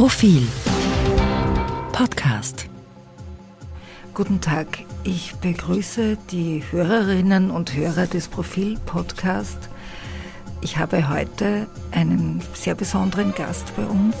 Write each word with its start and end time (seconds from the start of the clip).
Profil 0.00 0.48
Podcast. 1.92 2.70
Guten 4.14 4.40
Tag, 4.40 4.78
ich 5.04 5.34
begrüße 5.34 6.16
die 6.30 6.64
Hörerinnen 6.70 7.50
und 7.50 7.74
Hörer 7.74 8.06
des 8.06 8.28
Profil 8.28 8.78
Podcast. 8.86 9.68
Ich 10.62 10.78
habe 10.78 11.10
heute 11.10 11.66
einen 11.90 12.40
sehr 12.54 12.74
besonderen 12.74 13.34
Gast 13.34 13.76
bei 13.76 13.84
uns. 13.84 14.16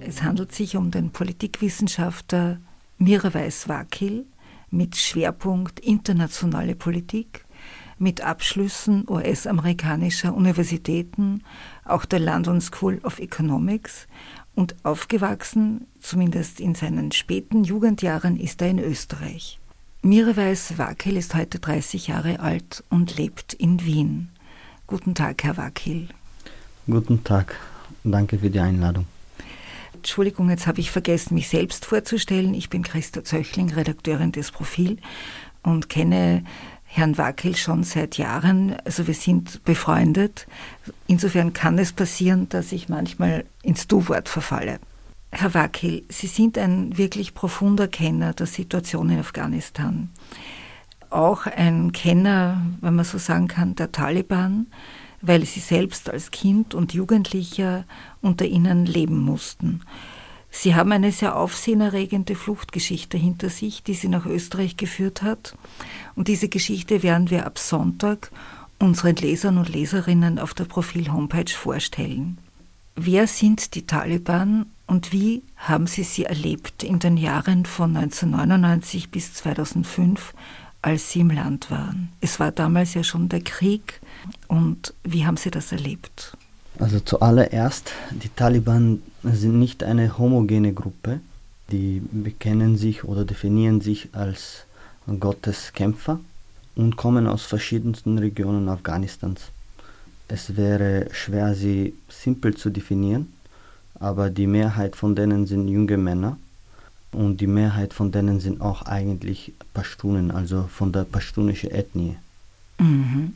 Es 0.00 0.24
handelt 0.24 0.50
sich 0.50 0.76
um 0.76 0.90
den 0.90 1.12
Politikwissenschaftler 1.12 2.58
Mirwais 2.98 3.68
Wakil 3.68 4.26
mit 4.72 4.96
Schwerpunkt 4.96 5.78
internationale 5.78 6.74
Politik 6.74 7.41
mit 8.02 8.20
Abschlüssen 8.20 9.04
US-amerikanischer 9.08 10.34
Universitäten, 10.34 11.42
auch 11.84 12.04
der 12.04 12.18
London 12.18 12.60
School 12.60 13.00
of 13.04 13.20
Economics 13.20 14.06
und 14.54 14.74
aufgewachsen, 14.82 15.86
zumindest 16.00 16.60
in 16.60 16.74
seinen 16.74 17.12
späten 17.12 17.64
Jugendjahren, 17.64 18.38
ist 18.38 18.60
er 18.60 18.68
in 18.68 18.80
Österreich. 18.80 19.58
Mirewais 20.02 20.76
Wakil 20.78 21.16
ist 21.16 21.34
heute 21.34 21.60
30 21.60 22.08
Jahre 22.08 22.40
alt 22.40 22.82
und 22.90 23.16
lebt 23.16 23.54
in 23.54 23.84
Wien. 23.84 24.28
Guten 24.88 25.14
Tag, 25.14 25.44
Herr 25.44 25.56
Wakil. 25.56 26.08
Guten 26.88 27.22
Tag, 27.22 27.54
danke 28.02 28.38
für 28.38 28.50
die 28.50 28.58
Einladung. 28.58 29.06
Entschuldigung, 29.94 30.50
jetzt 30.50 30.66
habe 30.66 30.80
ich 30.80 30.90
vergessen, 30.90 31.34
mich 31.34 31.48
selbst 31.48 31.86
vorzustellen. 31.86 32.54
Ich 32.54 32.68
bin 32.68 32.82
Christa 32.82 33.22
Zöchling, 33.22 33.72
Redakteurin 33.72 34.32
des 34.32 34.50
Profil 34.50 34.98
und 35.62 35.88
kenne 35.88 36.42
Herrn 36.94 37.16
Wackel 37.16 37.56
schon 37.56 37.84
seit 37.84 38.18
Jahren. 38.18 38.76
Also 38.84 39.06
wir 39.06 39.14
sind 39.14 39.64
befreundet. 39.64 40.46
Insofern 41.06 41.54
kann 41.54 41.78
es 41.78 41.94
passieren, 41.94 42.50
dass 42.50 42.70
ich 42.70 42.90
manchmal 42.90 43.46
ins 43.62 43.86
Du-Wort 43.86 44.28
verfalle. 44.28 44.78
Herr 45.30 45.54
Wackel, 45.54 46.02
Sie 46.10 46.26
sind 46.26 46.58
ein 46.58 46.98
wirklich 46.98 47.32
profunder 47.32 47.88
Kenner 47.88 48.34
der 48.34 48.46
Situation 48.46 49.08
in 49.08 49.20
Afghanistan. 49.20 50.10
Auch 51.08 51.46
ein 51.46 51.92
Kenner, 51.92 52.60
wenn 52.82 52.94
man 52.94 53.06
so 53.06 53.16
sagen 53.16 53.48
kann, 53.48 53.74
der 53.74 53.90
Taliban, 53.90 54.66
weil 55.22 55.46
Sie 55.46 55.60
selbst 55.60 56.10
als 56.10 56.30
Kind 56.30 56.74
und 56.74 56.92
Jugendlicher 56.92 57.84
unter 58.20 58.44
ihnen 58.44 58.84
leben 58.84 59.18
mussten. 59.18 59.80
Sie 60.54 60.74
haben 60.74 60.92
eine 60.92 61.10
sehr 61.12 61.34
aufsehenerregende 61.34 62.34
Fluchtgeschichte 62.34 63.16
hinter 63.16 63.48
sich, 63.48 63.82
die 63.82 63.94
Sie 63.94 64.08
nach 64.08 64.26
Österreich 64.26 64.76
geführt 64.76 65.22
hat. 65.22 65.56
Und 66.14 66.28
diese 66.28 66.48
Geschichte 66.48 67.02
werden 67.02 67.30
wir 67.30 67.46
ab 67.46 67.58
Sonntag 67.58 68.30
unseren 68.78 69.16
Lesern 69.16 69.56
und 69.56 69.70
Leserinnen 69.70 70.38
auf 70.38 70.52
der 70.52 70.64
Profil-Homepage 70.64 71.50
vorstellen. 71.50 72.36
Wer 72.94 73.26
sind 73.26 73.74
die 73.74 73.86
Taliban 73.86 74.66
und 74.86 75.10
wie 75.10 75.42
haben 75.56 75.86
Sie 75.86 76.02
sie 76.02 76.26
erlebt 76.26 76.82
in 76.82 76.98
den 76.98 77.16
Jahren 77.16 77.64
von 77.64 77.96
1999 77.96 79.10
bis 79.10 79.32
2005, 79.32 80.34
als 80.82 81.12
Sie 81.12 81.20
im 81.20 81.30
Land 81.30 81.70
waren? 81.70 82.10
Es 82.20 82.38
war 82.38 82.52
damals 82.52 82.92
ja 82.92 83.02
schon 83.02 83.30
der 83.30 83.40
Krieg 83.40 84.00
und 84.48 84.92
wie 85.02 85.24
haben 85.24 85.38
Sie 85.38 85.50
das 85.50 85.72
erlebt? 85.72 86.36
Also 86.78 87.00
zuallererst, 87.00 87.92
die 88.10 88.28
Taliban 88.28 89.00
sind 89.22 89.58
nicht 89.58 89.82
eine 89.82 90.18
homogene 90.18 90.72
Gruppe. 90.72 91.20
Die 91.70 92.02
bekennen 92.10 92.76
sich 92.76 93.04
oder 93.04 93.24
definieren 93.24 93.80
sich 93.80 94.08
als 94.12 94.64
Gotteskämpfer 95.06 96.20
und 96.74 96.96
kommen 96.96 97.26
aus 97.26 97.44
verschiedensten 97.44 98.18
Regionen 98.18 98.68
Afghanistans. 98.68 99.50
Es 100.28 100.56
wäre 100.56 101.08
schwer, 101.12 101.54
sie 101.54 101.94
simpel 102.08 102.54
zu 102.54 102.70
definieren, 102.70 103.32
aber 104.00 104.30
die 104.30 104.46
Mehrheit 104.46 104.96
von 104.96 105.14
denen 105.14 105.46
sind 105.46 105.68
junge 105.68 105.98
Männer 105.98 106.36
und 107.12 107.40
die 107.40 107.46
Mehrheit 107.46 107.92
von 107.92 108.10
denen 108.12 108.40
sind 108.40 108.60
auch 108.60 108.82
eigentlich 108.82 109.52
Pashtunen, 109.74 110.30
also 110.30 110.64
von 110.64 110.92
der 110.92 111.04
pashtunischen 111.04 111.70
Ethnie. 111.70 112.16
Mhm. 112.78 113.34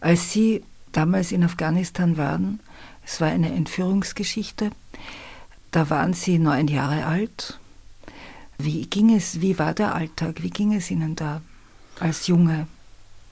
Als 0.00 0.32
Sie 0.32 0.62
damals 0.92 1.32
in 1.32 1.42
Afghanistan 1.42 2.16
waren. 2.16 2.60
Es 3.04 3.20
war 3.20 3.28
eine 3.28 3.52
Entführungsgeschichte. 3.52 4.70
Da 5.72 5.88
waren 5.88 6.12
Sie 6.12 6.38
neun 6.38 6.68
Jahre 6.68 7.06
alt. 7.06 7.58
Wie 8.58 8.86
ging 8.86 9.16
es, 9.16 9.40
wie 9.40 9.58
war 9.58 9.72
der 9.72 9.94
Alltag, 9.94 10.42
wie 10.42 10.50
ging 10.50 10.74
es 10.74 10.90
Ihnen 10.90 11.16
da 11.16 11.40
als 11.98 12.26
Junge? 12.26 12.66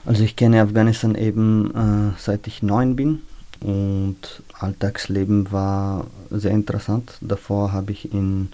Also 0.07 0.25
ich 0.25 0.37
kenne 0.37 0.63
Afghanistan 0.63 1.15
eben 1.15 1.71
äh, 1.75 2.19
seit 2.19 2.47
ich 2.47 2.63
neun 2.63 2.97
bin 2.97 3.21
und 3.61 4.43
Alltagsleben 4.59 5.53
war 5.53 6.07
sehr 6.31 6.53
interessant. 6.53 7.13
Davor 7.21 7.73
habe 7.73 7.93
ich 7.93 8.13
in 8.13 8.49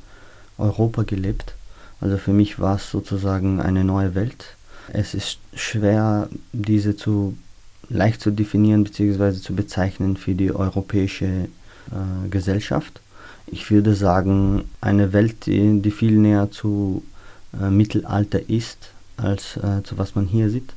Europa 0.58 1.04
gelebt. 1.04 1.54
Also 2.00 2.18
für 2.18 2.32
mich 2.32 2.58
war 2.58 2.76
es 2.76 2.90
sozusagen 2.90 3.60
eine 3.60 3.84
neue 3.84 4.16
Welt. 4.16 4.56
Es 4.92 5.14
ist 5.14 5.38
schwer, 5.54 6.28
diese 6.52 6.96
zu 6.96 7.38
leicht 7.88 8.20
zu 8.20 8.32
definieren 8.32 8.82
bzw. 8.82 9.34
zu 9.34 9.54
bezeichnen 9.54 10.16
für 10.16 10.34
die 10.34 10.52
europäische 10.52 11.26
äh, 11.26 12.28
Gesellschaft. 12.28 13.00
Ich 13.46 13.70
würde 13.70 13.94
sagen, 13.94 14.64
eine 14.80 15.12
Welt, 15.12 15.46
die, 15.46 15.80
die 15.80 15.90
viel 15.90 16.18
näher 16.18 16.50
zu 16.50 17.02
äh, 17.60 17.70
Mittelalter 17.70 18.48
ist, 18.48 18.90
als 19.16 19.56
äh, 19.56 19.82
zu 19.84 19.98
was 19.98 20.14
man 20.14 20.26
hier 20.26 20.50
sieht, 20.50 20.72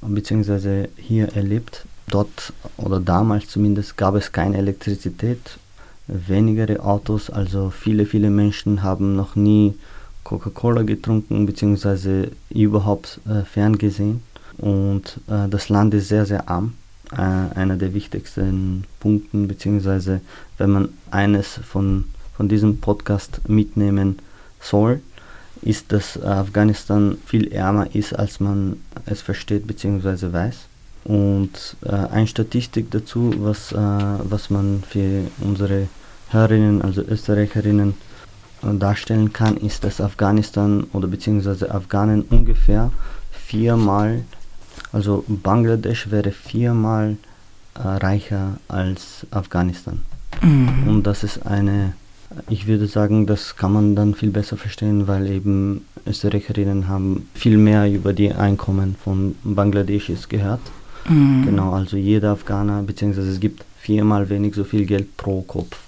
bzw. 0.00 0.88
hier 0.96 1.34
erlebt. 1.34 1.84
Dort 2.08 2.52
oder 2.76 3.00
damals 3.00 3.48
zumindest 3.48 3.96
gab 3.96 4.14
es 4.14 4.32
keine 4.32 4.58
Elektrizität, 4.58 5.58
wenigere 6.06 6.82
Autos, 6.82 7.30
also 7.30 7.70
viele, 7.70 8.06
viele 8.06 8.30
Menschen 8.30 8.82
haben 8.82 9.16
noch 9.16 9.36
nie 9.36 9.74
Coca-Cola 10.24 10.82
getrunken 10.82 11.46
bzw. 11.46 12.28
überhaupt 12.50 13.20
äh, 13.26 13.44
ferngesehen 13.44 14.22
und 14.58 15.20
äh, 15.28 15.48
das 15.48 15.68
Land 15.68 15.94
ist 15.94 16.08
sehr, 16.08 16.26
sehr 16.26 16.48
arm. 16.48 16.74
Äh, 17.16 17.20
einer 17.20 17.76
der 17.76 17.92
wichtigsten 17.92 18.84
Punkte, 19.00 19.36
beziehungsweise 19.36 20.20
wenn 20.56 20.70
man 20.70 20.88
eines 21.10 21.48
von, 21.48 22.04
von 22.36 22.48
diesem 22.48 22.78
Podcast 22.80 23.46
mitnehmen 23.48 24.18
soll, 24.60 25.00
ist, 25.60 25.92
dass 25.92 26.20
Afghanistan 26.22 27.18
viel 27.26 27.52
ärmer 27.52 27.94
ist, 27.94 28.14
als 28.14 28.40
man 28.40 28.78
es 29.04 29.20
versteht 29.20 29.66
bzw. 29.66 30.32
weiß. 30.32 30.56
Und 31.04 31.76
äh, 31.84 31.90
eine 31.90 32.26
Statistik 32.26 32.90
dazu, 32.90 33.34
was, 33.38 33.72
äh, 33.72 33.76
was 33.76 34.48
man 34.48 34.82
für 34.88 35.24
unsere 35.40 35.88
Hörerinnen, 36.30 36.80
also 36.80 37.02
Österreicherinnen, 37.02 37.94
äh, 38.62 38.74
darstellen 38.78 39.32
kann, 39.32 39.58
ist, 39.58 39.84
dass 39.84 40.00
Afghanistan 40.00 40.84
oder 40.92 41.08
beziehungsweise 41.08 41.74
Afghanen 41.74 42.22
ungefähr 42.22 42.90
viermal 43.32 44.22
also 44.92 45.24
Bangladesch 45.26 46.10
wäre 46.10 46.32
viermal 46.32 47.16
äh, 47.74 47.80
reicher 47.80 48.58
als 48.68 49.26
Afghanistan. 49.30 50.00
Mhm. 50.42 50.88
Und 50.88 51.06
das 51.06 51.24
ist 51.24 51.46
eine, 51.46 51.94
ich 52.48 52.66
würde 52.66 52.86
sagen, 52.86 53.26
das 53.26 53.56
kann 53.56 53.72
man 53.72 53.96
dann 53.96 54.14
viel 54.14 54.30
besser 54.30 54.56
verstehen, 54.56 55.08
weil 55.08 55.26
eben 55.26 55.86
Österreicherinnen 56.06 56.88
haben 56.88 57.28
viel 57.34 57.56
mehr 57.56 57.90
über 57.90 58.12
die 58.12 58.32
Einkommen 58.32 58.96
von 59.02 59.34
Bangladeschis 59.44 60.28
gehört. 60.28 60.60
Mhm. 61.08 61.44
Genau, 61.46 61.72
also 61.72 61.96
jeder 61.96 62.32
Afghaner, 62.32 62.82
beziehungsweise 62.82 63.30
es 63.30 63.40
gibt 63.40 63.64
viermal 63.78 64.28
wenig 64.28 64.54
so 64.54 64.64
viel 64.64 64.86
Geld 64.86 65.16
pro 65.16 65.42
Kopf 65.42 65.78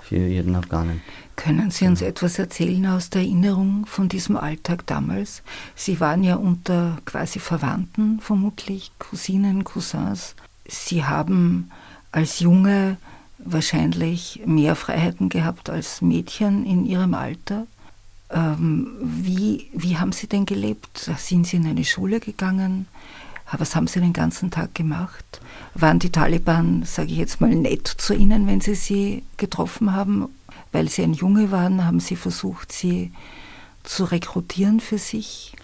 für 0.00 0.16
jeden 0.16 0.54
Afghanen. 0.54 1.02
Können 1.36 1.70
Sie 1.70 1.86
uns 1.86 2.00
etwas 2.00 2.38
erzählen 2.38 2.86
aus 2.86 3.10
der 3.10 3.22
Erinnerung 3.22 3.86
von 3.86 4.08
diesem 4.08 4.36
Alltag 4.36 4.86
damals? 4.86 5.42
Sie 5.74 6.00
waren 6.00 6.22
ja 6.22 6.36
unter 6.36 6.98
quasi 7.04 7.38
Verwandten, 7.38 8.20
vermutlich 8.20 8.92
Cousinen, 8.98 9.64
Cousins. 9.64 10.36
Sie 10.66 11.04
haben 11.04 11.70
als 12.12 12.40
Junge 12.40 12.96
wahrscheinlich 13.38 14.42
mehr 14.46 14.76
Freiheiten 14.76 15.28
gehabt 15.28 15.68
als 15.68 16.00
Mädchen 16.00 16.64
in 16.64 16.86
ihrem 16.86 17.14
Alter. 17.14 17.66
Ähm, 18.30 18.88
wie, 19.00 19.68
wie 19.72 19.98
haben 19.98 20.12
Sie 20.12 20.28
denn 20.28 20.46
gelebt? 20.46 21.10
Sind 21.18 21.46
Sie 21.46 21.56
in 21.56 21.66
eine 21.66 21.84
Schule 21.84 22.20
gegangen? 22.20 22.86
Was 23.52 23.76
haben 23.76 23.86
Sie 23.86 24.00
den 24.00 24.12
ganzen 24.12 24.50
Tag 24.50 24.74
gemacht? 24.74 25.40
Waren 25.74 25.98
die 25.98 26.10
Taliban, 26.10 26.82
sage 26.84 27.12
ich 27.12 27.18
jetzt 27.18 27.40
mal, 27.40 27.54
nett 27.54 27.86
zu 27.86 28.14
Ihnen, 28.14 28.46
wenn 28.46 28.60
Sie 28.60 28.74
sie 28.74 29.22
getroffen 29.36 29.92
haben? 29.92 30.28
Weil 30.74 30.88
Sie 30.88 31.04
ein 31.04 31.12
Junge 31.12 31.52
waren, 31.52 31.86
haben 31.86 32.00
Sie 32.00 32.16
versucht, 32.16 32.72
sie 32.72 33.12
zu 33.84 34.02
rekrutieren 34.02 34.80
für 34.80 34.98
sich? 34.98 35.54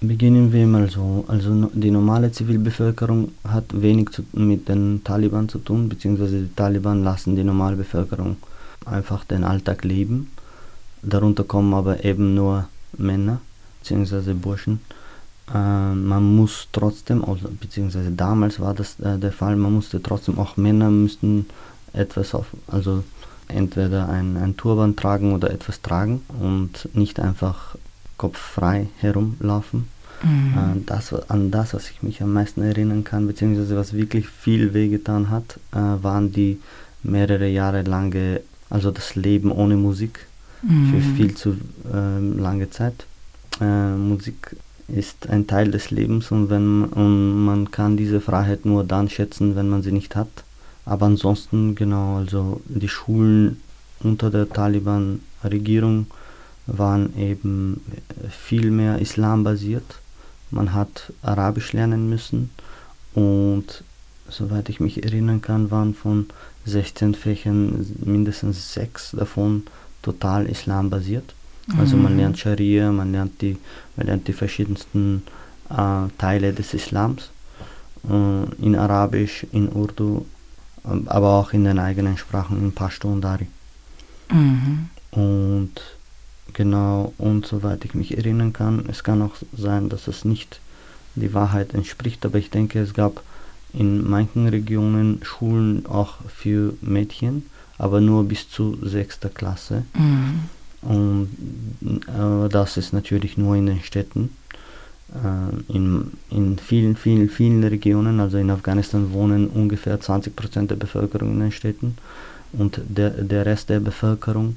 Beginnen 0.00 0.50
wir 0.50 0.66
mal 0.66 0.88
so. 0.88 1.26
Also 1.28 1.70
die 1.74 1.90
normale 1.90 2.32
Zivilbevölkerung 2.32 3.32
hat 3.46 3.64
wenig 3.82 4.12
zu, 4.12 4.24
mit 4.32 4.66
den 4.70 5.04
Taliban 5.04 5.50
zu 5.50 5.58
tun, 5.58 5.90
beziehungsweise 5.90 6.40
die 6.40 6.54
Taliban 6.54 7.04
lassen 7.04 7.36
die 7.36 7.44
normale 7.44 7.76
Bevölkerung 7.76 8.38
einfach 8.86 9.24
den 9.24 9.44
Alltag 9.44 9.84
leben. 9.84 10.30
Darunter 11.02 11.44
kommen 11.44 11.74
aber 11.74 12.02
eben 12.02 12.34
nur 12.34 12.66
Männer 12.96 13.42
beziehungsweise 13.80 14.32
Burschen. 14.32 14.80
Äh, 15.52 15.92
man 15.94 16.34
muss 16.34 16.68
trotzdem, 16.72 17.22
beziehungsweise 17.60 18.10
damals 18.10 18.58
war 18.58 18.72
das 18.72 18.98
äh, 19.00 19.18
der 19.18 19.32
Fall, 19.32 19.56
man 19.56 19.74
musste 19.74 20.02
trotzdem, 20.02 20.38
auch 20.38 20.56
Männer 20.56 20.90
müssten 20.90 21.44
etwas 21.92 22.34
auf, 22.34 22.46
also 22.68 23.04
entweder 23.48 24.08
ein, 24.08 24.36
ein 24.36 24.56
Turban 24.56 24.96
tragen 24.96 25.32
oder 25.32 25.50
etwas 25.50 25.82
tragen 25.82 26.22
und 26.40 26.88
nicht 26.94 27.20
einfach 27.20 27.76
kopffrei 28.16 28.88
herumlaufen. 28.98 29.88
Mhm. 30.22 30.54
Äh, 30.56 30.80
das, 30.86 31.12
an 31.28 31.50
das, 31.50 31.74
was 31.74 31.90
ich 31.90 32.02
mich 32.02 32.22
am 32.22 32.32
meisten 32.32 32.62
erinnern 32.62 33.04
kann, 33.04 33.26
beziehungsweise 33.26 33.76
was 33.76 33.92
wirklich 33.92 34.28
viel 34.28 34.74
wehgetan 34.74 35.30
hat, 35.30 35.58
äh, 35.72 35.76
waren 35.76 36.32
die 36.32 36.58
mehrere 37.02 37.48
Jahre 37.48 37.82
lange, 37.82 38.40
also 38.70 38.90
das 38.90 39.14
Leben 39.14 39.50
ohne 39.52 39.76
Musik 39.76 40.26
mhm. 40.62 40.90
für 40.90 41.00
viel 41.16 41.34
zu 41.34 41.56
äh, 41.92 42.18
lange 42.18 42.70
Zeit. 42.70 43.06
Äh, 43.60 43.90
Musik 43.96 44.56
ist 44.88 45.28
ein 45.28 45.46
Teil 45.46 45.70
des 45.70 45.90
Lebens 45.90 46.30
und, 46.30 46.50
wenn, 46.50 46.84
und 46.84 47.44
man 47.44 47.70
kann 47.70 47.96
diese 47.96 48.20
Freiheit 48.20 48.64
nur 48.64 48.84
dann 48.84 49.08
schätzen, 49.08 49.56
wenn 49.56 49.68
man 49.68 49.82
sie 49.82 49.92
nicht 49.92 50.14
hat. 50.14 50.28
Aber 50.86 51.06
ansonsten, 51.06 51.74
genau, 51.74 52.16
also 52.16 52.62
die 52.64 52.88
Schulen 52.88 53.60
unter 54.00 54.30
der 54.30 54.48
Taliban-Regierung 54.48 56.06
waren 56.66 57.16
eben 57.18 57.82
viel 58.30 58.70
mehr 58.70 59.00
islambasiert. 59.00 60.00
Man 60.50 60.72
hat 60.72 61.12
Arabisch 61.22 61.72
lernen 61.72 62.08
müssen 62.08 62.50
und 63.14 63.82
soweit 64.28 64.68
ich 64.68 64.80
mich 64.80 65.02
erinnern 65.02 65.42
kann, 65.42 65.70
waren 65.70 65.94
von 65.94 66.26
16 66.64 67.14
Fächern 67.14 67.86
mindestens 68.04 68.72
sechs 68.72 69.10
davon 69.10 69.64
total 70.02 70.46
islambasiert. 70.46 71.34
Also 71.78 71.96
man 71.96 72.12
mhm. 72.12 72.18
lernt 72.18 72.38
Scharia, 72.38 72.92
man 72.92 73.10
lernt 73.10 73.42
die, 73.42 73.56
man 73.96 74.06
lernt 74.06 74.28
die 74.28 74.32
verschiedensten 74.32 75.22
äh, 75.68 76.08
Teile 76.16 76.52
des 76.52 76.74
Islams 76.74 77.30
äh, 78.08 78.64
in 78.64 78.76
Arabisch, 78.76 79.46
in 79.50 79.68
Urdu, 79.68 80.26
aber 81.06 81.34
auch 81.34 81.52
in 81.52 81.64
den 81.64 81.78
eigenen 81.78 82.16
Sprachen, 82.16 82.58
in 82.58 82.72
Pashto 82.72 83.08
und 83.08 83.20
Dari. 83.20 83.46
Mhm. 84.30 84.88
Und 85.10 85.72
genau, 86.52 87.12
und 87.18 87.46
soweit 87.46 87.84
ich 87.84 87.94
mich 87.94 88.16
erinnern 88.16 88.52
kann, 88.52 88.84
es 88.88 89.02
kann 89.04 89.22
auch 89.22 89.34
sein, 89.56 89.88
dass 89.88 90.08
es 90.08 90.24
nicht 90.24 90.60
die 91.14 91.32
Wahrheit 91.34 91.74
entspricht, 91.74 92.24
aber 92.26 92.38
ich 92.38 92.50
denke, 92.50 92.80
es 92.80 92.94
gab 92.94 93.22
in 93.72 94.08
manchen 94.08 94.48
Regionen 94.48 95.20
Schulen 95.22 95.86
auch 95.86 96.14
für 96.28 96.74
Mädchen, 96.80 97.46
aber 97.78 98.00
nur 98.00 98.24
bis 98.24 98.48
zu 98.48 98.78
sechster 98.82 99.28
Klasse. 99.28 99.84
Mhm. 99.94 100.40
Und 100.82 101.28
äh, 101.82 102.48
das 102.48 102.76
ist 102.76 102.92
natürlich 102.92 103.36
nur 103.36 103.56
in 103.56 103.66
den 103.66 103.82
Städten. 103.82 104.30
Äh, 105.14 105.72
in, 105.72 106.12
in 106.30 106.58
vielen, 106.58 106.96
vielen, 106.96 107.28
vielen 107.28 107.62
Regionen, 107.62 108.18
also 108.18 108.38
in 108.38 108.50
Afghanistan 108.50 109.12
wohnen 109.12 109.46
ungefähr 109.46 110.00
20 110.00 110.34
Prozent 110.34 110.70
der 110.70 110.76
Bevölkerung 110.76 111.32
in 111.32 111.40
den 111.40 111.52
Städten 111.52 111.96
und 112.52 112.80
der, 112.88 113.10
der 113.10 113.46
Rest 113.46 113.68
der 113.68 113.80
Bevölkerung 113.80 114.56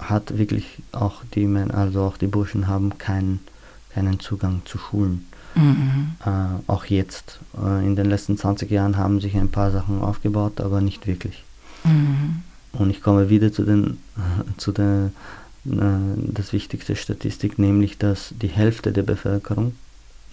hat 0.00 0.36
wirklich 0.38 0.82
auch 0.92 1.22
die 1.34 1.46
Männer, 1.46 1.74
also 1.74 2.02
auch 2.02 2.16
die 2.16 2.26
Burschen 2.26 2.66
haben 2.66 2.98
keinen, 2.98 3.40
keinen 3.94 4.18
Zugang 4.18 4.62
zu 4.64 4.78
Schulen. 4.78 5.26
Mhm. 5.54 6.12
Äh, 6.24 6.70
auch 6.70 6.84
jetzt. 6.86 7.38
Äh, 7.56 7.86
in 7.86 7.96
den 7.96 8.06
letzten 8.06 8.38
20 8.38 8.70
Jahren 8.70 8.96
haben 8.96 9.20
sich 9.20 9.36
ein 9.36 9.50
paar 9.50 9.70
Sachen 9.70 10.00
aufgebaut, 10.00 10.60
aber 10.60 10.80
nicht 10.80 11.06
wirklich. 11.06 11.44
Mhm. 11.84 12.42
Und 12.72 12.90
ich 12.90 13.02
komme 13.02 13.30
wieder 13.30 13.52
zu 13.52 13.64
den, 13.64 13.98
zu 14.56 14.72
äh, 14.72 15.10
das 15.64 16.52
wichtigste 16.52 16.96
Statistik, 16.96 17.58
nämlich, 17.58 17.98
dass 17.98 18.34
die 18.40 18.48
Hälfte 18.48 18.92
der 18.92 19.02
Bevölkerung 19.02 19.74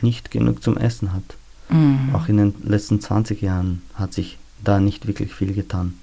nicht 0.02 0.32
genug 0.32 0.64
zum 0.64 0.78
Essen 0.78 1.14
hat. 1.14 1.24
Mhm. 1.70 2.16
Auch 2.16 2.30
in 2.30 2.38
den 2.38 2.56
letzten 2.64 3.02
20 3.02 3.42
Jahren 3.42 3.82
hat 3.96 4.14
sich 4.14 4.38
da 4.64 4.80
nicht 4.80 5.08
wirklich 5.08 5.34
viel 5.34 5.54
getan. 5.54 5.96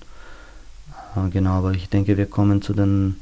Äh, 1.17 1.31
genau, 1.31 1.53
aber 1.53 1.73
ich 1.73 1.89
denke, 1.89 2.17
wir 2.17 2.27
kommen 2.27 2.63
zu 2.63 2.75
den 2.75 3.17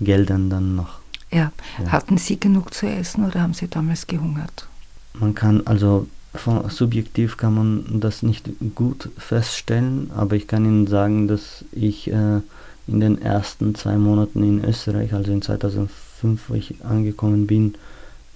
Geldern 0.00 0.50
dann 0.50 0.74
noch. 0.74 0.98
Ja. 1.30 1.52
ja. 1.78 1.92
Hatten 1.92 2.18
Sie 2.18 2.38
genug 2.38 2.74
zu 2.74 2.86
essen 2.86 3.24
oder 3.24 3.42
haben 3.42 3.54
Sie 3.54 3.68
damals 3.68 4.06
gehungert? 4.06 4.68
Man 5.14 5.34
kann 5.34 5.66
also 5.66 6.06
von, 6.34 6.68
subjektiv 6.68 7.36
kann 7.36 7.54
man 7.54 8.00
das 8.00 8.22
nicht 8.22 8.50
gut 8.74 9.08
feststellen, 9.16 10.10
aber 10.14 10.36
ich 10.36 10.46
kann 10.46 10.64
Ihnen 10.64 10.86
sagen, 10.86 11.28
dass 11.28 11.64
ich 11.72 12.10
äh, 12.10 12.40
in 12.86 13.00
den 13.00 13.20
ersten 13.20 13.74
zwei 13.74 13.96
Monaten 13.96 14.42
in 14.42 14.64
Österreich, 14.64 15.12
also 15.12 15.32
in 15.32 15.42
2005, 15.42 16.48
wo 16.48 16.54
ich 16.54 16.84
angekommen 16.84 17.46
bin, 17.46 17.74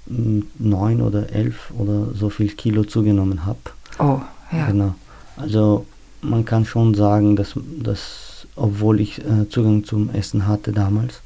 neun 0.06 1.00
oder 1.02 1.30
elf 1.32 1.72
oder 1.78 2.08
so 2.14 2.30
viel 2.30 2.48
Kilo 2.48 2.84
zugenommen 2.84 3.46
habe. 3.46 3.58
Oh, 3.98 4.20
ja. 4.50 4.66
Genau. 4.66 4.94
Also 5.36 5.86
man 6.22 6.44
kann 6.44 6.64
schon 6.64 6.94
sagen, 6.94 7.36
dass, 7.36 7.54
dass 7.82 8.46
obwohl 8.56 9.00
ich 9.00 9.18
äh, 9.18 9.48
Zugang 9.48 9.84
zum 9.84 10.10
Essen 10.10 10.46
hatte 10.46 10.72
damals, 10.72 11.20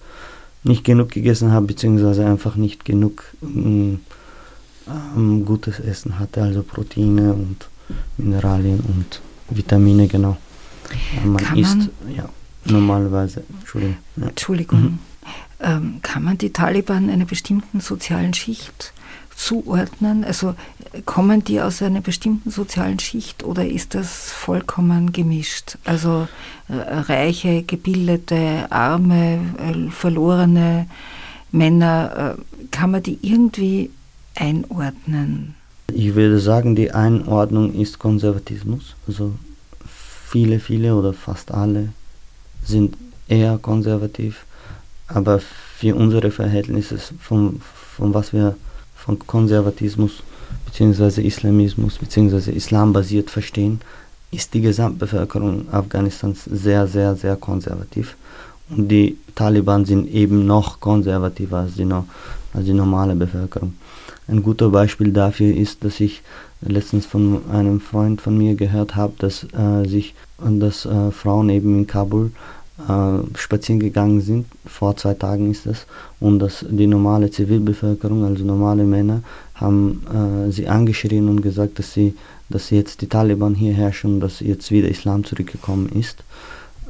nicht 0.63 0.85
genug 0.85 1.11
gegessen 1.11 1.53
habe, 1.53 1.67
beziehungsweise 1.67 2.27
einfach 2.27 2.57
nicht 2.57 2.85
genug 2.85 3.25
äh, 3.43 3.99
ähm, 5.17 5.45
gutes 5.45 5.81
Essen 5.81 6.19
hatte, 6.19 6.43
also 6.43 6.63
Proteine 6.63 7.33
und 7.33 7.69
Mineralien 8.19 8.81
und 8.81 9.21
Vitamine, 9.51 10.09
genau. 10.09 10.37
Man 11.25 11.37
kann 11.37 11.59
isst, 11.59 11.77
man, 11.77 12.15
ja, 12.17 12.29
normalerweise, 12.67 13.45
Entschuldigung. 13.61 13.97
Ja. 14.17 14.27
Entschuldigung. 14.29 14.81
Mhm. 14.81 14.99
Ähm, 15.61 15.99
kann 16.03 16.25
man 16.25 16.39
die 16.39 16.53
Taliban 16.53 17.09
einer 17.09 17.25
bestimmten 17.25 17.81
sozialen 17.81 18.35
Schicht 18.35 18.93
zuordnen? 19.37 20.25
Also 20.25 20.55
kommen 21.05 21.45
die 21.45 21.61
aus 21.61 21.83
einer 21.83 22.01
bestimmten 22.01 22.51
sozialen 22.51 22.99
Schicht 22.99 23.45
oder 23.45 23.67
ist 23.67 23.95
das 23.95 24.31
vollkommen 24.31 25.13
gemischt? 25.13 25.79
Also 25.85 26.29
äh, 26.69 26.75
reiche, 26.75 27.63
gebildete, 27.63 28.67
arme, 28.71 29.41
äh, 29.59 29.91
verlorene 29.91 30.87
Männer, 31.53 32.37
äh, 32.37 32.67
kann 32.71 32.91
man 32.91 33.03
die 33.03 33.19
irgendwie 33.23 33.91
einordnen? 34.35 35.55
Ich 35.93 36.15
würde 36.15 36.41
sagen, 36.41 36.75
die 36.75 36.93
Einordnung 36.93 37.75
ist 37.75 37.99
Konservatismus. 37.99 38.97
Also 39.07 39.35
viele, 40.29 40.59
viele 40.59 40.97
oder 40.97 41.13
fast 41.13 41.53
alle 41.53 41.91
sind 42.65 42.97
eher 43.29 43.59
konservativ, 43.59 44.45
aber 45.09 45.41
für 45.41 45.95
unsere 45.95 46.31
Verhältnisse, 46.31 46.99
von, 47.21 47.61
von 47.97 48.15
was 48.15 48.33
wir 48.33 48.57
von 48.95 49.19
Konservatismus 49.19 50.23
bzw. 50.67 51.23
Islamismus 51.23 51.99
bzw. 51.99 52.53
Islam 52.53 52.93
basiert 52.93 53.31
verstehen, 53.31 53.81
ist 54.31 54.55
die 54.55 54.61
Gesamtbevölkerung 54.61 55.73
Afghanistans 55.73 56.45
sehr, 56.45 56.87
sehr, 56.87 57.15
sehr 57.15 57.37
konservativ. 57.37 58.17
Und 58.71 58.89
die 58.89 59.19
Taliban 59.35 59.85
sind 59.85 60.09
eben 60.09 60.47
noch 60.47 60.81
konservativer 60.81 61.59
als 61.59 61.75
die, 61.75 61.87
als 61.93 62.65
die 62.65 62.73
normale 62.73 63.15
Bevölkerung. 63.15 63.75
Ein 64.27 64.43
guter 64.43 64.71
Beispiel 64.71 65.13
dafür 65.13 65.55
ist, 65.55 65.85
dass 65.85 66.01
ich 66.01 66.23
letztens 66.63 67.05
von 67.05 67.43
einem 67.51 67.81
Freund 67.81 68.23
von 68.23 68.39
mir 68.39 68.55
gehört 68.55 68.97
habe, 68.97 69.13
dass 69.19 69.45
äh, 69.53 69.87
sich 69.87 70.15
dass 70.39 70.87
äh, 70.87 71.11
Frauen 71.11 71.49
eben 71.51 71.79
in 71.79 71.87
Kabul 71.87 72.33
äh, 72.79 73.39
spazieren 73.39 73.81
gegangen 73.81 74.21
sind, 74.21 74.47
vor 74.67 74.97
zwei 74.97 75.15
Tagen 75.15 75.51
ist 75.51 75.67
das, 75.67 75.87
und 76.21 76.41
dass 76.41 76.65
die 76.69 76.87
normale 76.87 77.31
Zivilbevölkerung, 77.31 78.25
also 78.25 78.45
normale 78.45 78.85
Männer, 78.85 79.23
haben 79.55 80.03
äh, 80.13 80.51
sie 80.51 80.67
angeschrien 80.67 81.29
und 81.29 81.41
gesagt, 81.41 81.79
dass 81.79 81.93
sie, 81.93 82.15
dass 82.49 82.71
jetzt 82.71 83.01
die 83.01 83.09
Taliban 83.09 83.55
hier 83.55 83.73
herrschen 83.73 84.15
und 84.15 84.21
dass 84.21 84.41
jetzt 84.41 84.71
wieder 84.73 84.89
Islam 84.89 85.25
zurückgekommen 85.25 85.89
ist. 85.89 86.25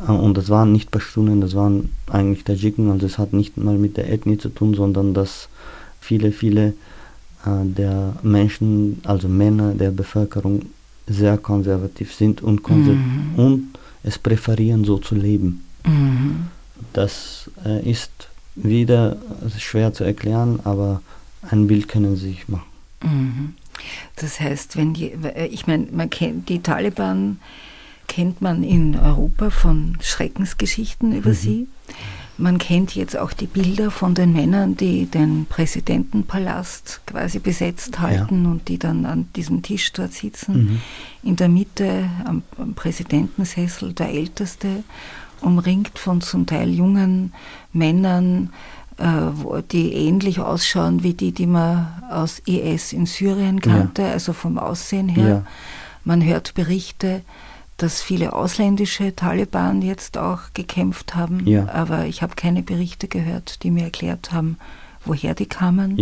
Äh, 0.08 0.12
und 0.12 0.38
das 0.38 0.48
waren 0.48 0.72
nicht 0.72 0.90
Pashtunen, 0.90 1.42
das 1.42 1.54
waren 1.54 1.90
eigentlich 2.10 2.44
Tadschiken, 2.44 2.90
also 2.90 3.04
es 3.04 3.18
hat 3.18 3.34
nicht 3.34 3.58
mal 3.58 3.76
mit 3.76 3.98
der 3.98 4.10
Ethnie 4.10 4.38
zu 4.38 4.48
tun, 4.48 4.72
sondern 4.74 5.12
dass 5.12 5.48
viele, 6.00 6.32
viele 6.32 6.68
äh, 7.44 7.64
der 7.64 8.14
Menschen, 8.22 9.02
also 9.04 9.28
Männer 9.28 9.74
der 9.74 9.90
Bevölkerung, 9.90 10.62
sehr 11.06 11.36
konservativ 11.36 12.14
sind 12.14 12.42
und, 12.42 12.62
konser 12.62 12.92
mhm. 12.92 13.34
und 13.36 13.68
es 14.02 14.18
präferieren, 14.18 14.84
so 14.84 14.96
zu 14.96 15.14
leben. 15.14 15.60
Mhm. 15.84 16.48
Das 16.92 17.50
äh, 17.64 17.88
ist 17.88 18.10
wieder 18.54 19.16
schwer 19.58 19.92
zu 19.92 20.04
erklären, 20.04 20.60
aber 20.64 21.02
ein 21.42 21.66
Bild 21.66 21.88
können 21.88 22.16
Sie 22.16 22.28
sich 22.28 22.48
machen. 22.48 22.66
Mhm. 23.02 23.54
Das 24.16 24.40
heißt, 24.40 24.76
wenn 24.76 24.94
die, 24.94 25.12
äh, 25.12 25.46
ich 25.46 25.66
meine, 25.66 25.86
man 25.90 26.10
kennt 26.10 26.48
die 26.48 26.62
Taliban 26.62 27.38
kennt 28.08 28.42
man 28.42 28.62
in 28.62 28.98
Europa 28.98 29.50
von 29.50 29.96
Schreckensgeschichten 30.00 31.16
über 31.16 31.30
mhm. 31.30 31.34
sie. 31.34 31.68
Man 32.36 32.58
kennt 32.58 32.96
jetzt 32.96 33.16
auch 33.16 33.32
die 33.32 33.46
Bilder 33.46 33.92
von 33.92 34.14
den 34.14 34.32
Männern, 34.32 34.76
die 34.76 35.06
den 35.06 35.46
Präsidentenpalast 35.46 37.02
quasi 37.06 37.38
besetzt 37.38 38.00
halten 38.00 38.44
ja. 38.44 38.50
und 38.50 38.68
die 38.68 38.78
dann 38.78 39.06
an 39.06 39.28
diesem 39.36 39.62
Tisch 39.62 39.92
dort 39.92 40.12
sitzen. 40.12 40.54
Mhm. 40.54 40.80
In 41.28 41.36
der 41.36 41.48
Mitte 41.48 42.10
am, 42.24 42.42
am, 42.58 42.74
Präsidentensessel 42.74 43.92
der 43.92 44.10
Älteste, 44.10 44.82
umringt 45.44 45.98
von 45.98 46.20
zum 46.20 46.46
Teil 46.46 46.70
jungen 46.70 47.32
Männern, 47.72 48.50
äh, 48.98 49.62
die 49.70 49.92
ähnlich 49.92 50.40
ausschauen 50.40 51.02
wie 51.02 51.14
die, 51.14 51.32
die 51.32 51.46
man 51.46 51.86
aus 52.10 52.40
IS 52.40 52.92
in 52.92 53.06
Syrien 53.06 53.60
kannte, 53.60 54.02
ja. 54.02 54.12
also 54.12 54.32
vom 54.32 54.58
Aussehen 54.58 55.08
her. 55.08 55.28
Ja. 55.28 55.46
Man 56.04 56.24
hört 56.24 56.54
Berichte, 56.54 57.22
dass 57.76 58.02
viele 58.02 58.32
ausländische 58.32 59.16
Taliban 59.16 59.82
jetzt 59.82 60.16
auch 60.16 60.40
gekämpft 60.54 61.16
haben, 61.16 61.46
ja. 61.46 61.68
aber 61.68 62.06
ich 62.06 62.22
habe 62.22 62.36
keine 62.36 62.62
Berichte 62.62 63.08
gehört, 63.08 63.62
die 63.62 63.70
mir 63.70 63.84
erklärt 63.84 64.32
haben, 64.32 64.58
woher 65.04 65.34
die 65.34 65.46
kamen. 65.46 65.98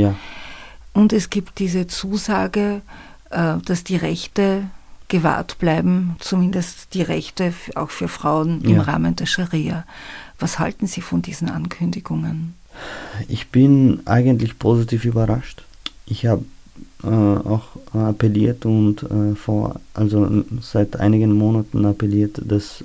Und 0.92 1.12
es 1.12 1.30
gibt 1.30 1.58
diese 1.58 1.86
Zusage, 1.86 2.82
äh, 3.30 3.54
dass 3.64 3.84
die 3.84 3.96
Rechte 3.96 4.64
gewahrt 5.12 5.58
bleiben, 5.58 6.16
zumindest 6.20 6.94
die 6.94 7.02
Rechte 7.02 7.52
auch 7.74 7.90
für 7.90 8.08
Frauen 8.08 8.62
im 8.62 8.80
Rahmen 8.80 9.14
der 9.14 9.26
Scharia. 9.26 9.84
Was 10.38 10.58
halten 10.58 10.86
Sie 10.86 11.02
von 11.02 11.20
diesen 11.20 11.50
Ankündigungen? 11.50 12.54
Ich 13.28 13.48
bin 13.48 14.00
eigentlich 14.06 14.58
positiv 14.58 15.04
überrascht. 15.04 15.64
Ich 16.06 16.24
habe 16.24 16.44
äh, 17.04 17.08
auch 17.08 17.64
appelliert 17.92 18.64
und 18.64 19.02
äh, 19.02 19.34
vor, 19.34 19.80
also 19.92 20.44
seit 20.62 20.98
einigen 20.98 21.32
Monaten 21.32 21.84
appelliert, 21.84 22.40
dass 22.42 22.82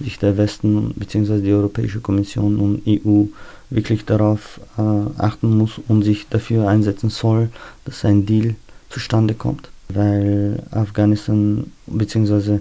sich 0.00 0.18
der 0.18 0.36
Westen 0.36 0.94
bzw. 0.96 1.40
die 1.40 1.52
Europäische 1.52 2.00
Kommission 2.00 2.58
und 2.58 2.82
EU 2.88 3.26
wirklich 3.70 4.04
darauf 4.04 4.60
äh, 4.76 4.82
achten 5.18 5.56
muss 5.56 5.78
und 5.86 6.02
sich 6.02 6.26
dafür 6.28 6.68
einsetzen 6.68 7.10
soll, 7.10 7.50
dass 7.84 8.04
ein 8.04 8.26
Deal 8.26 8.56
zustande 8.90 9.34
kommt. 9.34 9.70
Weil 9.92 10.62
Afghanistan 10.70 11.70
bzw. 11.86 12.58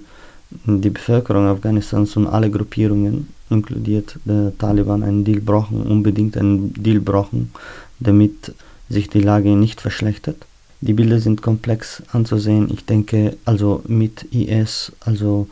die 0.65 0.89
Bevölkerung 0.89 1.47
Afghanistans 1.47 2.15
und 2.15 2.27
alle 2.27 2.49
Gruppierungen, 2.49 3.27
inkludiert 3.49 4.17
der 4.25 4.57
Taliban, 4.57 5.03
einen 5.03 5.23
Deal 5.23 5.41
brauchen, 5.41 5.81
unbedingt 5.83 6.37
einen 6.37 6.73
Deal 6.73 6.99
brauchen, 6.99 7.51
damit 7.99 8.53
sich 8.89 9.09
die 9.09 9.21
Lage 9.21 9.49
nicht 9.49 9.81
verschlechtert. 9.81 10.45
Die 10.81 10.93
Bilder 10.93 11.19
sind 11.19 11.41
komplex 11.41 12.03
anzusehen. 12.11 12.69
Ich 12.71 12.85
denke, 12.85 13.35
also 13.45 13.81
mit 13.87 14.23
IS, 14.31 14.91
also 14.99 15.47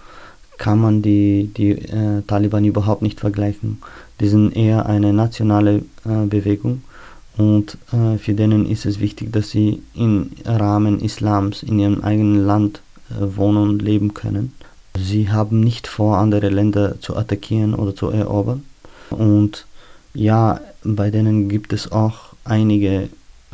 kann 0.57 0.79
man 0.79 1.01
die, 1.01 1.49
die 1.57 1.71
äh, 1.71 2.21
Taliban 2.27 2.63
überhaupt 2.63 3.01
nicht 3.01 3.19
vergleichen. 3.19 3.81
Die 4.19 4.27
sind 4.27 4.55
eher 4.55 4.85
eine 4.85 5.11
nationale 5.11 5.83
äh, 6.05 6.25
Bewegung 6.27 6.83
und 7.37 7.77
äh, 7.91 8.17
für 8.17 8.33
denen 8.33 8.65
ist 8.69 8.85
es 8.85 8.99
wichtig, 8.99 9.33
dass 9.33 9.49
sie 9.49 9.81
im 9.93 10.31
Rahmen 10.45 10.99
Islams 10.99 11.63
in 11.63 11.79
ihrem 11.79 12.01
eigenen 12.01 12.45
Land 12.45 12.81
äh, 13.09 13.35
wohnen 13.35 13.69
und 13.69 13.81
leben 13.81 14.13
können. 14.13 14.53
Sie 14.97 15.29
haben 15.29 15.59
nicht 15.59 15.87
vor, 15.87 16.17
andere 16.17 16.49
Länder 16.49 16.99
zu 17.01 17.17
attackieren 17.17 17.73
oder 17.73 17.95
zu 17.95 18.09
erobern. 18.09 18.63
Und 19.09 19.65
ja, 20.13 20.61
bei 20.83 21.11
denen 21.11 21.49
gibt 21.49 21.73
es 21.73 21.91
auch 21.91 22.33
einige 22.45 23.09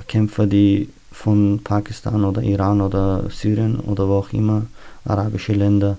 Kämpfer, 0.07 0.45
die 0.45 0.89
von 1.11 1.61
Pakistan 1.63 2.23
oder 2.23 2.43
Iran 2.43 2.81
oder 2.81 3.29
Syrien 3.31 3.79
oder 3.79 4.07
wo 4.07 4.13
auch 4.15 4.31
immer 4.31 4.67
arabische 5.05 5.53
Länder 5.53 5.97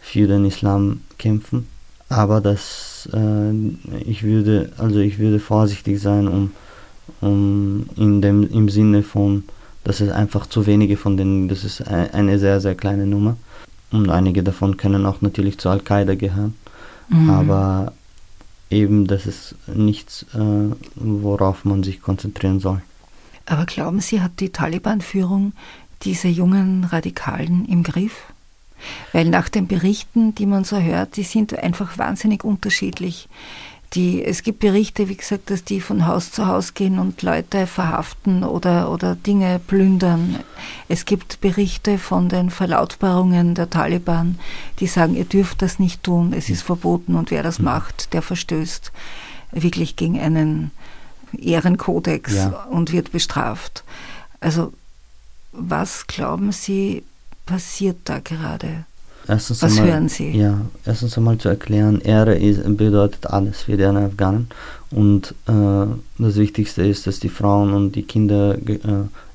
für 0.00 0.28
den 0.28 0.44
Islam 0.44 1.00
kämpfen. 1.18 1.66
Aber 2.08 2.40
das, 2.40 3.08
äh, 3.12 3.52
ich 4.04 4.22
würde, 4.22 4.70
also 4.78 5.00
ich 5.00 5.18
würde 5.18 5.40
vorsichtig 5.40 6.00
sein, 6.00 6.28
um, 6.28 6.52
um 7.20 7.86
in 7.96 8.20
dem, 8.22 8.48
im 8.50 8.68
Sinne 8.68 9.02
von, 9.02 9.44
dass 9.84 10.00
es 10.00 10.10
einfach 10.10 10.46
zu 10.46 10.66
wenige 10.66 10.96
von 10.96 11.16
denen, 11.16 11.48
das 11.48 11.64
ist 11.64 11.82
eine 11.86 12.38
sehr, 12.38 12.60
sehr 12.60 12.74
kleine 12.74 13.06
Nummer. 13.06 13.36
Und 13.90 14.10
einige 14.10 14.42
davon 14.42 14.76
können 14.76 15.06
auch 15.06 15.20
natürlich 15.20 15.58
zu 15.58 15.68
Al-Qaida 15.68 16.14
gehören. 16.14 16.54
Mhm. 17.08 17.30
Aber 17.30 17.92
eben, 18.70 19.06
das 19.06 19.26
ist 19.26 19.54
nichts, 19.66 20.26
äh, 20.34 20.74
worauf 20.96 21.64
man 21.64 21.82
sich 21.82 22.00
konzentrieren 22.00 22.60
soll. 22.60 22.82
Aber 23.46 23.66
glauben 23.66 24.00
Sie, 24.00 24.20
hat 24.20 24.40
die 24.40 24.50
Taliban-Führung 24.50 25.52
diese 26.02 26.28
jungen 26.28 26.84
Radikalen 26.84 27.66
im 27.66 27.82
Griff? 27.82 28.32
Weil 29.12 29.26
nach 29.26 29.48
den 29.48 29.66
Berichten, 29.66 30.34
die 30.34 30.46
man 30.46 30.64
so 30.64 30.78
hört, 30.78 31.16
die 31.16 31.22
sind 31.22 31.56
einfach 31.58 31.98
wahnsinnig 31.98 32.44
unterschiedlich. 32.44 33.28
Die, 33.94 34.24
es 34.24 34.42
gibt 34.42 34.58
Berichte, 34.58 35.08
wie 35.08 35.16
gesagt, 35.16 35.50
dass 35.50 35.62
die 35.62 35.80
von 35.80 36.06
Haus 36.06 36.32
zu 36.32 36.46
Haus 36.46 36.74
gehen 36.74 36.98
und 36.98 37.22
Leute 37.22 37.68
verhaften 37.68 38.42
oder, 38.42 38.90
oder 38.90 39.14
Dinge 39.14 39.60
plündern. 39.64 40.40
Es 40.88 41.04
gibt 41.04 41.40
Berichte 41.40 41.98
von 41.98 42.28
den 42.28 42.50
Verlautbarungen 42.50 43.54
der 43.54 43.70
Taliban, 43.70 44.40
die 44.80 44.88
sagen, 44.88 45.14
ihr 45.14 45.24
dürft 45.24 45.62
das 45.62 45.78
nicht 45.78 46.02
tun, 46.02 46.32
es 46.32 46.50
ist 46.50 46.62
verboten 46.62 47.14
und 47.14 47.30
wer 47.30 47.44
das 47.44 47.60
mhm. 47.60 47.66
macht, 47.66 48.12
der 48.12 48.22
verstößt 48.22 48.90
wirklich 49.52 49.94
gegen 49.94 50.18
einen 50.18 50.72
Ehrenkodex 51.38 52.34
ja. 52.34 52.64
und 52.70 52.92
wird 52.92 53.12
bestraft. 53.12 53.84
Also 54.40 54.72
was 55.52 56.08
glauben 56.08 56.50
Sie, 56.50 57.04
passiert 57.46 57.98
da 58.04 58.18
gerade? 58.18 58.86
Erstens 59.26 59.62
Was 59.62 59.78
einmal, 59.78 59.92
hören 59.92 60.08
Sie? 60.08 60.36
Ja, 60.36 60.60
erstens 60.84 61.16
einmal 61.16 61.38
zu 61.38 61.48
erklären, 61.48 62.00
Ehre 62.00 62.34
ist, 62.36 62.60
bedeutet 62.76 63.26
alles 63.26 63.62
für 63.62 63.76
die 63.76 63.84
Afghanen. 63.84 64.48
Und 64.90 65.34
äh, 65.46 65.86
das 66.18 66.36
Wichtigste 66.36 66.82
ist, 66.82 67.06
dass 67.06 67.20
die 67.20 67.28
Frauen 67.28 67.72
und 67.72 67.92
die 67.92 68.02
Kinder 68.02 68.56
äh, 68.56 68.78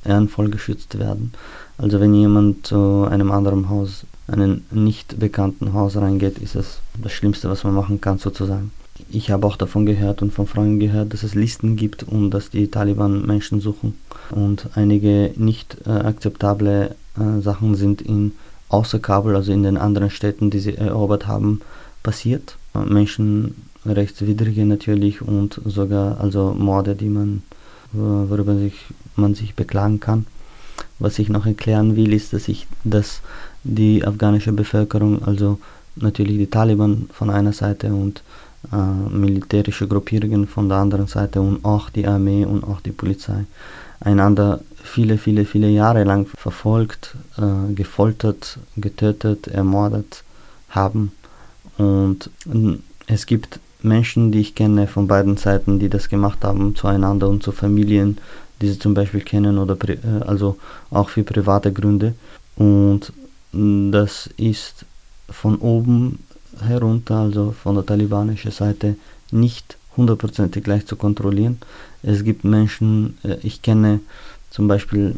ehrenvoll 0.05 0.49
geschützt 0.49 0.99
werden. 0.99 1.33
Also 1.77 1.99
wenn 1.99 2.13
jemand 2.13 2.67
zu 2.67 3.07
einem 3.09 3.31
anderen 3.31 3.69
Haus, 3.69 4.05
einem 4.27 4.61
nicht 4.71 5.19
bekannten 5.19 5.73
Haus 5.73 5.95
reingeht, 5.95 6.37
ist 6.37 6.55
das 6.55 6.79
das 7.01 7.11
Schlimmste, 7.11 7.49
was 7.49 7.63
man 7.63 7.73
machen 7.73 7.99
kann, 7.99 8.19
sozusagen. 8.19 8.71
Ich 9.09 9.31
habe 9.31 9.47
auch 9.47 9.55
davon 9.55 9.85
gehört 9.85 10.21
und 10.21 10.33
von 10.33 10.45
Freunden 10.45 10.79
gehört, 10.79 11.13
dass 11.13 11.23
es 11.23 11.33
Listen 11.33 11.77
gibt 11.77 12.03
und 12.03 12.31
dass 12.31 12.49
die 12.49 12.67
Taliban 12.67 13.25
Menschen 13.25 13.61
suchen. 13.61 13.95
Und 14.29 14.69
einige 14.75 15.31
nicht 15.37 15.77
äh, 15.85 15.89
akzeptable 15.89 16.95
äh, 17.17 17.41
Sachen 17.41 17.75
sind 17.75 18.01
in 18.01 18.33
außer 18.69 18.99
Kabul, 18.99 19.35
also 19.35 19.51
in 19.51 19.63
den 19.63 19.77
anderen 19.77 20.09
Städten, 20.09 20.49
die 20.49 20.59
sie 20.59 20.75
erobert 20.75 21.27
haben, 21.27 21.61
passiert. 22.03 22.55
Menschenrechtswidrige 22.73 24.65
natürlich 24.65 25.21
und 25.21 25.59
sogar 25.65 26.19
also 26.19 26.55
Morde, 26.57 26.95
die 26.95 27.09
man, 27.09 27.43
worüber 27.91 28.55
sich, 28.55 28.75
man 29.15 29.35
sich 29.35 29.55
beklagen 29.55 29.99
kann. 29.99 30.25
Was 30.99 31.19
ich 31.19 31.29
noch 31.29 31.45
erklären 31.45 31.95
will, 31.95 32.13
ist, 32.13 32.33
dass 32.33 32.47
ich, 32.47 32.67
dass 32.83 33.21
die 33.63 34.05
afghanische 34.05 34.53
Bevölkerung, 34.53 35.23
also 35.23 35.59
natürlich 35.95 36.37
die 36.37 36.47
Taliban 36.47 37.09
von 37.11 37.29
einer 37.29 37.53
Seite 37.53 37.93
und 37.93 38.23
äh, 38.71 39.15
militärische 39.15 39.87
Gruppierungen 39.87 40.47
von 40.47 40.69
der 40.69 40.77
anderen 40.77 41.07
Seite 41.07 41.41
und 41.41 41.63
auch 41.65 41.89
die 41.89 42.07
Armee 42.07 42.45
und 42.45 42.63
auch 42.63 42.81
die 42.81 42.91
Polizei 42.91 43.45
einander 44.01 44.61
viele, 44.89 45.17
viele, 45.17 45.45
viele 45.45 45.69
Jahre 45.69 46.03
lang 46.03 46.27
verfolgt, 46.27 47.15
äh, 47.37 47.73
gefoltert, 47.73 48.59
getötet, 48.75 49.47
ermordet 49.47 50.23
haben. 50.69 51.11
Und 51.77 52.29
es 53.07 53.25
gibt 53.25 53.59
Menschen, 53.81 54.31
die 54.31 54.41
ich 54.41 54.55
kenne 54.55 54.87
von 54.87 55.07
beiden 55.07 55.37
Seiten, 55.37 55.79
die 55.79 55.89
das 55.89 56.09
gemacht 56.09 56.43
haben 56.43 56.75
zueinander 56.75 57.29
und 57.29 57.43
zu 57.43 57.51
Familien, 57.51 58.17
die 58.61 58.67
sie 58.67 58.79
zum 58.79 58.93
Beispiel 58.93 59.21
kennen 59.21 59.57
oder 59.57 59.77
äh, 59.87 59.97
also 60.25 60.57
auch 60.91 61.09
für 61.09 61.23
private 61.23 61.71
Gründe. 61.71 62.13
Und 62.57 63.13
das 63.51 64.29
ist 64.37 64.85
von 65.29 65.55
oben 65.57 66.19
herunter, 66.61 67.15
also 67.15 67.51
von 67.51 67.75
der 67.75 67.85
talibanischen 67.85 68.51
Seite, 68.51 68.95
nicht 69.31 69.77
hundertprozentig 69.95 70.63
gleich 70.63 70.85
zu 70.85 70.95
kontrollieren. 70.95 71.57
Es 72.03 72.23
gibt 72.23 72.43
Menschen, 72.43 73.17
äh, 73.23 73.37
ich 73.43 73.61
kenne 73.61 74.01
zum 74.49 74.67
Beispiel 74.67 75.15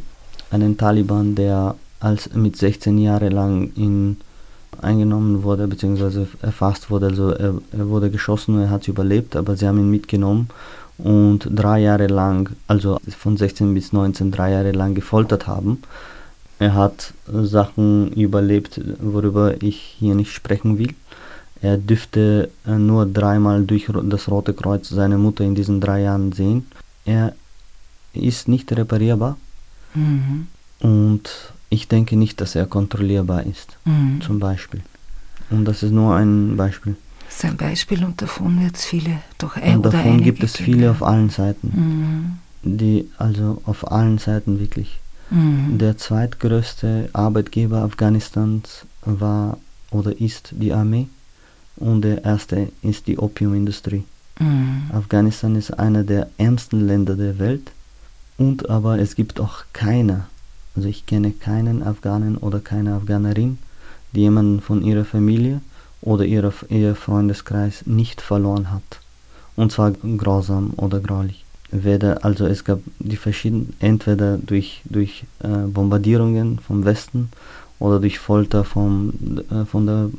einen 0.50 0.77
Taliban, 0.77 1.35
der 1.35 1.75
als 2.00 2.33
mit 2.33 2.57
16 2.57 2.97
Jahren 2.97 3.31
lang 3.31 3.71
in, 3.75 4.17
eingenommen 4.81 5.43
wurde, 5.43 5.67
beziehungsweise 5.67 6.27
erfasst 6.41 6.89
wurde. 6.89 7.07
Also 7.07 7.29
er, 7.31 7.55
er 7.71 7.89
wurde 7.89 8.09
geschossen, 8.09 8.59
er 8.59 8.69
hat 8.69 8.88
überlebt, 8.88 9.35
aber 9.35 9.55
sie 9.55 9.67
haben 9.67 9.79
ihn 9.79 9.91
mitgenommen 9.91 10.50
und 10.97 11.47
drei 11.50 11.79
Jahre 11.79 12.07
lang, 12.07 12.55
also 12.67 13.00
von 13.17 13.38
16 13.38 13.73
bis 13.73 13.93
19, 13.93 14.31
drei 14.31 14.51
Jahre 14.51 14.71
lang 14.71 14.93
gefoltert 14.93 15.47
haben. 15.47 15.81
Er 16.59 16.75
hat 16.75 17.13
Sachen 17.27 18.11
überlebt, 18.13 18.79
worüber 19.00 19.61
ich 19.63 19.95
hier 20.00 20.13
nicht 20.13 20.31
sprechen 20.31 20.77
will. 20.77 20.93
Er 21.61 21.77
dürfte 21.77 22.50
nur 22.65 23.05
dreimal 23.05 23.63
durch 23.63 23.88
das 24.03 24.29
Rote 24.29 24.53
Kreuz 24.53 24.89
seine 24.89 25.17
Mutter 25.17 25.43
in 25.43 25.55
diesen 25.55 25.81
drei 25.81 26.01
Jahren 26.01 26.31
sehen. 26.31 26.67
Er 27.05 27.33
ist 28.13 28.48
nicht 28.48 28.72
reparierbar. 28.72 29.38
Mhm. 29.94 30.48
Und 30.80 31.30
ich 31.70 31.88
denke 31.88 32.15
nicht, 32.18 32.41
dass 32.41 32.56
er 32.56 32.65
kontrollierbar 32.65 33.44
ist, 33.44 33.77
mhm. 33.86 34.22
zum 34.22 34.39
Beispiel. 34.39 34.82
Und 35.50 35.65
das 35.65 35.84
ist 35.84 35.91
nur 35.91 36.15
ein 36.15 36.58
Beispiel. 36.58 36.96
Das 37.25 37.38
ist 37.38 37.46
ein 37.46 37.58
Beispiel 37.58 38.03
und 38.03 38.22
davon 38.22 38.62
wird 38.62 38.75
es 38.75 38.86
viele 38.86 39.22
doch 39.38 39.56
ein 39.56 39.77
Und 39.77 39.86
davon 39.86 40.22
gibt 40.22 40.44
es 40.44 40.58
viele 40.58 40.77
geben. 40.77 40.89
auf 40.89 41.03
allen 41.03 41.30
Seiten. 41.30 42.39
Mhm. 42.63 42.77
Die, 42.77 43.10
also 43.18 43.62
auf 43.65 43.91
allen 43.91 44.18
Seiten 44.18 44.60
wirklich. 44.60 45.00
Mhm. 45.30 45.77
Der 45.77 45.98
zweitgrößte 45.98 47.10
Arbeitgeber 47.13 47.84
Afghanistans 47.84 48.86
war 49.06 49.58
oder 49.91 50.20
ist 50.20 50.50
die 50.51 50.74
Armee 50.74 51.08
und 51.77 52.01
der 52.01 52.24
erste 52.24 52.72
ist 52.82 53.08
die 53.08 53.18
Opiumindustrie. 53.18 54.03
Mhm. 54.39 54.91
Afghanistan 54.94 55.56
ist 55.56 55.72
einer 55.72 56.03
der 56.03 56.30
ärmsten 56.38 56.86
Länder 56.86 57.15
der 57.15 57.39
Welt 57.39 57.72
und 58.41 58.71
aber 58.71 58.98
es 58.98 59.15
gibt 59.15 59.39
auch 59.39 59.65
keine, 59.71 60.25
also 60.75 60.88
ich 60.88 61.05
kenne 61.05 61.31
keinen 61.31 61.83
Afghanen 61.83 62.38
oder 62.38 62.60
keine 62.60 62.95
Afghanerin, 62.95 63.60
die 64.13 64.21
jemanden 64.21 64.62
von 64.62 64.81
ihrer 64.81 65.05
Familie 65.05 65.62
oder 66.01 66.25
ihrer, 66.25 66.51
ihr 66.69 66.95
Freundeskreis 66.95 67.86
nicht 67.86 68.19
verloren 68.19 68.71
hat. 68.71 69.00
Und 69.55 69.71
zwar 69.71 69.91
grausam 69.91 70.74
oder 70.77 71.00
graulich. 71.00 71.45
Weder, 71.69 72.25
also 72.25 72.48
es 72.48 72.63
gab 72.63 72.79
die 72.98 73.15
verschiedenen, 73.15 73.74
entweder 73.79 74.39
durch, 74.39 74.81
durch 74.86 75.24
äh, 75.43 75.67
Bombardierungen 75.67 76.57
vom 76.57 76.83
Westen 76.83 77.29
oder 77.77 78.00
durch 78.00 78.17
Folter 78.17 78.63
vom, 78.63 79.13
äh, 79.51 79.65
von 79.65 79.86
der 79.86 80.10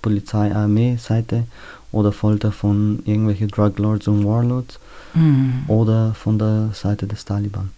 Polizei-Armee-Seite 0.00 1.44
oder 1.92 2.12
Folter 2.12 2.50
von 2.50 3.02
irgendwelchen 3.04 3.48
Drug 3.48 3.78
Lords 3.78 4.08
und 4.08 4.24
Warlords 4.24 4.80
mhm. 5.14 5.64
oder 5.68 6.14
von 6.14 6.38
der 6.38 6.70
Seite 6.74 7.06
des 7.06 7.24
Taliban. 7.24 7.70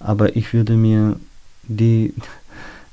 Aber 0.00 0.36
ich 0.36 0.52
würde 0.52 0.74
mir 0.74 1.16
die, 1.62 2.14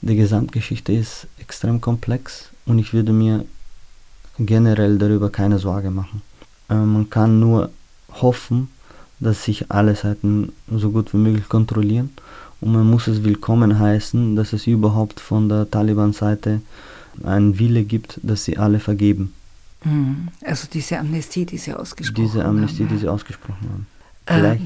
die 0.01 0.15
Gesamtgeschichte 0.15 0.93
ist 0.93 1.27
extrem 1.39 1.81
komplex 1.81 2.49
und 2.65 2.79
ich 2.79 2.93
würde 2.93 3.11
mir 3.11 3.45
generell 4.39 4.97
darüber 4.97 5.29
keine 5.29 5.59
Sorge 5.59 5.91
machen. 5.91 6.21
Äh, 6.69 6.75
man 6.75 7.09
kann 7.09 7.39
nur 7.39 7.69
hoffen, 8.13 8.69
dass 9.19 9.43
sich 9.43 9.71
alle 9.71 9.95
Seiten 9.95 10.51
so 10.69 10.91
gut 10.91 11.13
wie 11.13 11.17
möglich 11.17 11.47
kontrollieren 11.47 12.09
und 12.61 12.71
man 12.71 12.89
muss 12.89 13.07
es 13.07 13.23
willkommen 13.23 13.77
heißen, 13.79 14.35
dass 14.35 14.53
es 14.53 14.67
überhaupt 14.67 15.19
von 15.19 15.49
der 15.49 15.69
Taliban-Seite 15.69 16.61
einen 17.23 17.59
Wille 17.59 17.83
gibt, 17.83 18.19
dass 18.23 18.45
sie 18.45 18.57
alle 18.57 18.79
vergeben. 18.79 19.33
Mhm. 19.83 20.27
Also 20.45 20.67
diese 20.71 20.99
Amnestie, 20.99 21.45
die 21.45 21.57
Sie 21.57 21.73
ausgesprochen 21.73 22.23
haben. 22.23 22.31
Diese 22.31 22.45
Amnestie, 22.45 22.83
haben, 22.83 22.89
die 22.89 22.97
Sie 22.97 23.07
ausgesprochen 23.07 23.87
haben. 24.27 24.55
Äh, 24.55 24.57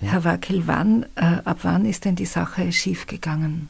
Herr 0.00 0.24
Wackel, 0.24 0.66
wann, 0.66 1.04
äh, 1.16 1.38
ab 1.44 1.58
wann 1.62 1.84
ist 1.84 2.04
denn 2.04 2.14
die 2.14 2.26
Sache 2.26 2.70
schiefgegangen? 2.70 3.68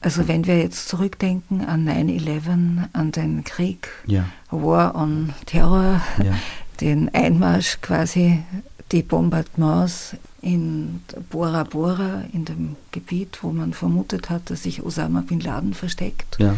Also 0.00 0.26
wenn 0.26 0.46
wir 0.46 0.58
jetzt 0.58 0.88
zurückdenken 0.88 1.64
an 1.64 1.88
9-11, 1.88 2.88
an 2.92 3.12
den 3.12 3.44
Krieg, 3.44 3.88
ja. 4.06 4.24
War 4.50 4.96
on 4.96 5.32
Terror, 5.46 6.02
ja. 6.22 6.34
den 6.80 7.14
Einmarsch 7.14 7.78
quasi, 7.80 8.42
die 8.90 9.02
Bombardements 9.02 10.16
in 10.42 11.02
Bora 11.30 11.62
Bora, 11.62 12.24
in 12.32 12.44
dem 12.44 12.76
Gebiet, 12.90 13.38
wo 13.42 13.52
man 13.52 13.72
vermutet 13.72 14.28
hat, 14.28 14.50
dass 14.50 14.64
sich 14.64 14.82
Osama 14.82 15.20
bin 15.20 15.38
Laden 15.38 15.72
versteckt. 15.72 16.36
Ja. 16.40 16.56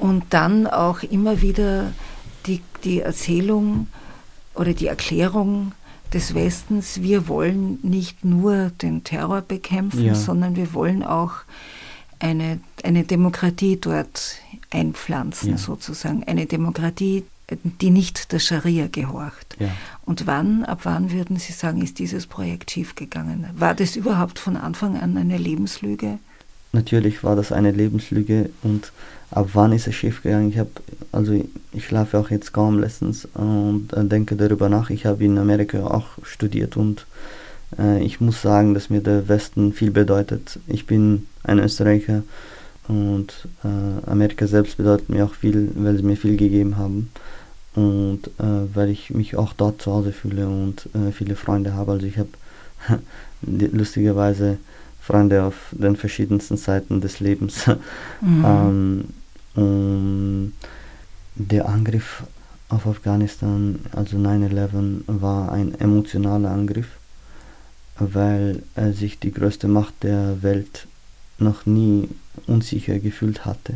Und 0.00 0.24
dann 0.30 0.66
auch 0.66 1.02
immer 1.02 1.40
wieder 1.40 1.92
die, 2.46 2.60
die 2.82 3.00
Erzählung 3.00 3.88
oder 4.54 4.72
die 4.72 4.86
Erklärung 4.86 5.72
des 6.12 6.34
Westens, 6.34 7.02
wir 7.02 7.28
wollen 7.28 7.78
nicht 7.82 8.24
nur 8.24 8.70
den 8.82 9.04
Terror 9.04 9.40
bekämpfen, 9.40 10.04
ja. 10.04 10.14
sondern 10.14 10.56
wir 10.56 10.72
wollen 10.72 11.02
auch 11.02 11.32
eine, 12.20 12.60
eine 12.82 13.04
Demokratie 13.04 13.76
dort 13.80 14.36
einpflanzen, 14.70 15.50
ja. 15.50 15.58
sozusagen. 15.58 16.24
Eine 16.24 16.46
Demokratie, 16.46 17.24
die 17.50 17.90
nicht 17.90 18.32
der 18.32 18.38
Scharia 18.38 18.86
gehorcht. 18.86 19.56
Ja. 19.58 19.68
Und 20.04 20.26
wann, 20.26 20.64
ab 20.64 20.80
wann 20.84 21.10
würden 21.12 21.36
Sie 21.36 21.52
sagen, 21.52 21.82
ist 21.82 21.98
dieses 21.98 22.26
Projekt 22.26 22.70
schiefgegangen? 22.70 23.46
War 23.56 23.74
das 23.74 23.96
überhaupt 23.96 24.38
von 24.38 24.56
Anfang 24.56 24.98
an 24.98 25.16
eine 25.16 25.36
Lebenslüge? 25.36 26.18
Natürlich 26.72 27.22
war 27.22 27.36
das 27.36 27.52
eine 27.52 27.70
Lebenslüge 27.70 28.50
und 28.62 28.92
ab 29.34 29.50
wann 29.54 29.72
ist 29.72 29.86
es 29.86 29.94
schiefgegangen? 29.94 30.48
Ich 30.48 30.58
habe, 30.58 30.70
also 31.12 31.32
ich 31.72 31.86
schlafe 31.86 32.18
auch 32.18 32.30
jetzt 32.30 32.52
kaum 32.52 32.78
letztens 32.78 33.26
und 33.34 33.88
äh, 33.92 34.04
denke 34.04 34.36
darüber 34.36 34.68
nach. 34.68 34.90
Ich 34.90 35.06
habe 35.06 35.24
in 35.24 35.38
Amerika 35.38 35.86
auch 35.86 36.06
studiert 36.22 36.76
und 36.76 37.06
äh, 37.78 38.02
ich 38.02 38.20
muss 38.20 38.40
sagen, 38.40 38.74
dass 38.74 38.90
mir 38.90 39.00
der 39.00 39.28
Westen 39.28 39.72
viel 39.72 39.90
bedeutet. 39.90 40.60
Ich 40.66 40.86
bin 40.86 41.26
ein 41.42 41.58
Österreicher 41.58 42.22
und 42.86 43.48
äh, 43.64 44.08
Amerika 44.08 44.46
selbst 44.46 44.76
bedeutet 44.76 45.08
mir 45.08 45.24
auch 45.24 45.34
viel, 45.34 45.70
weil 45.74 45.96
sie 45.96 46.04
mir 46.04 46.16
viel 46.16 46.36
gegeben 46.36 46.76
haben 46.76 47.10
und 47.74 48.28
äh, 48.38 48.74
weil 48.74 48.90
ich 48.90 49.10
mich 49.10 49.36
auch 49.36 49.52
dort 49.52 49.82
zu 49.82 49.92
Hause 49.92 50.12
fühle 50.12 50.46
und 50.46 50.88
äh, 50.94 51.10
viele 51.10 51.34
Freunde 51.34 51.74
habe. 51.74 51.92
Also 51.92 52.06
ich 52.06 52.18
habe 52.18 52.30
lustigerweise 53.42 54.58
Freunde 55.00 55.42
auf 55.42 55.54
den 55.72 55.96
verschiedensten 55.96 56.56
Seiten 56.56 57.00
des 57.00 57.18
Lebens. 57.18 57.66
Mhm. 58.20 58.44
ähm, 58.46 59.04
und 59.54 60.52
der 61.34 61.68
Angriff 61.68 62.24
auf 62.68 62.86
Afghanistan, 62.86 63.80
also 63.92 64.16
9-11, 64.16 65.02
war 65.06 65.52
ein 65.52 65.78
emotionaler 65.78 66.50
Angriff 66.50 66.88
weil 67.98 68.62
er 68.74 68.92
sich 68.92 69.18
die 69.18 69.32
größte 69.32 69.68
Macht 69.68 70.02
der 70.02 70.42
Welt 70.42 70.86
noch 71.38 71.66
nie 71.66 72.08
unsicher 72.46 72.98
gefühlt 72.98 73.44
hatte. 73.44 73.74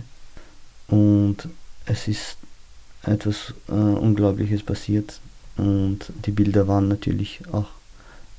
Und 0.88 1.48
es 1.86 2.08
ist 2.08 2.36
etwas 3.02 3.54
äh, 3.68 3.72
Unglaubliches 3.72 4.62
passiert 4.62 5.20
und 5.56 6.12
die 6.24 6.30
Bilder 6.30 6.66
waren 6.68 6.88
natürlich 6.88 7.40
auch 7.52 7.68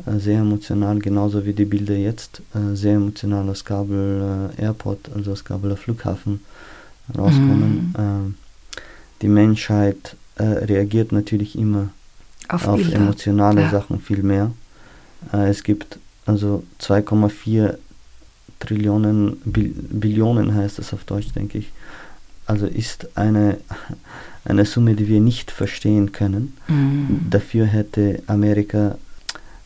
äh, 0.05 0.19
sehr 0.19 0.39
emotional, 0.39 0.99
genauso 0.99 1.45
wie 1.45 1.53
die 1.53 1.65
Bilder 1.65 1.95
jetzt 1.95 2.41
äh, 2.53 2.75
sehr 2.75 2.95
emotional 2.95 3.49
aus 3.49 3.65
Kabul 3.65 4.51
äh, 4.57 4.61
Airport, 4.61 5.09
also 5.15 5.31
aus 5.31 5.43
Kabuler 5.45 5.77
Flughafen 5.77 6.41
rauskommen. 7.17 7.93
Mhm. 7.97 8.35
die 9.21 9.27
Menschheit 9.27 10.15
äh, 10.35 10.43
reagiert 10.43 11.11
natürlich 11.11 11.57
immer 11.57 11.89
auf, 12.47 12.67
auf 12.67 12.91
emotionale 12.91 13.61
ja. 13.61 13.69
Sachen 13.69 13.99
viel 13.99 14.23
mehr. 14.23 14.51
Äh, 15.33 15.49
es 15.49 15.63
gibt 15.63 15.99
also 16.25 16.63
2,4 16.81 17.75
Trillionen, 18.59 19.37
Bil 19.45 19.73
Billionen 19.73 20.53
heißt 20.53 20.79
das 20.79 20.93
auf 20.93 21.03
Deutsch, 21.03 21.31
denke 21.33 21.57
ich. 21.57 21.71
Also 22.45 22.65
ist 22.65 23.17
eine, 23.17 23.57
eine 24.45 24.65
Summe, 24.65 24.95
die 24.95 25.07
wir 25.07 25.21
nicht 25.21 25.51
verstehen 25.51 26.11
können. 26.11 26.57
Mhm. 26.67 27.27
Dafür 27.29 27.65
hätte 27.65 28.21
Amerika 28.27 28.97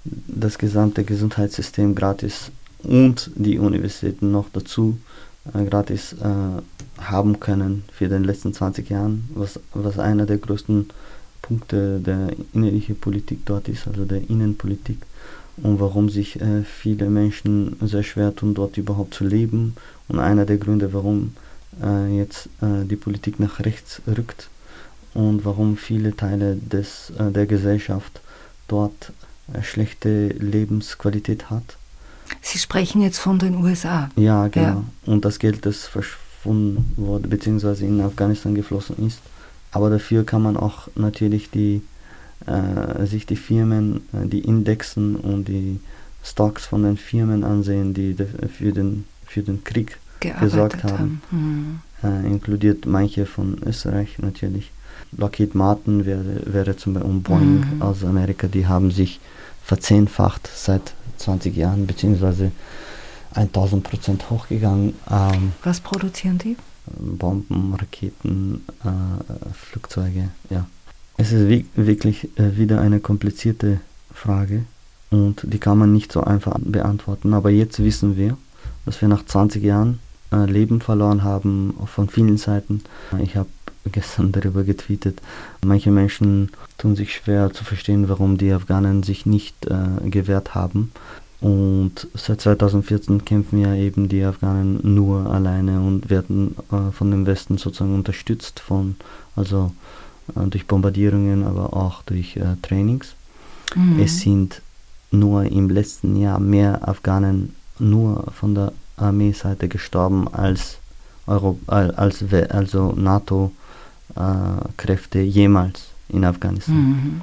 das 0.04 0.58
gesamte 0.58 1.04
Gesundheitssystem 1.04 1.96
gratis 1.96 2.52
und 2.84 3.32
die 3.36 3.58
Universitäten 3.58 4.32
noch 4.32 4.48
dazu 4.52 4.98
äh, 5.54 5.64
gratis 5.66 6.14
äh, 6.14 7.02
haben 7.02 7.40
können 7.40 7.84
für 7.92 8.08
den 8.08 8.24
letzten 8.24 8.54
20 8.54 8.90
Jahren, 8.90 9.30
was, 9.34 9.60
was 9.74 10.00
einer 10.00 10.26
der 10.26 10.38
größten 10.38 10.90
Punkte 11.42 12.00
der 12.00 12.30
innerlichen 12.54 12.96
Politik 12.98 13.40
dort 13.46 13.68
ist, 13.68 13.88
also 13.88 14.06
der 14.06 14.30
Innenpolitik 14.30 15.00
und 15.58 15.80
warum 15.80 16.10
sich 16.10 16.42
äh, 16.42 16.64
viele 16.64 17.10
Menschen 17.10 17.76
sehr 17.82 18.04
schwer 18.04 18.36
tun, 18.36 18.54
dort 18.54 18.78
überhaupt 18.78 19.14
zu 19.14 19.24
leben. 19.24 19.76
Und 20.08 20.20
einer 20.20 20.46
der 20.46 20.58
Gründe, 20.58 20.94
warum 20.94 21.36
äh, 21.82 22.18
jetzt 22.18 22.48
äh, 22.62 22.86
die 22.86 22.96
Politik 22.96 23.40
nach 23.40 23.60
rechts 23.60 24.02
rückt 24.08 24.50
und 25.14 25.46
warum 25.46 25.78
viele 25.78 26.16
Teile 26.16 26.56
des, 26.56 27.12
äh, 27.20 27.32
der 27.32 27.46
Gesellschaft 27.46 28.22
dort 28.68 29.12
äh, 29.54 29.62
schlechte 29.62 30.30
Lebensqualität 30.30 31.50
hat. 31.50 31.78
Sie 32.42 32.58
sprechen 32.58 33.02
jetzt 33.02 33.20
von 33.20 33.40
den 33.40 33.56
USA. 33.56 34.10
Ja, 34.16 34.48
genau. 34.48 34.68
Ja. 34.68 34.84
Und 35.06 35.26
das 35.26 35.40
Geld, 35.40 35.66
das 35.66 35.86
verschwunden 35.86 36.94
wurde, 36.98 37.28
beziehungsweise 37.28 37.86
in 37.86 38.02
Afghanistan 38.02 38.56
geflossen 38.56 39.08
ist. 39.08 39.20
Aber 39.72 39.90
dafür 39.90 40.24
kann 40.26 40.42
man 40.42 40.58
auch 40.58 40.88
natürlich 40.96 41.50
die 41.50 41.82
äh, 42.46 43.06
sich 43.06 43.26
die 43.26 43.36
Firmen, 43.36 44.02
äh, 44.12 44.28
die 44.28 44.40
Indexen 44.40 45.16
und 45.16 45.48
die 45.48 45.80
Stocks 46.24 46.66
von 46.66 46.84
den 46.84 46.98
Firmen 46.98 47.44
ansehen, 47.44 47.94
die 47.94 48.16
für 48.58 48.72
den, 48.72 49.06
für 49.26 49.44
den 49.44 49.64
Krieg 49.64 49.98
gesorgt 50.40 50.84
haben. 50.84 50.94
haben. 50.98 51.22
Mhm. 51.32 51.80
Äh, 52.04 52.28
inkludiert 52.28 52.86
manche 52.86 53.26
von 53.26 53.58
Österreich 53.66 54.20
natürlich. 54.20 54.72
Lockheed 55.16 55.56
Martin 55.56 56.06
wäre, 56.06 56.42
wäre 56.46 56.76
zum 56.76 56.94
Beispiel 56.94 57.12
und 57.12 57.24
Boeing 57.24 57.76
mhm. 57.76 57.82
aus 57.82 58.04
Amerika, 58.04 58.48
die 58.48 58.68
haben 58.68 58.92
sich 58.92 59.20
verzehnfacht 59.64 60.50
seit 60.54 60.94
20 61.18 61.56
Jahren, 61.56 61.88
beziehungsweise 61.88 62.52
1000 63.34 63.84
Prozent 63.84 64.30
hochgegangen. 64.30 64.94
Ähm, 65.10 65.54
Was 65.64 65.80
produzieren 65.80 66.38
die? 66.38 66.56
Bomben, 66.86 67.74
Raketen, 67.76 68.66
äh, 68.84 69.54
Flugzeuge, 69.54 70.30
ja. 70.50 70.68
Es 71.18 71.32
ist 71.32 71.66
wirklich 71.76 72.38
äh, 72.38 72.58
wieder 72.58 72.82
eine 72.82 73.00
komplizierte 73.00 73.80
Frage 74.14 74.66
und 75.12 75.42
die 75.44 75.60
kann 75.60 75.78
man 75.78 75.94
nicht 75.94 76.12
so 76.12 76.22
einfach 76.22 76.58
beantworten. 76.60 77.34
Aber 77.34 77.50
jetzt 77.52 77.80
wissen 77.80 78.18
wir, 78.18 78.38
dass 78.86 79.02
wir 79.02 79.08
nach 79.08 79.24
20 79.26 79.64
Jahren 79.64 80.00
äh, 80.32 80.46
Leben 80.46 80.82
verloren 80.82 81.24
haben 81.24 81.76
von 81.86 82.10
vielen 82.10 82.38
Seiten. 82.38 82.84
Ich 83.20 83.38
habe 83.38 83.50
gestern 83.92 84.32
darüber 84.32 84.64
getweetet. 84.64 85.22
Manche 85.64 85.92
Menschen 85.92 86.52
tun 86.78 86.96
sich 86.96 87.14
schwer 87.14 87.52
zu 87.52 87.64
verstehen, 87.64 88.10
warum 88.10 88.38
die 88.38 88.52
Afghanen 88.52 89.04
sich 89.04 89.26
nicht 89.26 89.66
äh, 89.66 90.10
gewehrt 90.10 90.56
haben. 90.56 90.92
Und 91.42 92.08
seit 92.14 92.40
2014 92.40 93.26
kämpfen 93.26 93.60
ja 93.60 93.76
eben 93.76 94.08
die 94.08 94.24
Afghanen 94.24 94.80
nur 94.84 95.30
alleine 95.30 95.82
und 95.82 96.10
werden 96.10 96.56
äh, 96.72 96.92
von 96.92 97.12
dem 97.12 97.26
Westen 97.26 97.58
sozusagen 97.58 97.94
unterstützt 97.94 98.62
von, 98.62 98.96
also 99.36 99.74
äh, 100.36 100.48
durch 100.48 100.68
Bombardierungen, 100.68 101.44
aber 101.44 101.74
auch 101.74 102.02
durch 102.04 102.38
äh, 102.38 102.56
Trainings. 102.62 103.16
Mhm. 103.76 104.00
Es 104.00 104.22
sind 104.22 104.62
nur 105.12 105.44
im 105.44 105.70
letzten 105.70 106.16
Jahr 106.16 106.40
mehr 106.40 106.88
Afghanen 106.88 107.56
nur 107.78 108.32
von 108.32 108.56
der 108.56 108.72
Armeeseite 108.96 109.68
gestorben 109.68 110.28
als 110.34 110.78
Euro, 111.28 111.60
als, 111.68 112.24
also 112.50 112.94
NATO-Kräfte 114.16 115.20
jemals 115.20 115.88
in 116.10 116.26
Afghanistan. 116.26 116.76
Mhm. 116.76 117.22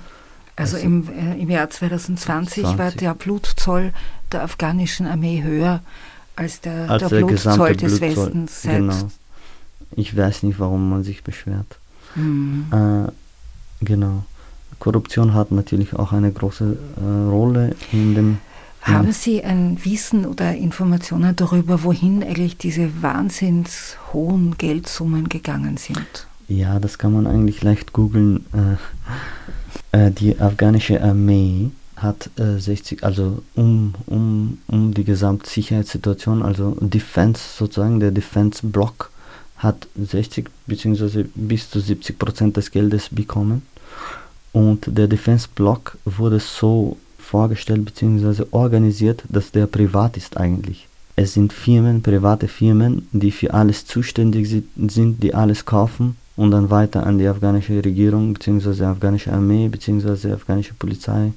Also, 0.57 0.77
also 0.77 0.87
im, 0.87 1.09
äh, 1.09 1.41
im 1.41 1.51
Jahr 1.51 1.71
2020 1.71 2.65
20. 2.65 2.79
war 2.79 2.91
der 2.91 3.15
Blutzoll 3.15 3.93
der 4.33 4.43
afghanischen 4.43 5.07
Armee 5.07 5.43
höher 5.43 5.81
als 6.37 6.61
der, 6.61 6.91
als 6.91 7.01
der, 7.01 7.21
der 7.21 7.27
Blutzoll 7.27 7.77
des 7.77 8.01
Blutzoll, 8.01 8.27
Westens. 8.27 8.63
genau. 8.63 9.11
Ich 9.97 10.17
weiß 10.17 10.45
nicht, 10.45 10.59
warum 10.59 10.89
man 10.89 11.03
sich 11.03 11.25
beschwert. 11.25 11.79
Mhm. 12.15 12.67
Äh, 12.73 13.85
genau. 13.85 14.25
Korruption 14.79 15.35
hat 15.35 15.51
natürlich 15.51 15.95
auch 15.95 16.13
eine 16.13 16.33
große 16.33 16.77
äh, 16.97 17.29
Rolle 17.29 17.77
in 17.93 18.15
dem. 18.15 18.39
Haben 18.83 19.13
Sie 19.13 19.45
ein 19.45 19.79
Wissen 19.85 20.25
oder 20.25 20.55
Informationen 20.55 21.37
darüber, 21.37 21.83
wohin 21.83 22.23
eigentlich 22.23 22.57
diese 22.57 23.03
wahnsinns 23.03 23.99
hohen 24.13 24.57
Geldsummen 24.57 25.29
gegangen 25.29 25.77
sind? 25.77 26.27
Ja, 26.51 26.81
das 26.81 26.99
kann 26.99 27.13
man 27.13 27.29
eigentlich 27.29 27.63
leicht 27.63 27.93
googeln. 27.93 28.45
Äh, 29.93 30.07
äh, 30.07 30.11
die 30.11 30.41
afghanische 30.41 31.01
Armee 31.01 31.71
hat 31.95 32.29
äh, 32.41 32.59
60, 32.59 33.05
also 33.05 33.43
um, 33.55 33.95
um, 34.07 34.59
um 34.67 34.93
die 34.93 35.05
Gesamtsicherheitssituation, 35.05 36.43
also 36.43 36.77
Defense 36.81 37.41
sozusagen, 37.57 38.01
der 38.01 38.11
Defense-Block 38.11 39.13
hat 39.59 39.87
60 39.97 40.51
bzw. 40.67 41.27
bis 41.37 41.71
zu 41.71 41.79
70 41.79 42.19
Prozent 42.19 42.57
des 42.57 42.73
Geldes 42.73 43.11
bekommen. 43.11 43.63
Und 44.53 44.87
der 44.89 45.07
Defense-Block 45.07 45.99
wurde 46.05 46.41
so 46.41 46.97
vorgestellt 47.17 47.85
bzw. 47.85 48.47
organisiert, 48.51 49.23
dass 49.29 49.53
der 49.53 49.69
privat 49.69 50.17
ist 50.17 50.37
eigentlich. 50.37 50.89
Es 51.15 51.35
sind 51.35 51.53
Firmen, 51.53 52.03
private 52.03 52.49
Firmen, 52.49 53.07
die 53.13 53.31
für 53.31 53.55
alles 53.55 53.87
zuständig 53.87 54.49
sind, 54.49 55.23
die 55.23 55.33
alles 55.33 55.65
kaufen 55.65 56.17
und 56.41 56.53
dann 56.53 56.71
weiter 56.71 57.07
an 57.07 57.19
die 57.19 57.27
afghanische 57.27 57.85
Regierung 57.85 58.33
bzw. 58.33 58.85
afghanische 58.85 59.31
Armee 59.31 59.69
bzw. 59.69 60.33
afghanische 60.33 60.73
Polizei, 60.73 61.33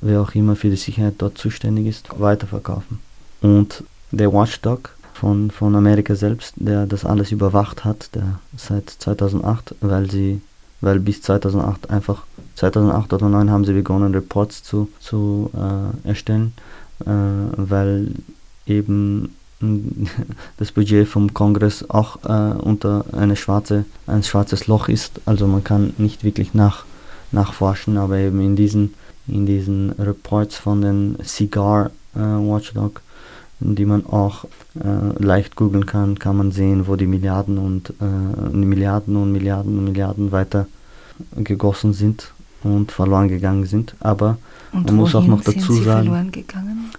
wer 0.00 0.22
auch 0.22 0.34
immer 0.34 0.56
für 0.56 0.70
die 0.70 0.76
Sicherheit 0.76 1.16
dort 1.18 1.36
zuständig 1.36 1.86
ist, 1.86 2.08
weiterverkaufen. 2.18 2.98
Und 3.42 3.84
der 4.10 4.32
Watchdog 4.32 4.94
von, 5.12 5.50
von 5.50 5.76
Amerika 5.76 6.14
selbst, 6.14 6.54
der 6.56 6.86
das 6.86 7.04
alles 7.04 7.30
überwacht 7.30 7.84
hat, 7.84 8.08
der 8.14 8.40
seit 8.56 8.88
2008, 8.88 9.74
weil 9.82 10.10
sie 10.10 10.40
weil 10.80 10.98
bis 10.98 11.20
2008 11.20 11.90
einfach 11.90 12.24
2008 12.56 13.12
oder 13.12 13.18
2009 13.20 13.50
haben 13.50 13.64
sie 13.66 13.74
begonnen 13.74 14.14
Reports 14.14 14.62
zu, 14.62 14.88
zu 14.98 15.50
äh, 15.54 16.08
erstellen, 16.08 16.54
äh, 17.04 17.10
weil 17.56 18.12
eben 18.66 19.36
das 20.56 20.72
Budget 20.72 21.08
vom 21.08 21.32
Kongress 21.34 21.88
auch 21.88 22.24
äh, 22.24 22.54
unter 22.54 23.04
eine 23.12 23.36
schwarze, 23.36 23.84
ein 24.06 24.22
schwarzes 24.22 24.66
Loch 24.66 24.88
ist. 24.88 25.20
Also 25.26 25.46
man 25.46 25.64
kann 25.64 25.94
nicht 25.98 26.24
wirklich 26.24 26.54
nach, 26.54 26.84
nachforschen, 27.30 27.96
aber 27.96 28.18
eben 28.18 28.40
in 28.40 28.56
diesen, 28.56 28.94
in 29.26 29.46
diesen 29.46 29.90
Reports 29.92 30.56
von 30.56 30.82
den 30.82 31.16
Cigar 31.24 31.90
äh, 32.14 32.18
Watchdog, 32.18 33.00
die 33.60 33.84
man 33.84 34.04
auch 34.06 34.44
äh, 34.74 35.22
leicht 35.22 35.56
googeln 35.56 35.86
kann, 35.86 36.18
kann 36.18 36.36
man 36.36 36.52
sehen, 36.52 36.86
wo 36.86 36.96
die 36.96 37.06
Milliarden 37.06 37.58
und 37.58 37.94
äh, 38.00 38.56
Milliarden 38.56 39.16
und 39.16 39.32
Milliarden 39.32 39.78
und 39.78 39.84
Milliarden 39.84 40.32
weiter 40.32 40.66
gegossen 41.36 41.92
sind 41.92 42.32
und 42.64 42.90
verloren 42.90 43.28
gegangen 43.28 43.66
sind. 43.66 43.94
Aber 44.00 44.38
und 44.72 44.86
man 44.86 44.96
muss 44.96 45.14
auch 45.14 45.26
noch 45.26 45.42
dazu 45.42 45.74
sagen, 45.74 46.32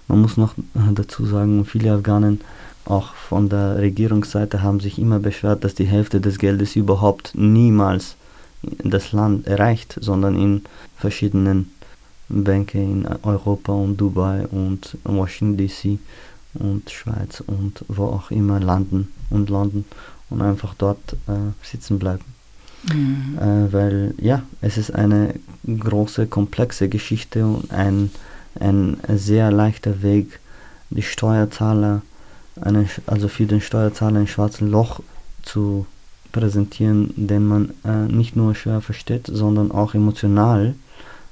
man 0.07 0.21
muss 0.21 0.37
noch 0.37 0.53
dazu 0.93 1.25
sagen, 1.25 1.65
viele 1.65 1.93
Afghanen 1.93 2.41
auch 2.85 3.13
von 3.13 3.49
der 3.49 3.77
Regierungsseite 3.77 4.61
haben 4.61 4.79
sich 4.79 4.99
immer 4.99 5.19
beschwert, 5.19 5.63
dass 5.63 5.73
die 5.73 5.85
Hälfte 5.85 6.19
des 6.19 6.37
Geldes 6.37 6.75
überhaupt 6.75 7.31
niemals 7.33 8.15
das 8.83 9.11
Land 9.11 9.47
erreicht, 9.47 9.97
sondern 10.01 10.35
in 10.35 10.61
verschiedenen 10.97 11.71
Bänke 12.29 12.81
in 12.81 13.05
Europa 13.23 13.73
und 13.73 13.97
Dubai 13.97 14.47
und 14.47 14.97
Washington 15.03 15.57
DC 15.57 15.99
und 16.55 16.89
Schweiz 16.89 17.41
und 17.45 17.83
wo 17.87 18.05
auch 18.05 18.31
immer 18.31 18.59
landen 18.59 19.09
und 19.29 19.49
landen 19.49 19.85
und 20.29 20.41
einfach 20.41 20.73
dort 20.77 21.13
äh, 21.27 21.51
sitzen 21.61 21.99
bleiben. 21.99 22.32
Mhm. 22.91 23.37
Äh, 23.39 23.73
weil 23.73 24.13
ja, 24.19 24.43
es 24.61 24.77
ist 24.77 24.93
eine 24.93 25.35
große, 25.65 26.27
komplexe 26.27 26.89
Geschichte 26.89 27.45
und 27.45 27.71
ein, 27.71 28.11
ein 28.59 28.97
sehr 29.07 29.51
leichter 29.51 30.01
Weg, 30.01 30.39
die 30.89 31.01
Steuerzahler, 31.01 32.01
eine, 32.61 32.87
also 33.07 33.27
für 33.27 33.45
den 33.45 33.61
Steuerzahler 33.61 34.19
ein 34.19 34.27
schwarzes 34.27 34.61
Loch 34.61 34.99
zu 35.43 35.85
präsentieren, 36.31 37.13
den 37.15 37.47
man 37.47 37.73
äh, 37.85 38.11
nicht 38.11 38.35
nur 38.35 38.55
schwer 38.55 38.81
versteht, 38.81 39.27
sondern 39.27 39.71
auch 39.71 39.93
emotional 39.93 40.75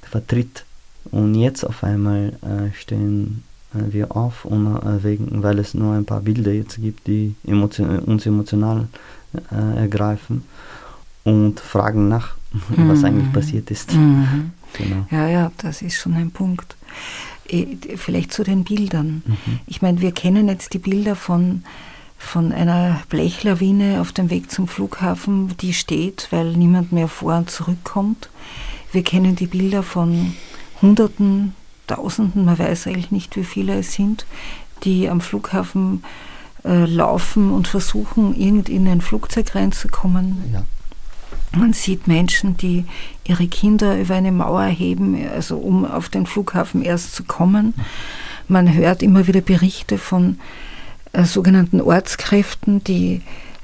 vertritt. 0.02 0.64
Und 1.10 1.34
jetzt 1.34 1.64
auf 1.64 1.84
einmal 1.84 2.32
äh, 2.42 2.74
stehen 2.74 3.42
äh, 3.74 3.92
wir 3.92 4.16
auf, 4.16 4.44
und, 4.44 4.78
wegen, 5.02 5.42
weil 5.42 5.58
es 5.58 5.74
nur 5.74 5.94
ein 5.94 6.04
paar 6.04 6.20
Bilder 6.20 6.52
jetzt 6.52 6.80
gibt, 6.80 7.06
die 7.06 7.34
emotion 7.44 7.98
uns 8.00 8.24
emotional 8.24 8.86
äh, 9.50 9.80
ergreifen 9.80 10.44
und 11.24 11.60
fragen 11.60 12.08
nach, 12.08 12.34
mhm. 12.52 12.88
was 12.88 13.04
eigentlich 13.04 13.32
passiert 13.32 13.70
ist. 13.70 13.92
Mhm. 13.94 14.52
Genau. 14.74 15.06
Ja, 15.10 15.28
ja, 15.28 15.52
das 15.58 15.82
ist 15.82 15.96
schon 15.96 16.14
ein 16.14 16.30
Punkt. 16.30 16.76
Vielleicht 17.96 18.32
zu 18.32 18.44
den 18.44 18.64
Bildern. 18.64 19.22
Mhm. 19.26 19.60
Ich 19.66 19.82
meine, 19.82 20.00
wir 20.00 20.12
kennen 20.12 20.48
jetzt 20.48 20.72
die 20.72 20.78
Bilder 20.78 21.16
von, 21.16 21.64
von 22.16 22.52
einer 22.52 23.02
Blechlawine 23.10 24.00
auf 24.00 24.12
dem 24.12 24.30
Weg 24.30 24.50
zum 24.50 24.68
Flughafen, 24.68 25.54
die 25.58 25.74
steht, 25.74 26.28
weil 26.30 26.52
niemand 26.52 26.92
mehr 26.92 27.08
vor 27.08 27.36
und 27.36 27.50
zurückkommt. 27.50 28.30
Wir 28.92 29.02
kennen 29.02 29.36
die 29.36 29.46
Bilder 29.46 29.82
von 29.82 30.34
Hunderten, 30.80 31.54
Tausenden, 31.86 32.44
man 32.44 32.58
weiß 32.58 32.86
eigentlich 32.86 33.10
nicht, 33.10 33.36
wie 33.36 33.44
viele 33.44 33.78
es 33.78 33.92
sind, 33.92 34.24
die 34.84 35.08
am 35.08 35.20
Flughafen 35.20 36.04
äh, 36.64 36.84
laufen 36.86 37.50
und 37.50 37.68
versuchen, 37.68 38.34
irgendwie 38.38 38.76
in 38.76 38.88
ein 38.88 39.00
Flugzeug 39.00 39.54
reinzukommen. 39.54 40.42
Ja. 40.52 40.64
Man 41.54 41.72
sieht 41.74 42.08
Menschen, 42.08 42.56
die 42.56 42.84
ihre 43.26 43.46
Kinder 43.46 44.00
über 44.00 44.14
eine 44.14 44.32
Mauer 44.32 44.64
heben, 44.64 45.16
also 45.28 45.58
um 45.58 45.84
auf 45.84 46.08
den 46.08 46.26
Flughafen 46.26 46.82
erst 46.82 47.14
zu 47.14 47.24
kommen. 47.24 47.74
Man 48.48 48.72
hört 48.72 49.02
immer 49.02 49.26
wieder 49.26 49.40
Berichte 49.42 49.98
von 49.98 50.38
äh, 51.12 51.24
sogenannten 51.24 51.80
Ortskräften, 51.80 52.82
die 52.84 53.20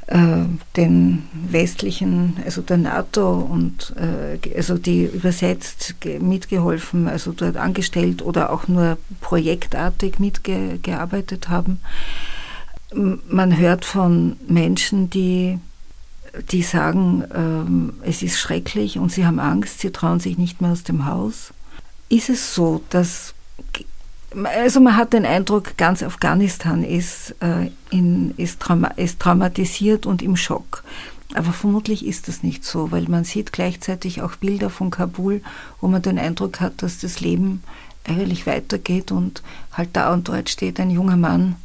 äh, 0.07 0.44
den 0.77 1.24
westlichen, 1.33 2.37
also 2.44 2.61
der 2.61 2.77
NATO 2.77 3.38
und 3.38 3.94
äh, 3.96 4.57
also 4.57 4.77
die 4.77 5.05
übersetzt 5.05 5.94
mitgeholfen, 6.20 7.09
also 7.09 7.33
dort 7.33 7.57
angestellt 7.57 8.22
oder 8.22 8.53
auch 8.53 8.68
nur 8.68 8.98
projektartig 9.20 10.18
mitgearbeitet 10.18 11.48
haben. 11.48 11.81
Man 12.92 13.59
hört 13.59 13.85
von 13.85 14.37
Menschen, 14.46 15.11
die 15.11 15.59
die 16.51 16.62
sagen, 16.62 17.24
ähm, 17.35 17.92
es 18.03 18.22
ist 18.22 18.38
schrecklich 18.38 18.98
und 18.98 19.12
sie 19.12 19.27
haben 19.27 19.40
Angst, 19.40 19.81
sie 19.81 19.90
trauen 19.90 20.20
sich 20.20 20.38
nicht 20.38 20.61
mehr 20.61 20.72
aus 20.72 20.83
dem 20.83 21.07
Haus. 21.07 21.53
Ist 22.09 22.29
es 22.29 22.55
so, 22.55 22.83
dass, 22.90 23.35
also 24.35 24.81
man 24.81 24.96
hat 24.96 25.12
den 25.12 25.27
Eindruck, 25.27 25.77
ganz 25.77 26.03
Afghanistan 26.03 26.83
ist, 26.83 27.35
äh, 27.40 27.70
in, 27.90 28.33
ist, 28.37 28.61
trauma, 28.61 28.88
ist 28.88 29.20
traumatisiert 29.20 30.07
und 30.07 30.22
im 30.22 30.37
Schock. 30.37 30.85
Aber 31.35 31.53
vermutlich 31.53 32.07
ist 32.07 32.29
das 32.29 32.42
nicht 32.42 32.64
so, 32.64 32.90
weil 32.90 33.05
man 33.09 33.24
sieht 33.24 33.53
gleichzeitig 33.53 34.22
auch 34.22 34.37
Bilder 34.37 34.70
von 34.70 34.90
Kabul, 34.90 35.42
wo 35.81 35.88
man 35.88 36.01
den 36.01 36.18
Eindruck 36.18 36.61
hat, 36.61 36.83
dass 36.83 36.98
das 36.98 37.20
Leben 37.20 37.62
eigentlich 38.05 38.46
weitergeht 38.46 39.12
und 39.12 39.42
halt 39.72 39.90
da 39.92 40.12
und 40.14 40.29
dort 40.29 40.48
steht 40.48 40.81
ein 40.81 40.90
junger 40.90 41.18
Mann 41.18 41.57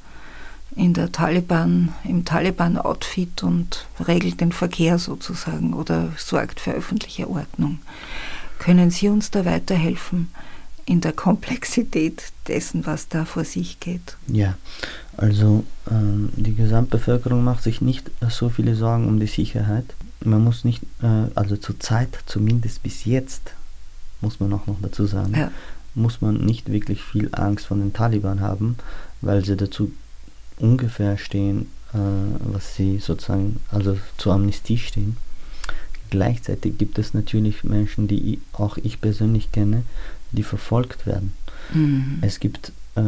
in 0.76 0.94
der 0.94 1.12
Taliban, 1.12 1.94
im 2.04 2.26
Taliban-Outfit 2.26 3.44
und 3.44 3.86
regelt 4.06 4.42
den 4.42 4.52
Verkehr 4.52 4.98
sozusagen 4.98 5.74
oder 5.74 6.10
sorgt 6.18 6.60
für 6.60 6.72
öffentliche 6.72 7.30
Ordnung. 7.30 7.80
Können 8.60 8.92
Sie 8.92 9.10
uns 9.10 9.32
da 9.32 9.46
weiterhelfen 9.46 10.30
in 10.86 11.02
der 11.02 11.14
Komplexität 11.14 12.32
dessen, 12.48 12.86
was 12.86 13.08
da 13.08 13.26
vor 13.26 13.46
sich 13.46 13.80
geht? 13.80 14.18
Ja, 14.28 14.56
also 15.18 15.64
ähm, 15.90 16.30
die 16.36 16.56
Gesamtbevölkerung 16.56 17.44
macht 17.44 17.64
sich 17.64 17.82
nicht 17.82 18.10
so 18.30 18.50
viele 18.50 18.76
Sorgen 18.76 19.08
um 19.08 19.20
die 19.20 19.28
Sicherheit. 19.28 19.86
Man 20.24 20.44
muss 20.44 20.64
nicht, 20.64 20.84
äh, 21.02 21.30
also 21.36 21.58
zur 21.58 21.80
Zeit, 21.80 22.20
zumindest 22.26 22.84
bis 22.84 23.06
jetzt, 23.06 23.54
muss 24.22 24.40
man 24.40 24.54
auch 24.54 24.68
noch 24.68 24.78
dazu 24.82 25.06
sagen, 25.06 25.34
ja. 25.36 25.52
muss 25.96 26.22
man 26.22 26.38
nicht 26.38 26.72
wirklich 26.72 27.02
viel 27.02 27.30
Angst 27.34 27.68
vor 27.68 27.78
den 27.78 27.94
Taliban 27.94 28.42
haben, 28.42 28.78
weil 29.22 29.44
sie 29.46 29.56
dazu 29.56 29.92
ungefähr 30.64 31.18
stehen, 31.18 31.68
äh, 31.94 31.98
was 32.40 32.76
sie 32.76 32.98
sozusagen, 33.00 33.60
also 33.70 33.98
zur 34.18 34.34
Amnestie 34.34 34.78
stehen. 34.78 35.18
Gleichzeitig 36.10 36.78
gibt 36.78 36.98
es 36.98 37.14
natürlich 37.14 37.64
Menschen, 37.64 38.08
die 38.08 38.40
auch 38.54 38.78
ich 38.78 39.02
persönlich 39.02 39.52
kenne, 39.52 39.84
die 40.32 40.44
verfolgt 40.44 41.06
werden. 41.06 41.34
Mhm. 41.74 42.20
Es 42.22 42.40
gibt 42.40 42.72
äh, 42.96 43.02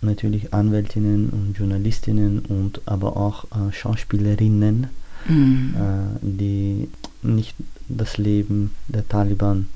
natürlich 0.00 0.54
Anwältinnen 0.54 1.30
und 1.30 1.58
Journalistinnen 1.58 2.40
und 2.40 2.82
aber 2.86 3.16
auch 3.16 3.44
äh, 3.44 3.72
Schauspielerinnen, 3.72 4.88
mhm. 5.26 5.74
äh, 5.74 6.18
die 6.22 6.88
nicht 7.22 7.56
das 7.88 8.18
Leben 8.18 8.70
der 8.86 9.08
Taliban 9.08 9.68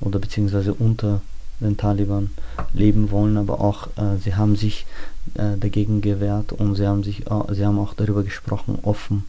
oder 0.00 0.18
beziehungsweise 0.18 0.74
unter 0.74 1.22
den 1.60 1.76
Taliban 1.76 2.30
leben 2.72 3.10
wollen, 3.10 3.36
aber 3.36 3.60
auch 3.60 3.86
äh, 3.96 4.18
sie 4.22 4.34
haben 4.34 4.56
sich 4.56 4.86
äh, 5.34 5.56
dagegen 5.58 6.00
gewehrt 6.00 6.52
und 6.52 6.74
sie 6.76 6.86
haben 6.86 7.02
sich 7.02 7.30
auch, 7.30 7.52
sie 7.52 7.64
haben 7.64 7.78
auch 7.78 7.94
darüber 7.94 8.22
gesprochen 8.22 8.78
offen, 8.82 9.24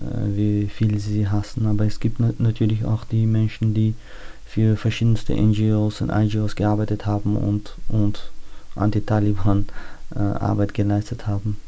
äh, 0.00 0.36
wie 0.36 0.66
viel 0.68 0.98
sie 0.98 1.28
hassen. 1.28 1.66
Aber 1.66 1.84
es 1.84 2.00
gibt 2.00 2.20
natürlich 2.40 2.84
auch 2.84 3.04
die 3.04 3.26
Menschen, 3.26 3.74
die 3.74 3.94
für 4.46 4.76
verschiedenste 4.76 5.34
NGOs 5.34 6.00
und 6.00 6.10
IGOs 6.10 6.56
gearbeitet 6.56 7.04
haben 7.04 7.36
und, 7.36 7.76
und 7.88 8.30
Anti-Taliban 8.76 9.66
äh, 10.14 10.18
Arbeit 10.18 10.72
geleistet 10.72 11.26
haben. 11.26 11.58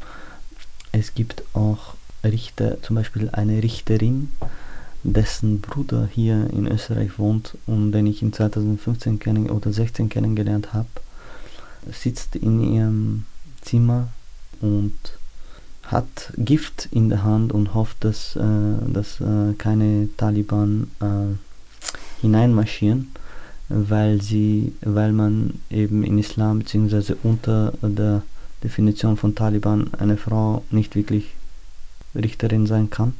Es 0.91 1.13
gibt 1.13 1.43
auch 1.53 1.95
Richter, 2.23 2.81
zum 2.81 2.95
Beispiel 2.95 3.29
eine 3.31 3.61
Richterin, 3.63 4.29
dessen 5.03 5.61
Bruder 5.61 6.07
hier 6.11 6.49
in 6.51 6.67
Österreich 6.67 7.17
wohnt 7.17 7.57
und 7.65 7.91
den 7.91 8.07
ich 8.07 8.21
in 8.21 8.33
2015 8.33 9.19
kennen 9.19 9.49
oder 9.49 9.71
16 9.71 10.09
kennengelernt 10.09 10.73
habe, 10.73 10.89
sitzt 11.91 12.35
in 12.35 12.61
ihrem 12.61 13.25
Zimmer 13.61 14.09
und 14.61 14.93
hat 15.83 16.33
Gift 16.37 16.87
in 16.91 17.09
der 17.09 17.23
Hand 17.23 17.51
und 17.51 17.73
hofft, 17.73 18.03
dass, 18.03 18.35
äh, 18.35 18.41
dass 18.87 19.19
äh, 19.19 19.53
keine 19.57 20.09
Taliban 20.17 20.89
äh, 21.01 21.35
hineinmarschieren, 22.21 23.11
weil 23.69 24.21
sie, 24.21 24.73
weil 24.81 25.11
man 25.11 25.59
eben 25.69 26.03
in 26.03 26.17
Islam 26.17 26.59
bzw. 26.59 27.15
unter 27.23 27.73
der 27.81 28.21
Definition 28.63 29.17
von 29.17 29.35
Taliban 29.35 29.93
eine 29.95 30.17
Frau 30.17 30.63
nicht 30.69 30.95
wirklich 30.95 31.33
Richterin 32.15 32.67
sein 32.67 32.89
kann. 32.89 33.13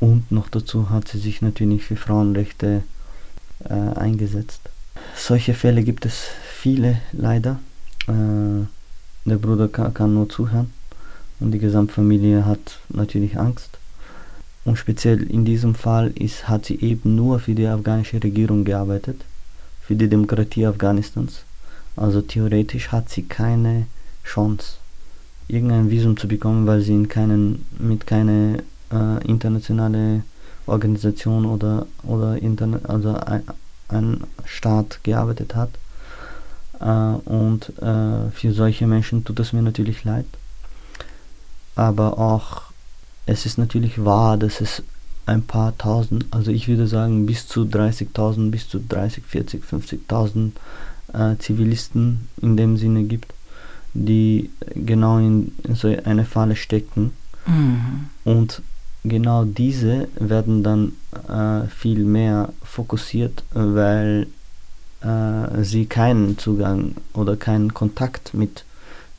Und 0.00 0.30
noch 0.32 0.48
dazu 0.48 0.90
hat 0.90 1.08
sie 1.08 1.18
sich 1.18 1.42
natürlich 1.42 1.84
für 1.84 1.96
Frauenrechte 1.96 2.82
äh, 3.64 3.72
eingesetzt. 3.72 4.60
Solche 5.16 5.54
Fälle 5.54 5.82
gibt 5.82 6.06
es 6.06 6.24
viele 6.58 7.00
leider. 7.12 7.60
Äh, 8.08 8.66
der 9.24 9.36
Bruder 9.36 9.68
kann, 9.68 10.14
nur 10.14 10.28
zuhören 10.28 10.70
und 11.40 11.52
die 11.52 11.58
Gesamtfamilie 11.58 12.44
hat 12.44 12.78
natürlich 12.88 13.38
Angst. 13.38 13.78
Und 14.64 14.78
speziell 14.78 15.22
in 15.22 15.44
diesem 15.44 15.74
Fall 15.74 16.10
ist, 16.14 16.48
hat 16.48 16.64
sie 16.64 16.80
eben 16.80 17.16
nur 17.16 17.38
für 17.38 17.54
die 17.54 17.66
afghanische 17.66 18.22
Regierung 18.22 18.64
gearbeitet, 18.64 19.20
für 19.82 19.94
die 19.94 20.08
Demokratie 20.08 20.66
Afghanistans. 20.66 21.42
Also 21.96 22.22
theoretisch 22.22 22.90
hat 22.90 23.10
sie 23.10 23.24
keine 23.24 23.86
Chance, 24.24 24.76
irgendein 25.48 25.90
Visum 25.90 26.16
zu 26.16 26.26
bekommen, 26.26 26.66
weil 26.66 26.80
sie 26.80 26.94
in 26.94 27.08
keinen, 27.08 27.66
mit 27.78 28.06
keiner 28.06 28.58
äh, 28.90 29.26
internationale 29.26 30.22
Organisation 30.66 31.44
oder, 31.44 31.86
oder 32.02 32.40
Internet, 32.40 32.88
also 32.88 33.14
ein, 33.14 33.42
ein 33.88 34.24
Staat 34.46 35.00
gearbeitet 35.02 35.54
hat. 35.54 35.70
Äh, 36.84 36.88
und 36.88 37.70
äh, 37.80 38.30
für 38.30 38.52
solche 38.52 38.86
Menschen 38.86 39.24
tut 39.24 39.40
es 39.40 39.52
mir 39.52 39.62
natürlich 39.62 40.04
leid. 40.04 40.26
Aber 41.74 42.18
auch, 42.18 42.62
es 43.26 43.46
ist 43.46 43.58
natürlich 43.58 44.04
wahr, 44.04 44.36
dass 44.36 44.60
es 44.60 44.82
ein 45.26 45.42
paar 45.42 45.76
tausend, 45.78 46.26
also 46.30 46.50
ich 46.50 46.68
würde 46.68 46.86
sagen 46.86 47.24
bis 47.24 47.48
zu 47.48 47.62
30.000, 47.62 48.50
bis 48.50 48.68
zu 48.68 48.78
30, 48.78 49.24
40, 49.24 49.64
50.000 49.64 50.50
äh, 51.14 51.38
Zivilisten 51.38 52.28
in 52.42 52.58
dem 52.58 52.76
Sinne 52.76 53.04
gibt, 53.04 53.32
die 53.94 54.50
genau 54.74 55.18
in 55.18 55.52
so 55.72 55.88
eine 56.04 56.26
Falle 56.26 56.56
stecken. 56.56 57.12
Mhm. 57.46 58.10
Und 58.24 58.62
genau 59.02 59.44
diese 59.44 60.08
werden 60.20 60.62
dann 60.62 60.92
äh, 61.28 61.66
viel 61.68 62.04
mehr 62.04 62.52
fokussiert, 62.62 63.44
weil 63.54 64.26
äh, 65.04 65.62
sie 65.62 65.86
keinen 65.86 66.38
Zugang 66.38 66.94
oder 67.12 67.36
keinen 67.36 67.74
Kontakt 67.74 68.34
mit, 68.34 68.64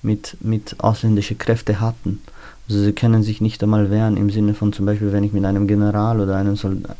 mit, 0.02 0.38
mit 0.42 0.76
ausländischen 0.80 1.38
Kräften 1.38 1.80
hatten. 1.80 2.22
Also 2.68 2.82
sie 2.82 2.94
können 2.94 3.22
sich 3.22 3.42
nicht 3.42 3.62
einmal 3.62 3.92
wehren 3.92 4.18
im 4.18 4.32
Sinne 4.32 4.56
von 4.56 4.74
zum 4.74 4.88
Beispiel, 4.88 5.12
wenn 5.12 5.24
ich 5.24 5.34
mit 5.34 5.46
einem 5.46 5.68
General 5.68 6.20
oder 6.20 6.36
einem 6.36 6.58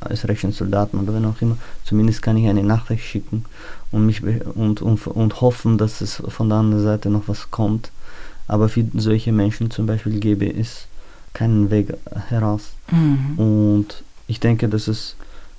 österreichischen 0.08 0.52
Soldaten 0.52 1.00
oder 1.00 1.14
wenn 1.14 1.26
auch 1.26 1.42
immer, 1.42 1.58
zumindest 1.84 2.22
kann 2.22 2.38
ich 2.38 2.48
eine 2.48 2.62
Nachricht 2.62 3.04
schicken 3.04 3.46
und, 3.92 4.06
mich 4.06 4.22
und, 4.24 4.84
und, 4.84 5.08
und 5.08 5.42
hoffen, 5.42 5.80
dass 5.80 6.02
es 6.02 6.22
von 6.28 6.50
der 6.50 6.60
anderen 6.60 6.84
Seite 6.84 7.10
noch 7.10 7.28
was 7.28 7.50
kommt. 7.50 7.92
Aber 8.48 8.70
für 8.70 8.86
solche 8.94 9.32
Menschen 9.32 9.72
zum 9.72 9.88
Beispiel 9.88 10.20
gäbe 10.20 10.46
es 10.46 10.86
keinen 11.34 11.72
Weg 11.72 11.96
heraus. 12.30 12.74
Mhm. 12.92 13.40
Und 13.40 14.04
ich 14.28 14.40
denke, 14.40 14.70
dass 14.70 14.88
es 14.88 15.16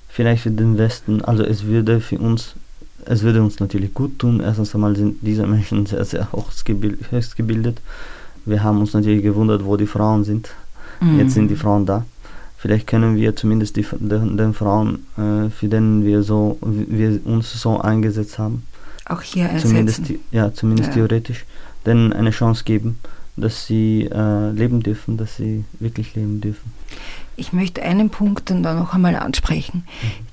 vielleicht 0.07 0.43
für 0.43 0.51
den 0.51 0.77
Westen, 0.77 1.21
also 1.21 1.43
es 1.43 1.65
würde 1.65 1.99
für 1.99 2.17
uns, 2.17 2.55
es 3.07 3.23
würde 3.23 3.41
uns 3.41 3.59
natürlich 3.59 3.93
gut 3.93 4.19
tun. 4.19 4.39
Erstens 4.39 4.73
einmal 4.75 4.95
sind 4.95 5.17
diese 5.21 5.45
Menschen 5.47 5.85
sehr, 5.85 6.05
sehr 6.05 6.27
höchst 6.31 7.35
gebildet. 7.35 7.81
Wir 8.45 8.63
haben 8.63 8.79
uns 8.79 8.93
natürlich 8.93 9.23
gewundert, 9.23 9.65
wo 9.65 9.77
die 9.77 9.87
Frauen 9.87 10.23
sind. 10.23 10.49
Mhm. 11.01 11.19
Jetzt 11.19 11.33
sind 11.33 11.49
die 11.49 11.55
Frauen 11.55 11.85
da. 11.85 12.05
Vielleicht 12.57 12.87
können 12.87 13.15
wir 13.15 13.35
zumindest 13.35 13.75
die, 13.75 13.85
den, 13.99 14.37
den 14.37 14.53
Frauen, 14.53 15.05
äh, 15.17 15.49
für 15.49 15.67
denen 15.67 16.05
wir 16.05 16.23
so, 16.23 16.57
wir 16.61 17.19
uns 17.25 17.53
so 17.61 17.79
eingesetzt 17.79 18.39
haben, 18.39 18.63
auch 19.05 19.21
hier 19.21 19.45
ersetzen. 19.45 19.67
Zumindest, 19.69 20.01
ja, 20.31 20.53
zumindest 20.53 20.89
ja. 20.89 20.95
theoretisch, 20.95 21.45
denen 21.85 22.11
eine 22.13 22.31
Chance 22.31 22.63
geben 22.65 22.97
dass 23.37 23.67
sie 23.67 24.09
äh, 24.11 24.51
leben 24.51 24.81
dürfen, 24.81 25.15
dass 25.15 25.37
sie 25.37 25.63
wirklich 25.79 26.15
leben 26.15 26.41
dürfen. 26.41 26.73
Ich 27.39 27.53
möchte 27.53 27.83
einen 27.83 28.09
Punkt 28.09 28.49
dann 28.49 28.63
da 28.63 28.73
noch 28.73 28.95
einmal 28.95 29.15
ansprechen. 29.15 29.85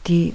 Die, 0.06 0.32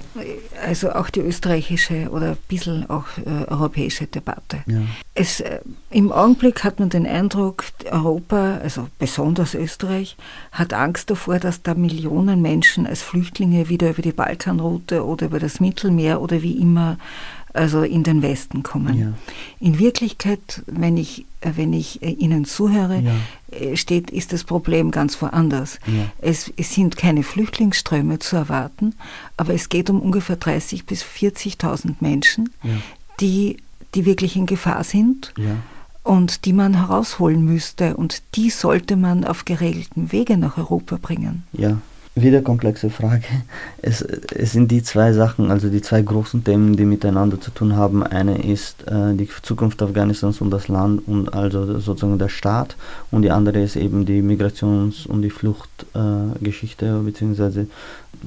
also 0.66 0.92
auch 0.92 1.10
die 1.10 1.20
österreichische 1.20 2.08
oder 2.10 2.30
ein 2.30 2.38
bisschen 2.48 2.88
auch 2.88 3.06
äh, 3.18 3.48
europäische 3.48 4.06
Debatte. 4.06 4.58
Ja. 4.66 4.78
Es, 5.14 5.40
äh, 5.40 5.60
Im 5.90 6.12
Augenblick 6.12 6.62
hat 6.64 6.78
man 6.78 6.88
den 6.88 7.06
Eindruck, 7.06 7.64
Europa, 7.90 8.58
also 8.62 8.88
besonders 8.98 9.54
Österreich, 9.54 10.16
hat 10.52 10.72
Angst 10.72 11.10
davor, 11.10 11.40
dass 11.40 11.62
da 11.62 11.74
Millionen 11.74 12.40
Menschen 12.40 12.86
als 12.86 13.02
Flüchtlinge 13.02 13.68
wieder 13.68 13.90
über 13.90 14.02
die 14.02 14.12
Balkanroute 14.12 15.04
oder 15.04 15.26
über 15.26 15.40
das 15.40 15.58
Mittelmeer 15.58 16.20
oder 16.20 16.40
wie 16.42 16.56
immer 16.56 16.98
also 17.52 17.82
in 17.82 18.02
den 18.02 18.22
Westen 18.22 18.62
kommen. 18.62 18.98
Ja. 18.98 19.12
In 19.58 19.78
Wirklichkeit, 19.78 20.62
wenn 20.66 20.96
ich, 20.96 21.24
äh, 21.40 21.52
wenn 21.56 21.72
ich 21.72 22.02
äh, 22.02 22.10
Ihnen 22.10 22.44
zuhöre, 22.44 23.00
ja. 23.00 23.12
Äh, 23.56 23.76
steht, 23.76 24.10
ist 24.10 24.32
das 24.32 24.44
Problem 24.44 24.90
ganz 24.90 25.20
woanders. 25.20 25.78
Ja. 25.86 26.10
Es, 26.20 26.52
es, 26.56 26.74
sind 26.74 26.96
keine 26.96 27.22
Flüchtlingsströme 27.22 28.18
zu 28.18 28.36
erwarten, 28.36 28.94
aber 29.36 29.54
es 29.54 29.68
geht 29.68 29.90
um 29.90 30.00
ungefähr 30.00 30.38
30.000 30.38 30.84
bis 30.86 31.02
40.000 31.02 31.96
Menschen, 32.00 32.50
die, 33.20 33.56
die 33.94 34.04
wirklich 34.04 34.36
in 34.36 34.46
Gefahr 34.46 34.84
sind 34.84 35.34
und 36.02 36.44
die 36.44 36.52
man 36.52 36.74
herausholen 36.74 37.44
müsste 37.44 37.96
und 37.96 38.22
die 38.34 38.50
sollte 38.50 38.96
man 38.96 39.24
auf 39.24 39.44
geregelten 39.44 40.12
Wege 40.12 40.36
nach 40.36 40.56
Europa 40.56 40.98
bringen. 41.00 41.44
Ja, 41.52 41.78
wieder 42.22 42.42
komplexe 42.42 42.90
Frage. 42.90 43.24
Es, 43.82 44.02
es 44.02 44.52
sind 44.52 44.70
die 44.70 44.82
zwei 44.82 45.12
Sachen, 45.12 45.50
also 45.50 45.68
die 45.68 45.82
zwei 45.82 46.02
großen 46.02 46.44
Themen, 46.44 46.76
die 46.76 46.84
miteinander 46.84 47.40
zu 47.40 47.50
tun 47.50 47.76
haben. 47.76 48.02
Eine 48.02 48.42
ist 48.42 48.86
äh, 48.88 49.14
die 49.14 49.28
Zukunft 49.42 49.82
Afghanistans 49.82 50.40
und 50.40 50.50
das 50.50 50.68
Land 50.68 51.06
und 51.06 51.32
also 51.32 51.78
sozusagen 51.78 52.18
der 52.18 52.28
Staat 52.28 52.76
und 53.10 53.22
die 53.22 53.30
andere 53.30 53.62
ist 53.62 53.76
eben 53.76 54.06
die 54.06 54.22
Migrations- 54.22 55.06
und 55.06 55.22
die 55.22 55.30
Fluchtgeschichte 55.30 56.86
äh, 56.86 57.04
bzw. 57.04 57.66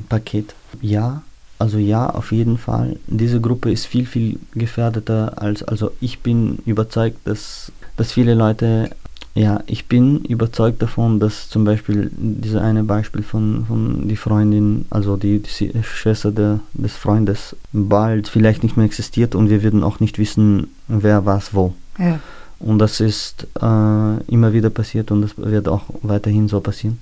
Paket. 0.10 0.56
Ja, 0.82 1.21
also 1.60 1.77
ja, 1.77 2.10
auf 2.10 2.32
jeden 2.32 2.58
Fall. 2.58 2.97
Diese 3.08 3.39
Gruppe 3.39 3.71
ist 3.71 3.86
viel, 3.86 4.06
viel 4.06 4.39
gefährdeter 4.53 5.41
als, 5.41 5.63
also 5.63 5.91
ich 6.01 6.19
bin 6.19 6.58
überzeugt, 6.65 7.19
dass, 7.25 7.71
dass 7.95 8.12
viele 8.12 8.34
Leute 8.34 8.89
ja, 9.36 9.63
ich 9.65 9.88
bin 9.88 10.19
überzeugt 10.26 10.82
davon, 10.82 11.19
dass 11.19 11.50
zum 11.50 11.63
Beispiel 11.63 12.12
dieses 12.15 12.62
eine 12.62 12.84
Beispiel 12.84 13.24
von, 13.24 13.65
von 13.65 14.08
die 14.08 14.15
Freundin, 14.15 14.86
also 14.91 15.17
die, 15.17 15.39
die 15.39 15.84
Schwester 15.84 16.32
der, 16.32 16.60
des 16.74 16.96
Freundes, 16.96 17.56
bald 17.72 18.28
vielleicht 18.28 18.62
nicht 18.62 18.78
mehr 18.78 18.86
existiert 18.86 19.34
und 19.34 19.50
wir 19.50 19.63
würden 19.63 19.84
auch 19.84 20.00
nicht 20.00 20.19
wissen, 20.19 20.67
wer 20.88 21.26
was 21.26 21.56
wo. 21.56 21.74
Ja. 21.98 22.19
Und 22.60 22.78
das 22.78 23.00
ist 23.00 23.48
äh, 23.60 24.24
immer 24.28 24.54
wieder 24.54 24.69
passiert 24.69 25.10
und 25.10 25.24
das 25.24 25.36
wird 25.36 25.67
auch 25.67 25.86
weiterhin 26.04 26.48
so 26.48 26.60
passieren. 26.62 27.00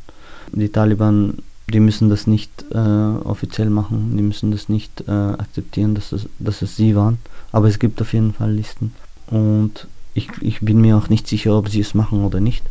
Die 0.53 0.69
Taliban, 0.69 1.39
die 1.67 1.81
müssen 1.81 2.09
das 2.09 2.27
nicht 2.27 2.65
äh, 2.71 2.77
offiziell 2.77 3.69
machen, 3.69 4.15
die 4.15 4.23
müssen 4.23 4.51
das 4.51 4.69
nicht 4.69 5.03
äh, 5.05 5.11
akzeptieren, 5.11 5.95
dass 5.95 6.13
es, 6.13 6.27
dass 6.39 6.61
es 6.61 6.77
sie 6.77 6.95
waren. 6.95 7.17
Aber 7.51 7.67
es 7.67 7.77
gibt 7.77 8.01
auf 8.01 8.13
jeden 8.13 8.33
Fall 8.33 8.53
Listen. 8.53 8.93
Und 9.27 9.87
ich, 10.13 10.29
ich 10.41 10.61
bin 10.61 10.81
mir 10.81 10.97
auch 10.97 11.09
nicht 11.09 11.27
sicher, 11.27 11.57
ob 11.57 11.69
sie 11.69 11.81
es 11.81 11.93
machen 11.93 12.23
oder 12.23 12.39
nicht. 12.39 12.63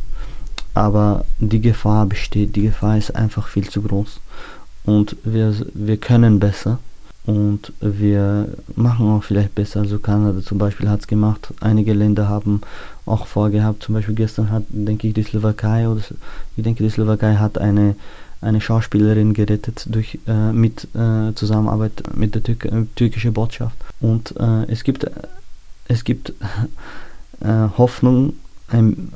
Aber 0.73 1.25
die 1.39 1.61
Gefahr 1.61 2.05
besteht, 2.05 2.55
die 2.55 2.63
Gefahr 2.63 2.97
ist 2.97 3.15
einfach 3.15 3.47
viel 3.47 3.69
zu 3.69 3.81
groß. 3.81 4.19
Und 4.85 5.15
wir, 5.23 5.53
wir 5.73 5.97
können 5.97 6.39
besser. 6.39 6.79
und 7.25 7.71
wir 7.81 8.47
machen 8.75 9.07
auch 9.09 9.23
vielleicht 9.23 9.53
besser. 9.53 9.81
Also 9.81 9.99
Kanada 9.99 10.41
zum 10.41 10.57
Beispiel 10.57 10.89
hat 10.89 11.01
es 11.01 11.07
gemacht. 11.07 11.53
Einige 11.59 11.93
Länder 11.93 12.27
haben 12.29 12.61
auch 13.05 13.27
vorgehabt. 13.27 13.83
Zum 13.83 13.93
Beispiel 13.93 14.15
gestern 14.15 14.49
hat, 14.49 14.63
denke 14.69 15.07
ich, 15.07 15.13
die 15.13 15.23
Slowakei 15.23 15.87
oder 15.87 16.01
ich 16.57 16.63
denke, 16.63 16.83
die 16.83 16.89
Slowakei 16.89 17.35
hat 17.35 17.57
eine 17.57 17.95
eine 18.41 18.59
Schauspielerin 18.59 19.35
gerettet 19.35 19.85
durch 19.87 20.17
äh, 20.27 20.51
mit 20.51 20.87
äh, 20.95 21.31
Zusammenarbeit 21.35 22.03
mit 22.15 22.33
der 22.33 22.41
Türk 22.41 22.65
äh, 22.65 22.85
türkischen 22.95 23.33
Botschaft. 23.33 23.75
Und 23.99 24.35
äh, 24.39 24.63
es 24.67 24.83
gibt 24.83 25.05
es 25.87 26.03
gibt 26.03 26.33
äh, 27.41 27.77
Hoffnung 27.77 28.33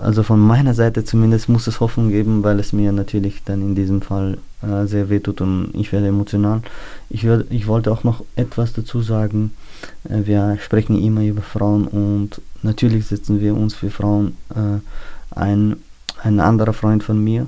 also 0.02 0.24
von 0.24 0.40
meiner 0.40 0.74
Seite 0.74 1.06
zumindest 1.06 1.48
muss 1.48 1.68
es 1.68 1.80
Hoffnung 1.80 2.10
geben, 2.10 2.44
weil 2.44 2.60
es 2.60 2.74
mir 2.74 2.92
natürlich 2.92 3.42
dann 3.46 3.62
in 3.62 3.74
diesem 3.74 4.02
Fall 4.02 4.38
äh, 4.62 4.86
sehr 4.86 5.10
wehtut 5.10 5.40
und 5.40 5.70
ich 5.74 5.94
werde 5.94 6.08
emotional. 6.08 6.62
Ich, 7.10 7.24
werd, 7.24 7.46
ich 7.52 7.68
wollte 7.68 7.92
auch 7.92 8.04
noch 8.04 8.24
etwas 8.36 8.74
dazu 8.74 9.02
sagen. 9.02 9.54
Äh, 10.10 10.26
wir 10.26 10.58
sprechen 10.62 11.02
immer 11.02 11.22
über 11.24 11.42
Frauen 11.42 11.88
und 11.88 12.42
natürlich 12.64 13.06
setzen 13.06 13.40
wir 13.40 13.56
uns 13.56 13.76
für 13.76 13.90
Frauen 13.90 14.36
äh, 14.50 14.80
ein. 15.38 15.78
Ein 16.24 16.40
anderer 16.40 16.74
Freund 16.74 17.04
von 17.04 17.24
mir, 17.24 17.46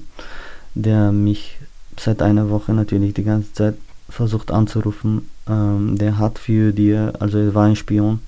der 0.76 1.12
mich 1.12 1.58
seit 1.98 2.22
einer 2.22 2.50
Woche 2.52 2.74
natürlich 2.74 3.16
die 3.16 3.24
ganze 3.24 3.54
Zeit 3.54 3.76
versucht 4.08 4.52
anzurufen, 4.52 5.30
ähm, 5.50 5.98
der 5.98 6.20
hat 6.20 6.38
für 6.38 6.74
die, 6.74 6.94
also 6.94 7.40
er 7.40 7.56
war 7.56 7.66
ein 7.66 7.76
Spion, 7.76 8.20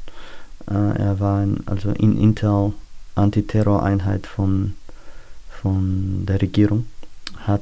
er 0.73 1.19
war 1.19 1.39
ein, 1.39 1.63
also 1.65 1.89
in 1.91 2.19
Intel 2.19 2.73
Antiterroreinheit 3.15 4.27
von, 4.27 4.73
von 5.49 6.25
der 6.25 6.41
Regierung, 6.41 6.86
hat 7.45 7.62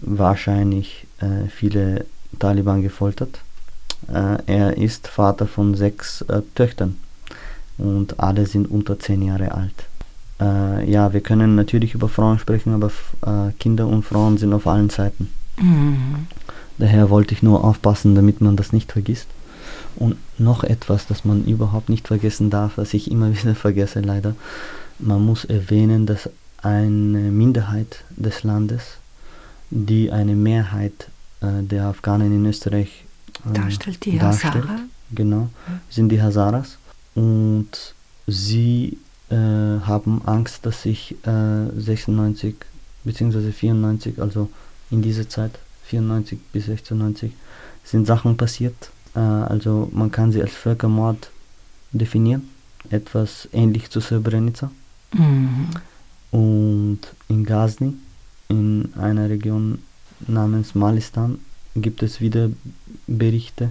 wahrscheinlich 0.00 1.06
äh, 1.20 1.48
viele 1.48 2.06
Taliban 2.38 2.82
gefoltert. 2.82 3.40
Äh, 4.08 4.38
er 4.46 4.76
ist 4.76 5.08
Vater 5.08 5.46
von 5.46 5.74
sechs 5.74 6.22
äh, 6.22 6.42
Töchtern 6.54 6.96
und 7.78 8.20
alle 8.20 8.46
sind 8.46 8.70
unter 8.70 8.98
zehn 8.98 9.22
Jahre 9.22 9.52
alt. 9.52 9.86
Äh, 10.40 10.90
ja, 10.90 11.12
wir 11.12 11.20
können 11.20 11.54
natürlich 11.54 11.94
über 11.94 12.08
Frauen 12.08 12.38
sprechen, 12.38 12.74
aber 12.74 12.90
äh, 13.24 13.52
Kinder 13.58 13.86
und 13.86 14.04
Frauen 14.04 14.38
sind 14.38 14.52
auf 14.52 14.66
allen 14.66 14.90
Seiten. 14.90 15.30
Mhm. 15.60 16.26
Daher 16.78 17.08
wollte 17.08 17.34
ich 17.34 17.42
nur 17.42 17.62
aufpassen, 17.62 18.14
damit 18.14 18.40
man 18.40 18.56
das 18.56 18.72
nicht 18.72 18.92
vergisst. 18.92 19.28
Und 19.96 20.16
noch 20.38 20.64
etwas, 20.64 21.06
das 21.06 21.24
man 21.24 21.44
überhaupt 21.44 21.88
nicht 21.88 22.08
vergessen 22.08 22.50
darf, 22.50 22.76
was 22.76 22.94
ich 22.94 23.10
immer 23.10 23.30
wieder 23.42 23.54
vergesse 23.54 24.00
leider. 24.00 24.34
Man 24.98 25.24
muss 25.24 25.44
erwähnen, 25.44 26.06
dass 26.06 26.30
eine 26.62 27.18
Minderheit 27.18 28.04
des 28.10 28.42
Landes, 28.42 28.82
die 29.70 30.10
eine 30.10 30.34
Mehrheit 30.34 31.08
äh, 31.40 31.62
der 31.62 31.86
Afghanen 31.86 32.34
in 32.34 32.46
Österreich 32.46 33.04
äh, 33.46 33.52
darstellt, 33.52 34.04
die 34.04 34.18
darstellt, 34.18 34.64
Hazara. 34.64 34.80
Genau, 35.12 35.50
sind 35.90 36.08
die 36.08 36.22
Hazaras. 36.22 36.78
Und 37.14 37.68
sie 38.26 38.98
äh, 39.30 39.34
haben 39.34 40.22
Angst, 40.24 40.64
dass 40.66 40.82
sich 40.82 41.16
96 41.24 42.56
bzw. 43.04 43.52
94, 43.52 44.20
also 44.20 44.48
in 44.90 45.02
dieser 45.02 45.28
Zeit, 45.28 45.58
94 45.84 46.38
bis 46.52 46.66
96, 46.66 47.32
sind 47.84 48.06
Sachen 48.06 48.36
passiert. 48.36 48.90
Äh, 49.14 49.18
also 49.18 49.88
man 49.92 50.10
kann 50.10 50.32
sie 50.32 50.42
als 50.42 50.52
Völkermord 50.52 51.30
definieren, 51.92 52.48
etwas 52.90 53.48
ähnlich 53.52 53.90
zu 53.90 54.00
Srebrenica. 54.00 54.70
Mhm. 55.12 55.68
Und 56.30 57.00
in 57.28 57.44
Ghazni, 57.44 57.94
in 58.48 58.92
einer 58.98 59.28
Region 59.28 59.78
namens 60.26 60.74
Malistan, 60.74 61.38
gibt 61.76 62.02
es 62.02 62.20
wieder 62.20 62.50
Berichte, 63.06 63.70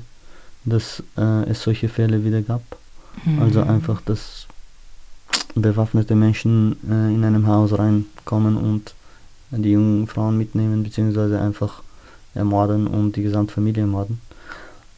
dass 0.66 1.04
äh, 1.18 1.50
es 1.50 1.64
solche 1.64 1.90
Fälle 1.90 2.24
wieder 2.24 2.42
gab. 2.42 2.64
Mhm. 3.26 3.42
Also 3.42 3.62
einfach, 3.64 4.02
dass 4.02 4.48
bewaffnete 5.56 6.16
Menschen 6.16 6.78
äh, 6.90 7.14
in 7.14 7.24
einem 7.24 7.48
Haus 7.48 7.78
reinkommen 7.78 8.58
und 8.58 8.94
die 9.52 9.72
jungen 9.72 10.08
Frauen 10.08 10.38
mitnehmen, 10.38 10.84
beziehungsweise 10.84 11.40
einfach 11.40 11.84
ermorden 12.34 12.88
und 12.88 13.16
die 13.16 13.22
gesamte 13.22 13.54
Familie 13.54 13.84
ermorden. 13.84 14.20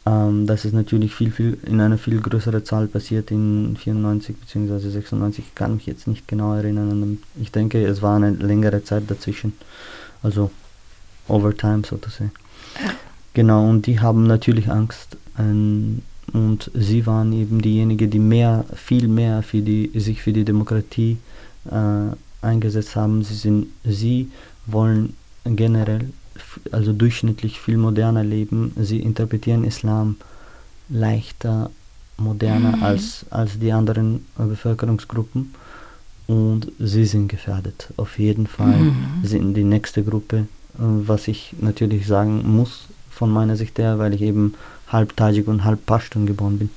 Ähm, 0.06 0.46
das 0.46 0.64
ist 0.64 0.72
natürlich 0.72 1.14
viel, 1.14 1.32
viel 1.32 1.58
in 1.66 1.80
einer 1.80 1.98
viel 1.98 2.20
größeren 2.20 2.64
Zahl 2.64 2.86
passiert 2.86 3.30
in 3.30 3.76
94 3.76 4.36
bzw. 4.36 4.88
96. 4.90 5.44
Ich 5.48 5.54
kann 5.54 5.74
mich 5.74 5.86
jetzt 5.86 6.06
nicht 6.06 6.28
genau 6.28 6.54
erinnern. 6.54 7.18
Ich 7.40 7.50
denke, 7.50 7.84
es 7.84 8.00
war 8.02 8.16
eine 8.16 8.30
längere 8.30 8.84
Zeit 8.84 9.04
dazwischen. 9.08 9.52
Also 10.22 10.50
Overtime 11.28 11.82
sozusagen. 11.84 12.30
Genau, 13.34 13.68
und 13.68 13.86
die 13.86 14.00
haben 14.00 14.26
natürlich 14.26 14.70
Angst. 14.70 15.16
Ähm, 15.38 16.02
und 16.32 16.70
sie 16.74 17.06
waren 17.06 17.32
eben 17.32 17.60
diejenigen, 17.62 18.10
die 18.10 18.18
mehr, 18.18 18.64
viel 18.74 19.08
mehr 19.08 19.42
für 19.42 19.60
die, 19.60 19.90
sich 19.94 20.22
für 20.22 20.32
die 20.32 20.44
Demokratie 20.44 21.18
äh, 21.70 22.44
eingesetzt 22.44 22.96
haben. 22.96 23.22
Sie, 23.22 23.34
sind, 23.34 23.68
sie 23.84 24.30
wollen 24.66 25.14
generell 25.44 26.10
also 26.72 26.92
durchschnittlich 26.92 27.60
viel 27.60 27.76
moderner 27.76 28.24
leben. 28.24 28.72
Sie 28.76 29.00
interpretieren 29.00 29.64
Islam 29.64 30.16
leichter, 30.88 31.70
moderner 32.16 32.76
mhm. 32.76 32.82
als, 32.82 33.26
als 33.30 33.58
die 33.58 33.72
anderen 33.72 34.24
Bevölkerungsgruppen 34.36 35.54
und 36.26 36.72
sie 36.78 37.04
sind 37.04 37.28
gefährdet. 37.28 37.88
Auf 37.96 38.18
jeden 38.18 38.46
Fall 38.46 38.76
mhm. 38.76 39.20
sind 39.22 39.54
die 39.54 39.64
nächste 39.64 40.02
Gruppe, 40.02 40.38
äh, 40.38 40.46
was 40.78 41.28
ich 41.28 41.54
natürlich 41.60 42.06
sagen 42.06 42.48
muss 42.48 42.86
von 43.10 43.30
meiner 43.30 43.56
Sicht 43.56 43.78
her, 43.78 43.98
weil 43.98 44.14
ich 44.14 44.22
eben 44.22 44.54
halb 44.88 45.16
Tajik 45.16 45.48
und 45.48 45.64
halb 45.64 45.86
Pashtun 45.86 46.26
geboren 46.26 46.58
bin. 46.58 46.70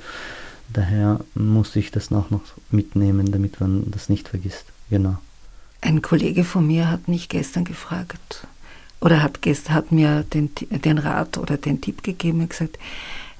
Daher 0.72 1.20
muss 1.34 1.76
ich 1.76 1.92
das 1.92 2.12
auch 2.12 2.30
noch 2.30 2.44
mitnehmen, 2.70 3.32
damit 3.32 3.60
man 3.60 3.90
das 3.90 4.08
nicht 4.08 4.30
vergisst. 4.30 4.66
Genau. 4.90 5.18
Ein 5.82 6.02
Kollege 6.02 6.44
von 6.44 6.68
mir 6.68 6.92
hat 6.92 7.08
mich 7.08 7.30
gestern 7.30 7.64
gefragt, 7.64 8.48
oder 9.02 9.24
hat, 9.24 9.40
hat 9.70 9.92
mir 9.92 10.24
den, 10.24 10.52
den 10.70 10.98
Rat 10.98 11.38
oder 11.38 11.58
den 11.58 11.82
Tipp 11.82 12.04
gegeben 12.04 12.42
und 12.42 12.50
gesagt, 12.50 12.78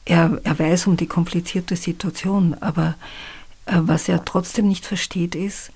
er, 0.06 0.40
er 0.44 0.58
weiß 0.58 0.88
um 0.88 0.98
die 0.98 1.08
komplizierte 1.08 1.76
Situation, 1.76 2.56
aber 2.62 2.96
äh, 3.66 3.78
was 3.80 4.10
er 4.10 4.26
trotzdem 4.26 4.68
nicht 4.68 4.86
versteht, 4.86 5.36
ist, 5.36 5.72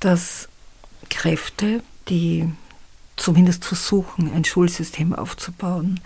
dass 0.00 0.48
Kräfte, 1.10 1.82
die 2.08 2.48
zumindest 3.16 3.64
versuchen, 3.64 4.32
ein 4.32 4.44
Schulsystem 4.44 5.14
aufzubauen, 5.14 6.00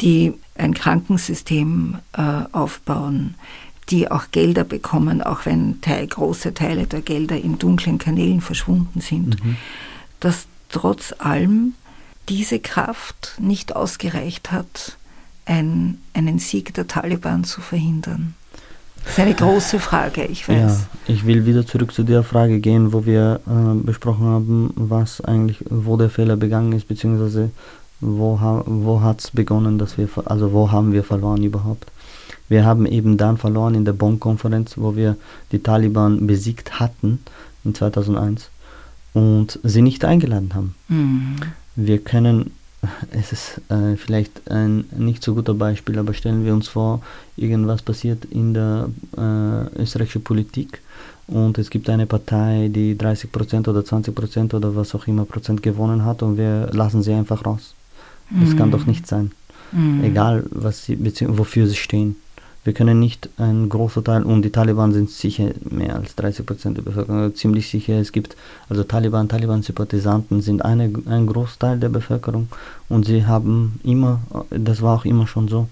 die 0.00 0.34
ein 0.56 0.74
Krankensystem 0.74 1.98
äh, 2.12 2.42
aufbauen, 2.52 3.36
die 3.90 4.10
auch 4.10 4.30
Gelder 4.30 4.64
bekommen, 4.64 5.22
auch 5.22 5.46
wenn 5.46 5.80
Teil, 5.80 6.06
große 6.06 6.54
Teile 6.54 6.86
der 6.86 7.00
Gelder 7.00 7.36
in 7.36 7.58
dunklen 7.58 7.98
Kanälen 7.98 8.40
verschwunden 8.40 9.00
sind, 9.00 9.44
mhm. 9.44 9.56
dass 10.20 10.46
trotz 10.68 11.14
allem 11.18 11.74
diese 12.28 12.58
Kraft 12.58 13.34
nicht 13.40 13.74
ausgereicht 13.74 14.52
hat, 14.52 14.96
ein, 15.44 15.98
einen 16.14 16.38
Sieg 16.38 16.74
der 16.74 16.86
Taliban 16.86 17.44
zu 17.44 17.60
verhindern? 17.60 18.34
Das 19.04 19.14
ist 19.14 19.18
eine 19.18 19.34
große 19.34 19.80
Frage, 19.80 20.24
ich 20.24 20.48
weiß. 20.48 20.56
Ja, 20.56 21.12
ich 21.12 21.26
will 21.26 21.44
wieder 21.44 21.66
zurück 21.66 21.92
zu 21.92 22.04
der 22.04 22.22
Frage 22.22 22.60
gehen, 22.60 22.92
wo 22.92 23.04
wir 23.04 23.40
äh, 23.46 23.74
besprochen 23.84 24.26
haben, 24.26 24.70
was 24.76 25.20
eigentlich, 25.20 25.58
wo 25.68 25.96
der 25.96 26.08
Fehler 26.08 26.36
begangen 26.36 26.72
ist, 26.72 26.86
beziehungsweise 26.86 27.50
wo, 28.00 28.40
ha, 28.40 28.62
wo 28.66 29.00
hat 29.00 29.20
es 29.20 29.30
begonnen, 29.30 29.78
dass 29.78 29.98
wir, 29.98 30.08
also 30.26 30.52
wo 30.52 30.70
haben 30.70 30.92
wir 30.92 31.02
verloren 31.02 31.42
überhaupt? 31.42 31.90
Wir 32.48 32.64
haben 32.64 32.86
eben 32.86 33.16
dann 33.16 33.38
verloren 33.38 33.74
in 33.74 33.84
der 33.84 33.92
Bonn-Konferenz, 33.92 34.76
wo 34.76 34.94
wir 34.94 35.16
die 35.50 35.62
Taliban 35.62 36.26
besiegt 36.26 36.78
hatten 36.78 37.20
in 37.64 37.74
2001 37.74 38.50
und 39.14 39.58
sie 39.62 39.82
nicht 39.82 40.04
eingeladen 40.04 40.54
haben. 40.54 40.74
Mhm 40.88 41.36
wir 41.76 41.98
können, 41.98 42.52
es 43.10 43.32
ist 43.32 43.60
äh, 43.70 43.96
vielleicht 43.96 44.50
ein 44.50 44.84
nicht 44.96 45.22
so 45.22 45.34
guter 45.34 45.54
Beispiel, 45.54 45.98
aber 45.98 46.14
stellen 46.14 46.44
wir 46.44 46.52
uns 46.52 46.68
vor, 46.68 47.02
irgendwas 47.36 47.82
passiert 47.82 48.24
in 48.26 48.54
der 48.54 48.88
äh, 49.16 49.80
österreichischen 49.80 50.24
Politik 50.24 50.80
und 51.26 51.58
es 51.58 51.70
gibt 51.70 51.88
eine 51.88 52.06
Partei, 52.06 52.68
die 52.72 52.94
30% 52.94 53.68
oder 53.68 53.80
20% 53.80 54.54
oder 54.54 54.74
was 54.74 54.94
auch 54.94 55.06
immer 55.06 55.24
Prozent 55.24 55.62
gewonnen 55.62 56.04
hat 56.04 56.22
und 56.22 56.36
wir 56.36 56.68
lassen 56.72 57.02
sie 57.02 57.12
einfach 57.12 57.46
raus. 57.46 57.74
Das 58.30 58.50
mm. 58.50 58.56
kann 58.56 58.68
mhm. 58.68 58.72
doch 58.72 58.86
nicht 58.86 59.06
sein. 59.06 59.30
Mm. 59.72 60.04
Egal, 60.04 60.44
was 60.50 60.84
sie, 60.84 60.98
wofür 61.28 61.66
sie 61.66 61.76
stehen. 61.76 62.16
Wir 62.64 62.72
können 62.72 63.00
nicht 63.00 63.28
ein 63.38 63.68
großer 63.68 64.04
Teil, 64.04 64.22
und 64.22 64.42
die 64.42 64.50
Taliban 64.50 64.92
sind 64.92 65.10
sicher 65.10 65.50
mehr 65.68 65.96
als 65.96 66.14
30 66.14 66.46
Prozent 66.46 66.76
der 66.76 66.82
Bevölkerung, 66.82 67.20
also 67.22 67.34
ziemlich 67.34 67.68
sicher, 67.68 67.94
es 67.94 68.12
gibt, 68.12 68.36
also 68.68 68.84
Taliban, 68.84 69.28
Taliban-Sympathisanten 69.28 70.42
sind 70.42 70.64
eine, 70.64 70.92
ein 71.06 71.26
Großteil 71.26 71.80
der 71.80 71.88
Bevölkerung 71.88 72.48
und 72.88 73.04
sie 73.04 73.26
haben 73.26 73.80
immer, 73.82 74.20
das 74.50 74.80
war 74.80 74.96
auch 74.96 75.04
immer 75.04 75.26
schon 75.26 75.48
so, 75.48 75.66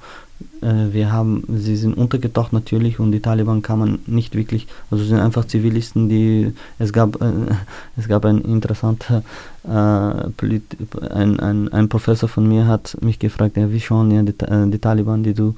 äh, 0.62 0.92
wir 0.92 1.12
haben, 1.12 1.44
sie 1.48 1.76
sind 1.76 1.94
untergetaucht 1.94 2.52
natürlich 2.52 2.98
und 2.98 3.12
die 3.12 3.20
Taliban 3.20 3.62
kann 3.62 3.78
man 3.78 3.98
nicht 4.06 4.34
wirklich, 4.34 4.66
also 4.90 5.04
sind 5.04 5.20
einfach 5.20 5.44
Zivilisten, 5.44 6.08
die, 6.08 6.52
es 6.78 6.92
gab, 6.92 7.20
äh, 7.22 7.32
es 7.96 8.08
gab 8.08 8.24
ein 8.24 8.40
interessanter, 8.40 9.22
äh, 9.64 9.68
ein, 9.70 11.40
ein, 11.40 11.72
ein 11.72 11.88
Professor 11.88 12.28
von 12.28 12.48
mir 12.48 12.66
hat 12.66 12.96
mich 13.00 13.18
gefragt, 13.18 13.56
ja, 13.56 13.70
wie 13.70 13.80
schauen 13.80 14.10
ja 14.10 14.22
die, 14.22 14.34
äh, 14.44 14.68
die 14.68 14.78
Taliban, 14.78 15.22
die 15.22 15.34
du 15.34 15.54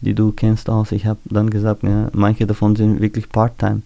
die 0.00 0.14
du 0.14 0.32
kennst 0.32 0.68
aus. 0.68 0.92
Ich 0.92 1.06
habe 1.06 1.18
dann 1.24 1.50
gesagt, 1.50 1.82
ja, 1.82 2.08
manche 2.12 2.46
davon 2.46 2.76
sind 2.76 3.00
wirklich 3.00 3.28
Part-Time. 3.28 3.82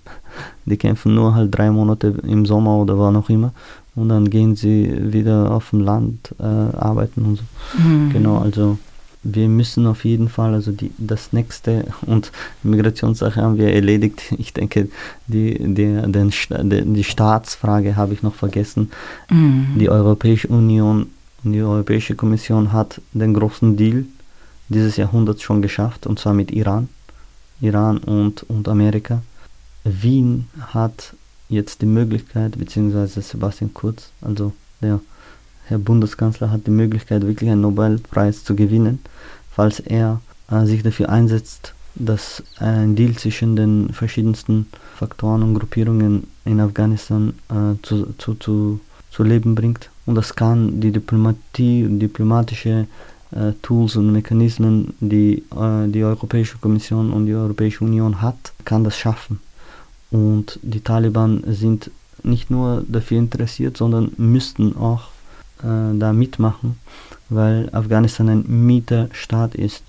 Die 0.65 0.77
kämpfen 0.77 1.15
nur 1.15 1.35
halt 1.35 1.57
drei 1.57 1.71
Monate 1.71 2.15
im 2.23 2.45
Sommer 2.47 2.77
oder 2.77 2.99
wann 2.99 3.17
auch 3.17 3.31
immer 3.31 3.53
und 3.99 4.09
dann 4.11 4.31
gehen 4.31 4.55
sie 4.55 5.13
wieder 5.13 5.51
auf 5.51 5.71
dem 5.71 5.81
Land 5.81 6.35
äh, 6.39 6.43
arbeiten 6.43 7.25
und 7.25 7.37
so. 7.37 7.83
Mhm. 7.83 8.11
Genau, 8.13 8.39
also 8.39 8.79
wir 9.25 9.49
müssen 9.49 9.87
auf 9.87 10.05
jeden 10.05 10.29
Fall, 10.29 10.55
also 10.55 10.71
die, 10.71 10.93
das 10.97 11.33
nächste 11.33 11.85
und 12.07 12.31
Migrationssache 12.63 13.43
haben 13.43 13.59
wir 13.59 13.73
erledigt. 13.73 14.23
Ich 14.39 14.53
denke, 14.53 14.89
die, 15.27 15.55
die, 15.59 16.01
den, 16.07 16.95
die 16.95 17.05
Staatsfrage 17.05 17.97
habe 17.97 18.15
ich 18.15 18.23
noch 18.23 18.35
vergessen. 18.35 18.91
Mhm. 19.31 19.79
Die 19.79 19.91
Europäische 19.91 20.49
Union 20.49 21.09
und 21.43 21.53
die 21.53 21.63
Europäische 21.63 22.15
Kommission 22.15 22.73
hat 22.73 23.01
den 23.13 23.35
großen 23.35 23.77
Deal 23.77 24.05
dieses 24.69 24.97
Jahrhunderts 24.97 25.43
schon 25.43 25.63
geschafft, 25.63 26.07
und 26.07 26.19
zwar 26.19 26.35
mit 26.35 26.51
Iran. 26.51 26.89
Iran 27.61 27.99
und, 27.99 28.45
und 28.45 28.69
Amerika. 28.69 29.23
Wien 29.85 30.49
hat 30.61 31.15
jetzt 31.49 31.83
die 31.83 31.87
Möglichkeit, 31.87 32.59
beziehungsweise 32.59 33.21
Sebastian 33.23 33.73
Kurz, 33.75 34.11
also 34.21 34.53
der 34.81 35.01
Herr 35.65 35.79
Bundeskanzler, 35.79 36.51
hat 36.51 36.67
die 36.67 36.71
Möglichkeit, 36.71 37.27
wirklich 37.27 37.51
einen 37.51 37.63
Nobelpreis 37.63 38.45
zu 38.45 38.55
gewinnen, 38.55 39.01
falls 39.51 39.81
er 39.81 40.21
äh, 40.51 40.65
sich 40.67 40.83
dafür 40.83 41.09
einsetzt, 41.09 41.75
dass 41.95 42.43
ein 42.59 42.95
Deal 42.95 43.15
zwischen 43.17 43.57
den 43.57 43.93
verschiedensten 43.93 44.67
Faktoren 44.97 45.43
und 45.43 45.55
Gruppierungen 45.55 46.29
in 46.45 46.61
Afghanistan 46.61 47.35
äh, 47.49 47.83
zu, 47.83 48.15
zu, 48.19 48.35
zu, 48.35 48.81
zu 49.11 49.23
Leben 49.25 49.55
bringt. 49.55 49.91
Und 50.07 50.15
das 50.15 50.37
kann 50.37 50.81
die 50.81 50.93
Diplomatie 50.93 51.85
und 51.85 51.99
diplomatische 51.99 52.87
Tools 53.63 53.97
und 53.97 54.13
Mechanismen, 54.13 54.95
die 55.01 55.45
äh, 55.55 55.89
die 55.89 56.05
Europäische 56.05 56.59
Kommission 56.59 57.13
und 57.13 57.27
die 57.27 57.35
Europäische 57.35 57.85
Union 57.85 58.23
hat, 58.23 58.53
kann 58.65 58.85
das 58.85 58.97
schaffen. 58.97 59.41
Und 60.11 60.59
die 60.63 60.81
Taliban 60.81 61.45
sind 61.47 61.91
nicht 62.23 62.51
nur 62.51 62.85
dafür 62.89 63.19
interessiert, 63.19 63.77
sondern 63.77 64.13
müssten 64.17 64.77
auch 64.77 65.09
äh, 65.63 65.99
da 65.99 66.13
mitmachen, 66.13 66.79
weil 67.29 67.69
Afghanistan 67.73 68.29
ein 68.29 68.67
Mieterstaat 68.67 69.55
ist. 69.55 69.83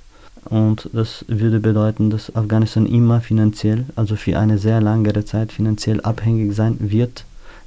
Und 0.46 0.90
das 0.94 1.26
würde 1.28 1.60
bedeuten, 1.60 2.10
dass 2.10 2.36
Afghanistan 2.36 2.86
immer 2.86 3.22
finanziell, 3.22 3.86
also 3.96 4.16
für 4.16 4.38
eine 4.40 4.58
sehr 4.58 4.82
langere 4.82 5.26
Zeit 5.26 5.52
finanziell 5.52 6.02
abhängig 6.02 6.56
sein 6.56 6.78
wird. 6.80 7.26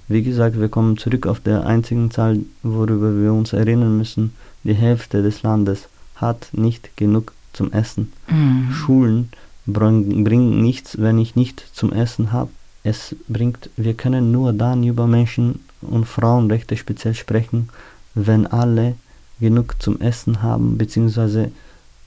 Wie 0.08 0.22
gesagt, 0.22 0.58
wir 0.58 0.68
kommen 0.68 0.96
zurück 0.98 1.26
auf 1.26 1.40
der 1.40 1.64
einzigen 1.66 2.10
Zahl, 2.10 2.40
worüber 2.62 3.16
wir 3.18 3.32
uns 3.32 3.52
erinnern 3.52 3.96
müssen. 3.96 4.32
Die 4.64 4.74
Hälfte 4.74 5.22
des 5.22 5.42
Landes 5.42 5.88
hat 6.16 6.48
nicht 6.52 6.96
genug 6.96 7.32
zum 7.52 7.72
Essen. 7.72 8.12
Mhm. 8.28 8.72
Schulen 8.72 9.28
bringt 9.66 10.60
nichts, 10.60 10.98
wenn 10.98 11.18
ich 11.18 11.36
nicht 11.36 11.64
zum 11.72 11.92
Essen 11.92 12.32
habe. 12.32 12.50
Es 12.84 13.14
bringt, 13.28 13.70
wir 13.76 13.94
können 13.94 14.32
nur 14.32 14.52
dann 14.52 14.82
über 14.82 15.06
Menschen- 15.06 15.60
und 15.80 16.06
Frauenrechte 16.06 16.76
speziell 16.76 17.14
sprechen, 17.14 17.68
wenn 18.14 18.46
alle 18.46 18.94
genug 19.40 19.80
zum 19.80 20.00
Essen 20.00 20.42
haben, 20.42 20.78
beziehungsweise 20.78 21.50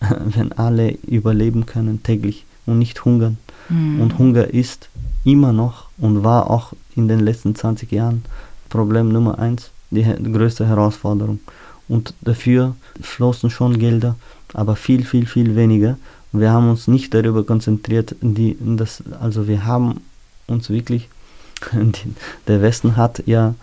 wenn 0.26 0.52
alle 0.54 0.92
überleben 1.08 1.66
können 1.66 2.04
täglich 2.04 2.46
und 2.66 2.80
nicht 2.80 3.06
hungern. 3.06 3.38
Mhm. 3.70 4.02
Und 4.02 4.18
Hunger 4.18 4.54
ist 4.54 4.90
immer 5.24 5.54
noch 5.54 5.90
und 5.98 6.24
war 6.24 6.50
auch 6.50 6.74
in 6.96 7.08
den 7.08 7.20
letzten 7.20 7.56
20 7.56 7.92
Jahren 7.92 8.24
Problem 8.70 9.10
Nummer 9.10 9.40
eins, 9.40 9.72
die 9.92 10.04
größte 10.04 10.68
Herausforderung. 10.68 11.40
Und 11.88 12.14
dafür 12.22 12.76
flossen 13.02 13.50
schon 13.50 13.78
Gelder, 13.78 14.16
aber 14.54 14.76
viel, 14.76 15.06
viel, 15.06 15.26
viel 15.26 15.56
weniger 15.56 15.98
wir 16.40 16.52
haben 16.52 16.70
uns 16.70 16.88
nicht 16.88 17.14
darüber 17.14 17.44
konzentriert, 17.44 18.16
die, 18.22 18.58
das, 18.60 19.04
also 19.20 19.48
wir 19.48 19.66
haben 19.66 20.02
uns 20.48 20.70
wirklich, 20.70 21.10
die, 21.74 22.14
der 22.48 22.62
Westen 22.62 22.96
hat 22.98 23.24
ja, 23.26 23.56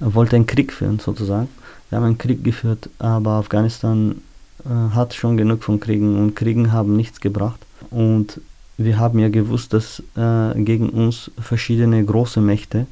wollte 0.00 0.36
einen 0.36 0.46
Krieg 0.46 0.72
führen 0.72 0.98
sozusagen. 0.98 1.48
Wir 1.88 1.96
haben 1.96 2.04
einen 2.04 2.18
Krieg 2.18 2.42
geführt, 2.42 2.90
aber 2.98 3.32
Afghanistan 3.32 4.20
äh, 4.64 4.94
hat 4.94 5.14
schon 5.14 5.36
genug 5.36 5.62
von 5.62 5.80
Kriegen 5.80 6.18
und 6.18 6.34
Kriegen 6.34 6.72
haben 6.72 6.96
nichts 6.96 7.20
gebracht. 7.20 7.60
Und 7.90 8.40
wir 8.76 8.98
haben 8.98 9.18
ja 9.18 9.28
gewusst, 9.28 9.72
dass 9.72 10.02
äh, 10.16 10.60
gegen 10.60 10.90
uns 10.90 11.30
verschiedene 11.38 12.04
große 12.04 12.40
Mächte 12.40 12.86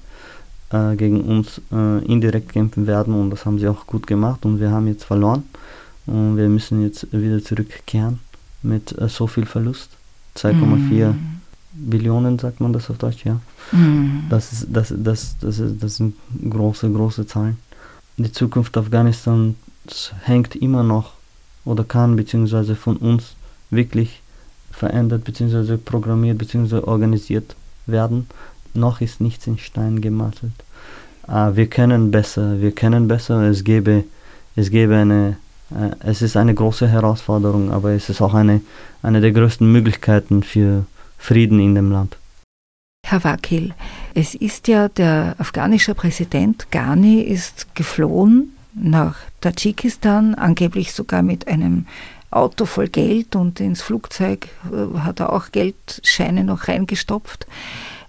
äh, 0.75 0.97
gegen 0.97 1.21
uns 1.21 1.61
äh, 1.73 2.05
indirekt 2.05 2.53
kämpfen 2.53 2.87
werden 2.87 3.15
und 3.15 3.31
das 3.31 3.47
haben 3.47 3.59
sie 3.59 3.69
auch 3.69 3.87
gut 3.87 4.07
gemacht 4.07 4.45
und 4.45 4.59
wir 4.59 4.71
haben 4.71 4.89
jetzt 4.89 5.05
verloren 5.05 5.45
und 6.07 6.37
wir 6.37 6.49
müssen 6.49 6.83
jetzt 6.83 7.13
wieder 7.13 7.43
zurückkehren 7.43 8.19
mit 8.63 8.99
äh, 8.99 9.09
so 9.09 9.27
viel 9.27 9.47
Verlust. 9.47 9.91
2,4 10.37 11.11
mm. 11.11 11.17
Billionen, 11.77 12.39
sagt 12.39 12.61
man 12.61 12.73
das 12.73 12.91
auf 12.91 12.99
Deutsch, 12.99 13.25
ja. 13.25 13.41
Mm. 13.71 14.27
Das, 14.29 14.53
ist, 14.53 14.67
das, 14.71 14.93
das, 14.97 15.37
das, 15.41 15.59
ist, 15.61 15.83
das 15.83 15.97
sind 15.97 16.17
große, 16.51 16.91
große 16.91 17.27
Zahlen. 17.27 17.57
Die 18.17 18.33
Zukunft 18.33 18.77
Afghanistans 18.77 19.55
hängt 20.23 20.57
immer 20.57 20.83
noch 20.83 21.13
oder 21.65 21.85
kann 21.85 22.17
beziehungsweise 22.17 22.75
von 22.75 22.97
uns 22.97 23.35
wirklich 23.71 24.23
verändert 24.73 25.25
beziehungsweise 25.25 25.79
programmiert 25.79 26.39
beziehungsweise 26.39 26.87
organisiert 26.87 27.55
werden. 27.87 28.27
Noch 28.73 29.01
ist 29.01 29.21
nichts 29.21 29.47
in 29.47 29.59
Stein 29.59 30.01
gemeißelt. 30.01 30.64
Äh, 31.29 31.57
wir 31.57 31.67
können 31.67 32.11
besser, 32.11 32.61
wir 32.61 32.73
können 32.73 33.09
besser. 33.09 33.43
Es 33.43 33.65
gäbe, 33.65 34.05
es 34.57 34.71
gäbe 34.71 34.97
eine 34.97 35.37
äh, 35.71 35.91
es 36.01 36.23
ist 36.23 36.37
eine 36.37 36.55
große 36.55 36.89
Herausforderung, 36.89 37.71
aber 37.71 37.93
es 37.93 38.09
ist 38.09 38.21
auch 38.21 38.35
eine, 38.35 38.61
eine 39.03 39.21
der 39.21 39.33
größten 39.33 39.71
Möglichkeiten 39.71 40.43
für 40.43 40.87
Frieden 41.19 41.61
in 41.61 41.75
dem 41.75 41.91
Land. 41.91 42.17
Herr 43.07 43.23
Wakil, 43.25 43.75
es 44.15 44.35
ist 44.35 44.69
ja 44.69 44.89
der 44.89 45.35
afghanische 45.39 45.95
Präsident 45.95 46.71
Ghani 46.71 47.21
ist 47.21 47.75
geflohen 47.75 48.57
nach 48.75 49.17
Tadschikistan, 49.41 50.35
angeblich 50.35 50.93
sogar 50.93 51.23
mit 51.23 51.47
einem 51.47 51.87
Auto 52.31 52.65
voll 52.65 52.89
Geld 52.89 53.37
und 53.37 53.61
ins 53.61 53.83
Flugzeug 53.83 54.49
äh, 54.73 54.99
hat 54.99 55.21
er 55.21 55.33
auch 55.33 55.53
Geldscheine 55.53 56.45
noch 56.45 56.69
reingestopft. 56.69 57.47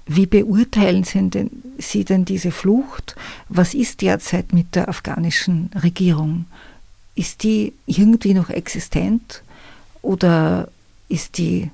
Wie 0.08 0.28
beurteilen 0.28 1.04
Sie 1.04 1.30
denn, 1.30 1.50
Sie 1.78 2.06
denn 2.06 2.26
diese 2.26 2.52
Flucht? 2.52 3.16
Was 3.50 3.74
ist 3.74 4.02
derzeit 4.02 4.54
mit 4.54 4.76
der 4.76 4.90
afghanischen 4.90 5.72
Regierung? 5.82 6.46
Ist 7.16 7.44
die 7.44 7.74
irgendwie 7.88 8.34
noch 8.34 8.50
existent 8.50 9.42
oder 10.02 10.68
ist 11.10 11.38
die 11.38 11.72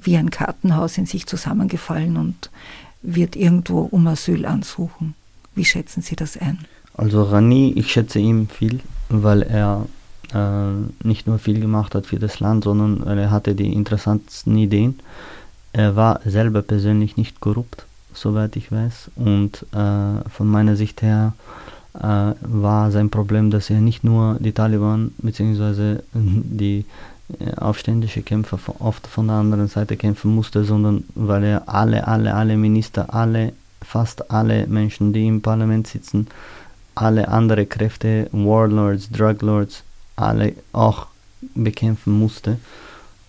wie 0.00 0.16
ein 0.16 0.30
Kartenhaus 0.30 0.98
in 0.98 1.06
sich 1.06 1.26
zusammengefallen 1.26 2.16
und 2.16 2.50
wird 3.02 3.36
irgendwo 3.36 3.80
um 3.80 4.06
Asyl 4.06 4.46
ansuchen? 4.46 5.14
Wie 5.54 5.64
schätzen 5.64 6.02
Sie 6.02 6.16
das 6.16 6.36
ein? 6.36 6.58
Also 6.94 7.22
Rani, 7.22 7.72
ich 7.76 7.90
schätze 7.90 8.18
ihm 8.18 8.48
viel, 8.48 8.80
weil 9.08 9.42
er 9.42 9.86
äh, 10.34 11.06
nicht 11.06 11.26
nur 11.26 11.38
viel 11.38 11.60
gemacht 11.60 11.94
hat 11.94 12.06
für 12.06 12.18
das 12.18 12.40
Land, 12.40 12.64
sondern 12.64 13.18
er 13.18 13.30
hatte 13.30 13.54
die 13.54 13.72
interessantesten 13.72 14.56
Ideen. 14.56 14.98
Er 15.72 15.96
war 15.96 16.20
selber 16.24 16.62
persönlich 16.62 17.16
nicht 17.16 17.40
korrupt, 17.40 17.86
soweit 18.12 18.56
ich 18.56 18.70
weiß. 18.70 19.10
Und 19.16 19.64
äh, 19.72 20.28
von 20.28 20.46
meiner 20.46 20.76
Sicht 20.76 21.02
her 21.02 21.32
äh, 21.94 22.32
war 22.40 22.90
sein 22.90 23.10
Problem, 23.10 23.50
dass 23.50 23.70
er 23.70 23.80
nicht 23.80 24.04
nur 24.04 24.36
die 24.38 24.52
Taliban 24.52 25.12
bzw. 25.18 25.98
die 26.14 26.84
äh, 27.38 27.54
aufständische 27.56 28.22
Kämpfer 28.22 28.58
oft 28.80 29.06
von 29.06 29.28
der 29.28 29.36
anderen 29.36 29.68
Seite 29.68 29.96
kämpfen 29.96 30.34
musste, 30.34 30.64
sondern 30.64 31.04
weil 31.14 31.44
er 31.44 31.68
alle, 31.68 32.06
alle, 32.06 32.34
alle 32.34 32.56
Minister, 32.56 33.14
alle, 33.14 33.52
fast 33.80 34.30
alle 34.30 34.66
Menschen, 34.66 35.12
die 35.12 35.26
im 35.26 35.40
Parlament 35.40 35.86
sitzen, 35.86 36.28
alle 36.94 37.28
andere 37.28 37.66
Kräfte, 37.66 38.28
Warlords, 38.32 39.10
Druglords, 39.10 39.82
alle 40.16 40.52
auch 40.72 41.06
bekämpfen 41.54 42.18
musste. 42.18 42.58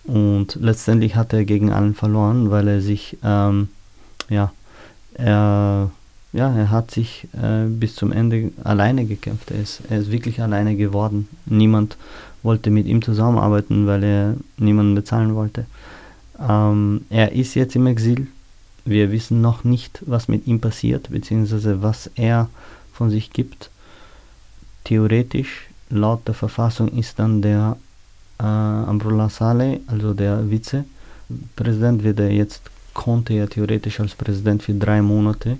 Und 0.04 0.56
letztendlich 0.60 1.16
hat 1.16 1.32
er 1.32 1.44
gegen 1.44 1.72
allen 1.72 1.94
verloren, 1.94 2.50
weil 2.50 2.68
er 2.68 2.80
sich, 2.80 3.16
ähm, 3.22 3.68
ja, 4.28 4.52
er 5.14 5.90
ja, 6.34 6.52
er 6.52 6.70
hat 6.72 6.90
sich 6.90 7.28
äh, 7.40 7.66
bis 7.68 7.94
zum 7.94 8.10
Ende 8.10 8.50
alleine 8.64 9.06
gekämpft. 9.06 9.52
Er 9.52 9.60
ist, 9.60 9.82
er 9.88 10.00
ist 10.00 10.10
wirklich 10.10 10.42
alleine 10.42 10.74
geworden. 10.74 11.28
Niemand 11.46 11.96
wollte 12.42 12.70
mit 12.70 12.86
ihm 12.86 13.02
zusammenarbeiten, 13.02 13.86
weil 13.86 14.02
er 14.02 14.34
niemanden 14.56 14.96
bezahlen 14.96 15.36
wollte. 15.36 15.64
Ähm, 16.40 17.06
er 17.08 17.32
ist 17.32 17.54
jetzt 17.54 17.76
im 17.76 17.86
Exil. 17.86 18.26
Wir 18.84 19.12
wissen 19.12 19.40
noch 19.40 19.62
nicht, 19.62 20.02
was 20.06 20.26
mit 20.26 20.48
ihm 20.48 20.60
passiert, 20.60 21.08
beziehungsweise 21.08 21.82
was 21.82 22.10
er 22.16 22.48
von 22.92 23.10
sich 23.10 23.32
gibt. 23.32 23.70
Theoretisch, 24.82 25.68
laut 25.88 26.26
der 26.26 26.34
Verfassung, 26.34 26.88
ist 26.88 27.20
dann 27.20 27.42
der 27.42 27.76
äh, 28.38 28.44
Amrullah 28.44 29.28
Saleh, 29.28 29.80
also 29.86 30.14
der 30.14 30.44
Vizepräsident, 30.48 32.02
wird 32.02 32.20
er 32.20 32.30
jetzt, 32.30 32.62
konnte 32.92 33.34
er 33.34 33.48
theoretisch 33.48 34.00
als 34.00 34.14
Präsident 34.14 34.62
für 34.62 34.74
drei 34.74 35.02
Monate 35.02 35.58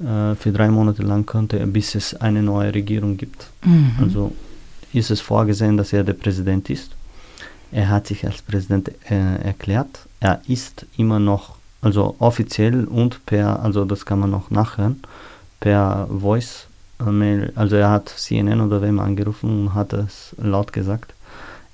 äh, 0.00 0.34
für 0.34 0.52
drei 0.52 0.68
Monate 0.68 1.02
lang 1.02 1.26
könnte 1.26 1.58
er, 1.58 1.66
bis 1.66 1.94
es 1.94 2.14
eine 2.14 2.42
neue 2.42 2.74
Regierung 2.74 3.16
gibt. 3.16 3.46
Mhm. 3.64 3.92
Also 4.00 4.32
ist 4.92 5.10
es 5.10 5.20
vorgesehen, 5.20 5.76
dass 5.76 5.92
er 5.92 6.04
der 6.04 6.14
Präsident 6.14 6.70
ist. 6.70 6.92
Er 7.70 7.88
hat 7.88 8.06
sich 8.06 8.26
als 8.26 8.42
Präsident 8.42 8.90
äh, 9.10 9.44
erklärt. 9.44 10.06
Er 10.18 10.40
ist 10.48 10.86
immer 10.96 11.20
noch, 11.20 11.56
also 11.82 12.16
offiziell 12.18 12.84
und 12.84 13.24
per, 13.26 13.62
also 13.62 13.84
das 13.84 14.04
kann 14.04 14.20
man 14.20 14.30
noch 14.30 14.50
nachhören, 14.50 15.02
per 15.60 16.08
Voice 16.10 16.66
Mail, 16.98 17.50
also 17.54 17.76
er 17.76 17.90
hat 17.90 18.10
CNN 18.10 18.60
oder 18.60 18.82
wem 18.82 18.98
angerufen 18.98 19.68
und 19.68 19.74
hat 19.74 19.94
es 19.94 20.34
laut 20.36 20.72
gesagt. 20.72 21.14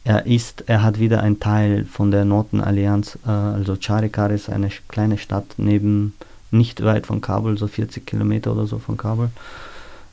Er 0.06 0.24
ist, 0.24 0.62
er 0.68 0.84
hat 0.84 1.00
wieder 1.00 1.20
ein 1.24 1.40
Teil 1.40 1.84
von 1.84 2.12
der 2.12 2.24
Nordenallianz, 2.24 3.18
äh, 3.26 3.28
also 3.28 3.74
Charikar 3.74 4.30
ist 4.30 4.48
eine 4.48 4.70
kleine 4.86 5.18
Stadt 5.18 5.54
neben, 5.56 6.14
nicht 6.52 6.84
weit 6.84 7.08
von 7.08 7.20
Kabul, 7.20 7.58
so 7.58 7.66
40 7.66 8.06
Kilometer 8.06 8.52
oder 8.52 8.68
so 8.68 8.78
von 8.78 8.96
Kabul, 8.96 9.30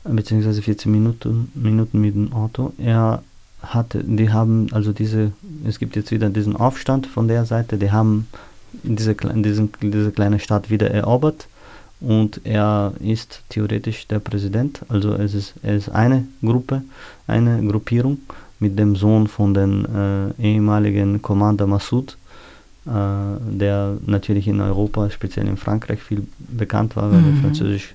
beziehungsweise 0.02 0.62
14 0.62 0.90
Minuten, 0.90 1.52
Minuten 1.54 2.00
mit 2.00 2.16
dem 2.16 2.32
Auto. 2.32 2.72
Er 2.76 3.22
hatte, 3.62 4.02
die 4.02 4.32
haben, 4.32 4.66
also 4.72 4.92
diese, 4.92 5.30
es 5.64 5.78
gibt 5.78 5.94
jetzt 5.94 6.10
wieder 6.10 6.28
diesen 6.28 6.56
Aufstand 6.56 7.06
von 7.06 7.28
der 7.28 7.44
Seite, 7.44 7.78
die 7.78 7.92
haben 7.92 8.26
diese, 8.82 9.14
diesen, 9.14 9.70
diese 9.80 10.10
kleine 10.10 10.40
Stadt 10.40 10.70
wieder 10.70 10.90
erobert 10.90 11.46
und 12.00 12.40
er 12.42 12.94
ist 12.98 13.44
theoretisch 13.48 14.08
der 14.08 14.18
Präsident. 14.18 14.80
Also 14.88 15.14
es 15.14 15.34
ist, 15.34 15.54
er 15.62 15.76
ist 15.76 15.88
eine 15.88 16.26
Gruppe, 16.42 16.82
eine 17.28 17.64
Gruppierung 17.64 18.18
mit 18.60 18.78
dem 18.78 18.96
Sohn 18.96 19.26
von 19.26 19.54
dem 19.54 19.84
äh, 19.84 20.42
ehemaligen 20.42 21.22
Commander 21.22 21.66
Massoud, 21.66 22.16
äh, 22.86 22.90
der 22.90 23.96
natürlich 24.06 24.48
in 24.48 24.60
Europa, 24.60 25.10
speziell 25.10 25.46
in 25.48 25.56
Frankreich, 25.56 26.00
viel 26.00 26.26
bekannt 26.38 26.96
war, 26.96 27.10
weil 27.12 27.20
mhm. 27.20 27.36
er 27.36 27.42
französisch, 27.42 27.94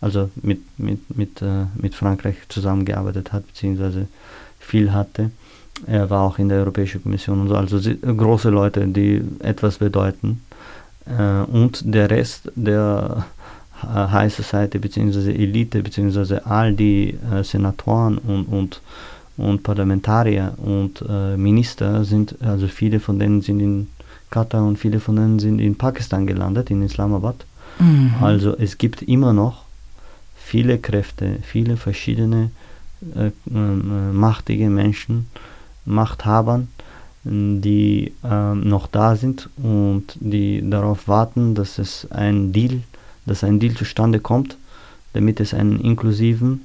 also 0.00 0.30
mit, 0.42 0.60
mit, 0.78 1.16
mit, 1.16 1.42
äh, 1.42 1.66
mit 1.76 1.94
Frankreich 1.94 2.36
zusammengearbeitet 2.48 3.32
hat, 3.32 3.46
beziehungsweise 3.46 4.06
viel 4.58 4.92
hatte. 4.92 5.30
Er 5.86 6.08
war 6.08 6.22
auch 6.22 6.38
in 6.38 6.48
der 6.48 6.58
Europäischen 6.58 7.02
Kommission 7.02 7.40
und 7.40 7.48
so, 7.48 7.56
also 7.56 7.78
große 7.80 8.50
Leute, 8.50 8.86
die 8.86 9.22
etwas 9.40 9.78
bedeuten. 9.78 10.40
Äh, 11.06 11.42
und 11.50 11.82
der 11.84 12.10
Rest 12.10 12.50
der 12.54 13.26
äh, 13.82 13.86
High 13.86 14.32
Society 14.32 14.78
bzw. 14.78 15.32
Elite 15.32 15.82
bzw. 15.82 16.38
all 16.44 16.72
die 16.74 17.18
äh, 17.32 17.42
Senatoren 17.42 18.18
und, 18.18 18.44
und, 18.44 18.80
und 19.36 19.62
Parlamentarier 19.62 20.54
und 20.58 21.04
äh, 21.08 21.36
Minister 21.36 22.04
sind, 22.04 22.36
also 22.42 22.68
viele 22.68 23.00
von 23.00 23.18
denen 23.18 23.42
sind 23.42 23.60
in 23.60 23.88
Katar 24.30 24.64
und 24.64 24.78
viele 24.78 25.00
von 25.00 25.16
denen 25.16 25.38
sind 25.38 25.58
in 25.58 25.76
Pakistan 25.76 26.26
gelandet, 26.26 26.70
in 26.70 26.82
Islamabad. 26.82 27.44
Mhm. 27.78 28.14
Also 28.20 28.56
es 28.56 28.78
gibt 28.78 29.02
immer 29.02 29.32
noch 29.32 29.64
viele 30.36 30.78
Kräfte, 30.78 31.38
viele 31.42 31.76
verschiedene 31.76 32.50
äh, 33.16 33.26
äh, 33.26 33.32
machtige 33.50 34.70
Menschen, 34.70 35.26
Machthabern, 35.84 36.68
die 37.24 38.12
äh, 38.22 38.54
noch 38.54 38.86
da 38.86 39.16
sind 39.16 39.48
und 39.56 40.16
die 40.20 40.62
darauf 40.68 41.08
warten, 41.08 41.54
dass 41.54 41.78
es 41.78 42.10
ein 42.10 42.52
Deal, 42.52 42.82
dass 43.26 43.42
ein 43.44 43.58
Deal 43.60 43.74
zustande 43.74 44.20
kommt, 44.20 44.56
damit 45.12 45.40
es 45.40 45.54
einen 45.54 45.80
inklusiven 45.80 46.62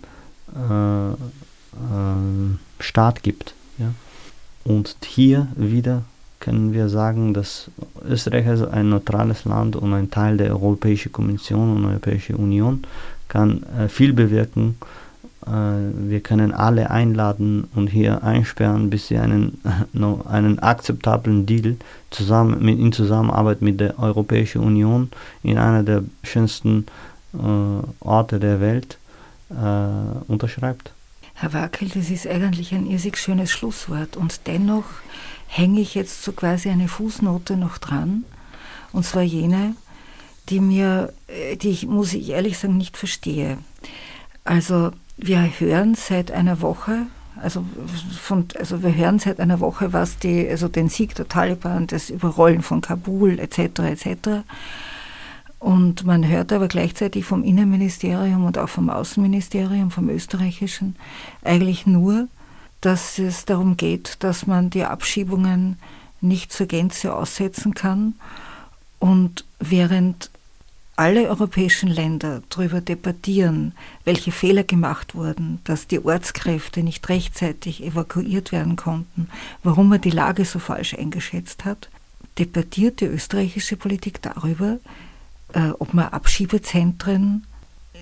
äh, 1.74 2.84
Staat 2.84 3.24
gibt. 3.24 3.54
Ja? 3.78 3.94
Und 4.64 4.96
hier 5.06 5.48
wieder 5.56 6.04
können 6.40 6.74
wir 6.74 6.88
sagen, 6.90 7.34
dass 7.34 7.70
Österreich 8.08 8.48
also 8.48 8.70
ein 8.70 8.90
neutrales 8.90 9.46
Land 9.46 9.76
und 9.76 9.94
ein 9.94 10.10
Teil 10.10 10.38
der 10.38 10.52
Europäischen 10.52 11.12
Kommission 11.12 11.76
und 11.76 11.86
Europäischen 11.86 12.36
Union 12.36 12.84
kann 13.28 13.64
äh, 13.78 13.90
viel 13.90 14.14
bewirken 14.14 14.78
äh, 15.46 15.52
wir 15.52 16.22
können 16.22 16.54
alle 16.54 16.90
einladen 16.92 17.68
und 17.76 17.88
hier 17.88 18.24
einsperren, 18.24 18.90
bis 18.90 19.08
sie 19.08 19.18
einen, 19.18 19.60
einen 20.30 20.60
akzeptablen 20.60 21.46
Deal 21.46 21.78
zusammen, 22.10 22.64
mit, 22.64 22.80
in 22.80 22.92
Zusammenarbeit 22.92 23.62
mit 23.62 23.80
der 23.80 24.00
Europäischen 24.00 24.62
Union 24.62 25.10
in 25.44 25.58
einer 25.58 25.84
der 25.84 26.04
schönsten 26.24 26.86
äh, 27.34 28.06
Orte 28.06 28.40
der 28.40 28.60
Welt 28.60 28.98
äh, 29.50 30.32
unterschreibt. 30.32 30.92
Herr 31.40 31.54
Wackel, 31.54 31.88
das 31.88 32.10
ist 32.10 32.28
eigentlich 32.28 32.74
ein 32.74 32.86
irrsinnig 32.86 33.18
schönes 33.18 33.50
Schlusswort 33.50 34.18
und 34.18 34.42
dennoch 34.46 34.84
hänge 35.48 35.80
ich 35.80 35.96
jetzt 35.96 36.22
so 36.22 36.34
quasi 36.34 36.70
eine 36.70 36.90
Fußnote 36.90 37.56
noch 37.56 37.78
dran 37.78 38.26
und 38.92 39.06
zwar 39.06 39.22
jene, 39.22 39.74
die 40.50 40.60
mir, 40.60 41.14
äh, 41.28 41.56
die 41.56 41.70
ich, 41.70 41.88
muss 41.88 42.14
ich 42.14 42.30
ehrlich 42.30 42.58
sagen, 42.58 42.76
nicht 42.76 42.98
verstehe. 42.98 43.58
Also 44.44 44.92
wir 45.16 45.42
hören 45.60 45.96
seit 45.96 46.30
einer 46.30 46.60
Woche, 46.60 47.08
also, 47.42 47.64
von, 48.22 48.48
also 48.60 48.84
wir 48.84 48.94
hören 48.94 49.20
seit 49.20 49.40
einer 49.40 49.62
Woche, 49.62 49.94
was 49.94 50.18
die, 50.18 50.46
also 50.46 50.68
den 50.68 50.90
Sieg 50.90 51.16
der 51.16 51.30
Taliban, 51.30 51.88
das 51.88 52.10
Überrollen 52.10 52.64
von 52.64 52.82
Kabul 52.82 53.40
etc. 53.40 53.80
etc. 53.80 54.44
Und 55.60 56.06
man 56.06 56.26
hört 56.26 56.54
aber 56.54 56.70
gleichzeitig 56.70 57.26
vom 57.26 57.44
Innenministerium 57.44 58.46
und 58.46 58.58
auch 58.58 58.70
vom 58.70 58.90
Außenministerium, 58.90 59.92
vom 59.92 60.10
österreichischen, 60.10 60.96
eigentlich 61.44 61.86
nur, 61.86 62.28
dass 62.82 63.20
es 63.20 63.44
darum 63.44 63.76
geht, 63.76 64.24
dass 64.24 64.48
man 64.48 64.70
die 64.70 64.86
Abschiebungen 64.86 65.78
nicht 66.22 66.54
zur 66.54 66.68
Gänze 66.68 67.14
aussetzen 67.14 67.74
kann. 67.74 68.16
Und 69.00 69.46
während 69.60 70.32
alle 70.96 71.30
europäischen 71.30 71.90
Länder 71.90 72.42
darüber 72.50 72.82
debattieren, 72.82 73.74
welche 74.04 74.34
Fehler 74.34 74.64
gemacht 74.64 75.16
wurden, 75.16 75.60
dass 75.64 75.88
die 75.88 76.04
Ortskräfte 76.04 76.84
nicht 76.84 77.08
rechtzeitig 77.08 77.84
evakuiert 77.84 78.52
werden 78.52 78.76
konnten, 78.76 79.30
warum 79.64 79.88
man 79.88 80.02
die 80.02 80.10
Lage 80.10 80.44
so 80.44 80.60
falsch 80.60 80.94
eingeschätzt 80.94 81.64
hat, 81.64 81.90
debattiert 82.38 83.00
die 83.00 83.06
österreichische 83.06 83.78
Politik 83.78 84.22
darüber, 84.22 84.80
ob 85.80 85.94
man 85.94 86.10
Abschiebezentren 86.10 87.46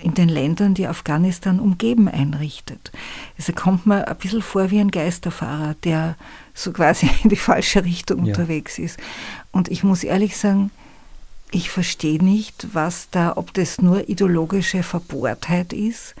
in 0.02 0.14
den 0.14 0.28
Ländern, 0.28 0.74
die 0.74 0.86
Afghanistan 0.86 1.60
umgeben, 1.60 2.08
einrichtet. 2.08 2.92
Also 3.36 3.52
kommt 3.52 3.86
man 3.86 4.04
ein 4.04 4.16
bisschen 4.16 4.42
vor 4.42 4.70
wie 4.70 4.80
ein 4.80 4.90
Geisterfahrer, 4.90 5.74
der 5.84 6.16
so 6.54 6.72
quasi 6.72 7.10
in 7.22 7.30
die 7.30 7.36
falsche 7.36 7.84
Richtung 7.84 8.24
ja. 8.24 8.26
unterwegs 8.26 8.78
ist. 8.78 8.98
Und 9.50 9.68
ich 9.68 9.84
muss 9.84 10.04
ehrlich 10.04 10.36
sagen, 10.36 10.70
ich 11.50 11.70
verstehe 11.70 12.22
nicht, 12.22 12.68
was 12.74 13.08
da, 13.10 13.32
ob 13.36 13.54
das 13.54 13.80
nur 13.80 14.08
ideologische 14.08 14.82
Verbohrtheit 14.82 15.72
ist, 15.72 16.14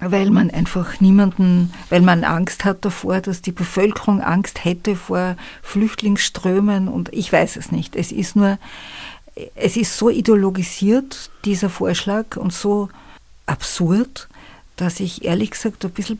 weil 0.00 0.30
man 0.30 0.50
einfach 0.50 1.00
niemanden, 1.00 1.72
weil 1.88 2.02
man 2.02 2.24
Angst 2.24 2.64
hat 2.64 2.84
davor, 2.84 3.20
dass 3.20 3.40
die 3.42 3.52
Bevölkerung 3.52 4.20
Angst 4.20 4.64
hätte 4.64 4.96
vor 4.96 5.36
Flüchtlingsströmen 5.62 6.88
und 6.88 7.12
ich 7.14 7.32
weiß 7.32 7.56
es 7.56 7.72
nicht. 7.72 7.96
Es 7.96 8.12
ist 8.12 8.36
nur, 8.36 8.58
es 9.54 9.76
ist 9.76 9.96
so 9.96 10.08
ideologisiert, 10.08 11.30
dieser 11.44 11.70
Vorschlag 11.70 12.36
und 12.36 12.52
so 12.52 12.88
absurd, 13.46 14.28
dass 14.76 15.00
ich 15.00 15.24
ehrlich 15.24 15.50
gesagt 15.50 15.84
ein 15.84 15.90
bisschen, 15.90 16.18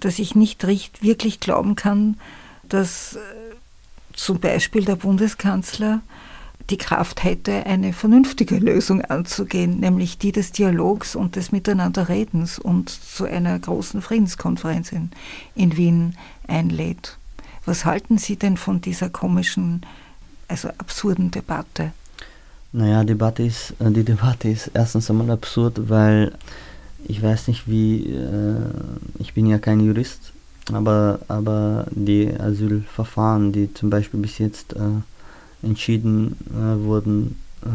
dass 0.00 0.18
ich 0.18 0.34
nicht 0.34 0.64
recht 0.64 1.02
wirklich 1.02 1.40
glauben 1.40 1.76
kann, 1.76 2.18
dass 2.68 3.16
äh, 3.16 3.18
zum 4.14 4.40
Beispiel 4.40 4.84
der 4.84 4.96
Bundeskanzler 4.96 6.00
die 6.70 6.78
Kraft 6.78 7.22
hätte, 7.22 7.66
eine 7.66 7.92
vernünftige 7.92 8.56
Lösung 8.56 9.02
anzugehen, 9.02 9.78
nämlich 9.78 10.18
die 10.18 10.32
des 10.32 10.50
Dialogs 10.50 11.14
und 11.14 11.36
des 11.36 11.52
Miteinanderredens 11.52 12.58
und 12.58 12.90
zu 12.90 13.24
einer 13.24 13.56
großen 13.58 14.02
Friedenskonferenz 14.02 14.90
in, 14.90 15.10
in 15.54 15.76
Wien 15.76 16.16
einlädt. 16.48 17.18
Was 17.66 17.84
halten 17.84 18.18
Sie 18.18 18.36
denn 18.36 18.56
von 18.56 18.80
dieser 18.80 19.10
komischen, 19.10 19.86
also 20.48 20.68
absurden 20.78 21.30
Debatte? 21.30 21.92
Naja, 22.76 23.04
Debatte 23.04 23.42
ist, 23.42 23.72
äh, 23.78 23.90
die 23.90 24.04
Debatte 24.04 24.50
ist 24.50 24.70
erstens 24.74 25.08
einmal 25.08 25.30
absurd, 25.30 25.88
weil 25.88 26.32
ich 27.08 27.22
weiß 27.22 27.48
nicht 27.48 27.66
wie, 27.66 28.04
äh, 28.12 28.56
ich 29.18 29.32
bin 29.32 29.46
ja 29.46 29.56
kein 29.56 29.80
Jurist, 29.80 30.34
aber, 30.70 31.20
aber 31.26 31.86
die 31.90 32.30
Asylverfahren, 32.38 33.52
die 33.52 33.72
zum 33.72 33.88
Beispiel 33.88 34.20
bis 34.20 34.36
jetzt 34.36 34.74
äh, 34.74 35.66
entschieden 35.66 36.36
äh, 36.50 36.84
wurden, 36.84 37.40
äh, 37.62 37.68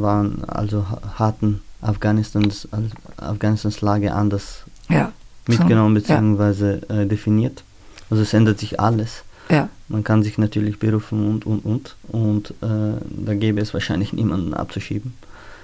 waren, 0.00 0.42
also 0.44 0.86
hatten 1.18 1.60
Afghanistans, 1.82 2.68
also 2.70 2.88
Afghanistans 3.18 3.82
Lage 3.82 4.14
anders 4.14 4.62
ja, 4.88 5.12
mitgenommen 5.46 5.94
so, 6.00 6.06
bzw. 6.06 6.78
Ja. 6.88 7.02
Äh, 7.02 7.06
definiert. 7.06 7.64
Also 8.08 8.22
es 8.22 8.32
ändert 8.32 8.60
sich 8.60 8.80
alles. 8.80 9.24
Ja. 9.50 9.68
Man 9.88 10.04
kann 10.04 10.22
sich 10.22 10.36
natürlich 10.38 10.78
berufen 10.78 11.26
und 11.26 11.46
und 11.46 11.64
und 11.64 11.96
und 12.08 12.50
äh, 12.62 13.00
da 13.24 13.34
gäbe 13.34 13.60
es 13.60 13.72
wahrscheinlich 13.72 14.12
niemanden 14.12 14.52
abzuschieben. 14.54 15.14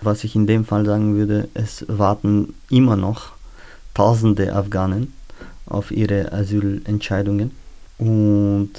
Was 0.01 0.25
ich 0.25 0.35
in 0.35 0.47
dem 0.47 0.65
Fall 0.65 0.85
sagen 0.87 1.17
würde, 1.17 1.49
es 1.55 1.85
warten 1.89 2.55
immer 2.71 2.97
noch 2.97 3.33
tausende 3.93 4.55
Afghanen 4.55 5.13
auf 5.67 5.91
ihre 5.91 6.33
Asylentscheidungen 6.33 7.51
und 7.99 8.71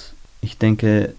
ich 0.42 0.58
denke, 0.58 1.14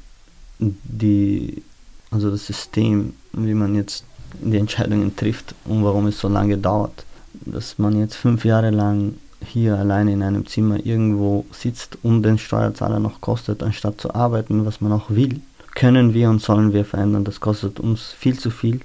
die, 0.58 1.62
also 2.10 2.30
das 2.30 2.46
System, 2.46 3.14
wie 3.32 3.54
man 3.54 3.74
jetzt 3.74 4.04
die 4.32 4.58
Entscheidungen 4.58 5.16
trifft 5.16 5.54
und 5.64 5.84
warum 5.84 6.06
es 6.06 6.18
so 6.18 6.28
lange 6.28 6.58
dauert. 6.58 7.04
Dass 7.44 7.78
man 7.78 7.98
jetzt 7.98 8.16
fünf 8.16 8.44
Jahre 8.44 8.70
lang 8.70 9.14
hier 9.44 9.76
alleine 9.76 10.12
in 10.12 10.22
einem 10.22 10.46
Zimmer 10.46 10.84
irgendwo 10.84 11.44
sitzt 11.52 11.98
und 12.02 12.22
den 12.22 12.38
Steuerzahler 12.38 12.98
noch 12.98 13.20
kostet, 13.20 13.62
anstatt 13.62 14.00
zu 14.00 14.14
arbeiten, 14.14 14.66
was 14.66 14.80
man 14.80 14.92
auch 14.92 15.10
will, 15.10 15.40
können 15.74 16.14
wir 16.14 16.30
und 16.30 16.40
sollen 16.40 16.72
wir 16.72 16.84
verändern. 16.84 17.24
Das 17.24 17.40
kostet 17.40 17.80
uns 17.80 18.12
viel 18.12 18.38
zu 18.38 18.50
viel. 18.50 18.80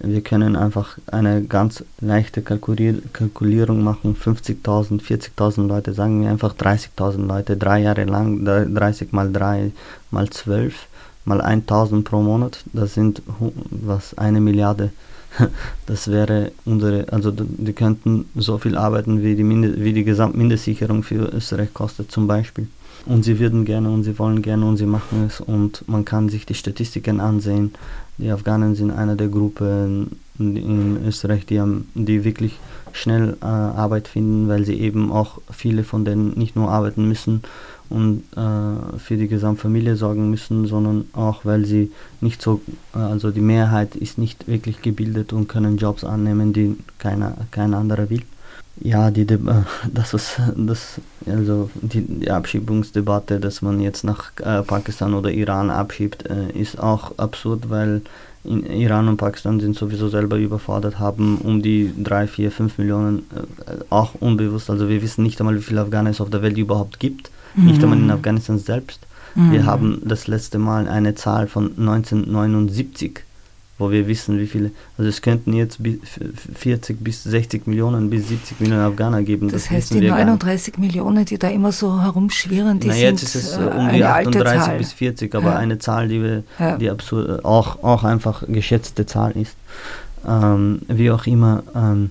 Wir 0.00 0.22
können 0.22 0.56
einfach 0.56 0.98
eine 1.06 1.44
ganz 1.44 1.84
leichte 2.00 2.42
Kalkulier 2.42 2.94
Kalkulierung 3.12 3.84
machen. 3.84 4.16
50.000, 4.16 5.00
40.000 5.00 5.66
Leute, 5.68 5.92
sagen 5.92 6.20
wir 6.20 6.30
einfach 6.30 6.54
30.000 6.54 7.26
Leute, 7.26 7.56
drei 7.56 7.80
Jahre 7.80 8.04
lang, 8.04 8.44
30 8.44 9.12
mal 9.12 9.32
3 9.32 9.70
mal 10.10 10.28
12 10.28 10.88
mal 11.24 11.40
1.000 11.40 12.02
pro 12.02 12.20
Monat. 12.20 12.64
Das 12.72 12.94
sind 12.94 13.22
was 13.70 14.18
eine 14.18 14.40
Milliarde. 14.40 14.90
Das 15.86 16.10
wäre 16.10 16.52
unsere, 16.64 17.06
also 17.12 17.30
die 17.30 17.72
könnten 17.72 18.26
so 18.34 18.58
viel 18.58 18.76
arbeiten, 18.76 19.22
wie 19.22 19.34
die, 19.34 19.44
Minde, 19.44 19.82
wie 19.82 19.92
die 19.92 20.04
Gesamtmindestsicherung 20.04 21.02
für 21.02 21.32
Österreich 21.34 21.72
kostet 21.74 22.10
zum 22.10 22.26
Beispiel. 22.26 22.68
Und 23.06 23.22
sie 23.22 23.38
würden 23.38 23.66
gerne 23.66 23.90
und 23.90 24.04
sie 24.04 24.18
wollen 24.18 24.40
gerne 24.40 24.64
und 24.64 24.78
sie 24.78 24.86
machen 24.86 25.24
es 25.26 25.40
und 25.40 25.86
man 25.86 26.06
kann 26.06 26.30
sich 26.30 26.46
die 26.46 26.54
Statistiken 26.54 27.20
ansehen. 27.20 27.74
Die 28.16 28.30
Afghanen 28.30 28.74
sind 28.74 28.92
eine 28.92 29.14
der 29.14 29.28
Gruppen 29.28 30.20
in 30.38 31.04
Österreich, 31.06 31.44
die, 31.44 31.60
haben, 31.60 31.88
die 31.94 32.24
wirklich 32.24 32.58
schnell 32.92 33.36
äh, 33.42 33.44
Arbeit 33.44 34.08
finden, 34.08 34.48
weil 34.48 34.64
sie 34.64 34.80
eben 34.80 35.12
auch 35.12 35.38
viele 35.50 35.84
von 35.84 36.04
denen 36.04 36.38
nicht 36.38 36.56
nur 36.56 36.70
arbeiten 36.70 37.06
müssen 37.06 37.42
und 37.90 38.24
äh, 38.36 38.98
für 38.98 39.16
die 39.16 39.28
Gesamtfamilie 39.28 39.96
sorgen 39.96 40.30
müssen, 40.30 40.66
sondern 40.66 41.06
auch, 41.12 41.44
weil 41.44 41.64
sie 41.64 41.92
nicht 42.20 42.42
so, 42.42 42.60
äh, 42.94 42.98
also 42.98 43.30
die 43.30 43.40
Mehrheit 43.40 43.94
ist 43.96 44.18
nicht 44.18 44.48
wirklich 44.48 44.82
gebildet 44.82 45.32
und 45.32 45.48
können 45.48 45.76
Jobs 45.76 46.04
annehmen, 46.04 46.52
die 46.52 46.76
keiner, 46.98 47.36
kein 47.50 47.74
anderer 47.74 48.10
will. 48.10 48.22
Ja, 48.80 49.10
die 49.10 49.24
De 49.24 49.38
das 49.92 50.14
ist 50.14 50.40
das 50.56 51.00
also 51.26 51.70
die, 51.80 52.02
die, 52.02 52.30
Abschiebungsdebatte, 52.30 53.38
dass 53.38 53.62
man 53.62 53.80
jetzt 53.80 54.04
nach 54.04 54.32
äh, 54.40 54.62
Pakistan 54.62 55.14
oder 55.14 55.30
Iran 55.30 55.70
abschiebt, 55.70 56.28
äh, 56.28 56.50
ist 56.50 56.78
auch 56.78 57.16
absurd, 57.18 57.70
weil 57.70 58.02
in 58.42 58.66
Iran 58.66 59.08
und 59.08 59.16
Pakistan 59.16 59.60
sind 59.60 59.76
sowieso 59.76 60.08
selber 60.08 60.36
überfordert, 60.36 60.98
haben 60.98 61.38
um 61.38 61.62
die 61.62 61.92
3, 62.02 62.26
4, 62.26 62.50
5 62.50 62.78
Millionen 62.78 63.18
äh, 63.20 63.84
auch 63.90 64.14
unbewusst, 64.20 64.68
also 64.68 64.88
wir 64.88 65.00
wissen 65.02 65.22
nicht 65.22 65.40
einmal, 65.40 65.56
wie 65.56 65.62
viele 65.62 65.80
Afghanen 65.80 66.12
es 66.12 66.20
auf 66.20 66.30
der 66.30 66.42
Welt 66.42 66.58
überhaupt 66.58 67.00
gibt, 67.00 67.30
mhm. 67.54 67.66
nicht 67.66 67.82
einmal 67.82 67.98
in 67.98 68.10
Afghanistan 68.10 68.58
selbst. 68.58 69.00
Mhm. 69.34 69.52
Wir 69.52 69.66
haben 69.66 70.02
das 70.04 70.26
letzte 70.26 70.58
Mal 70.58 70.88
eine 70.88 71.14
Zahl 71.14 71.46
von 71.46 71.70
1979 71.78 73.20
wo 73.76 73.90
wir 73.90 74.06
wissen, 74.06 74.38
wie 74.38 74.46
viele, 74.46 74.70
also 74.96 75.08
es 75.08 75.20
könnten 75.20 75.52
jetzt 75.52 75.80
40 76.54 77.02
bis 77.02 77.24
60 77.24 77.66
Millionen 77.66 78.08
bis 78.08 78.28
70 78.28 78.60
Millionen 78.60 78.82
Afghaner 78.82 79.22
geben. 79.22 79.48
Das, 79.48 79.64
das 79.64 79.70
heißt, 79.70 79.94
die 79.94 80.08
39 80.08 80.78
Millionen, 80.78 81.24
die 81.24 81.38
da 81.38 81.48
immer 81.48 81.72
so 81.72 82.00
herumschwirren, 82.00 82.78
die 82.78 82.88
Na, 82.88 82.94
sind 82.94 83.02
jetzt 83.02 83.22
ist 83.24 83.34
es 83.34 83.56
äh, 83.56 83.62
um 83.62 83.88
die 83.92 84.04
38 84.04 84.78
bis 84.78 84.92
40, 84.92 85.34
aber 85.34 85.50
ja. 85.50 85.56
eine 85.56 85.78
Zahl, 85.78 86.06
die, 86.06 86.22
wir, 86.22 86.44
ja. 86.58 86.76
die 86.76 86.88
absurd, 86.88 87.44
auch, 87.44 87.82
auch 87.82 88.04
einfach 88.04 88.44
geschätzte 88.46 89.06
Zahl 89.06 89.32
ist. 89.32 89.56
Ähm, 90.26 90.82
wie 90.88 91.10
auch 91.10 91.26
immer, 91.26 91.64
ähm, 91.74 92.10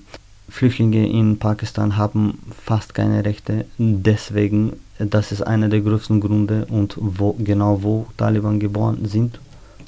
Flüchtlinge 0.53 1.09
in 1.09 1.39
Pakistan 1.39 1.97
haben 1.97 2.37
fast 2.63 2.93
keine 2.93 3.25
Rechte, 3.25 3.65
deswegen, 3.79 4.73
das 4.99 5.31
ist 5.31 5.41
einer 5.41 5.67
der 5.67 5.81
größten 5.81 6.21
Gründe 6.21 6.67
und 6.69 6.95
wo, 6.99 7.35
genau 7.39 7.81
wo 7.81 8.05
Taliban 8.17 8.59
geboren 8.59 9.05
sind 9.05 9.39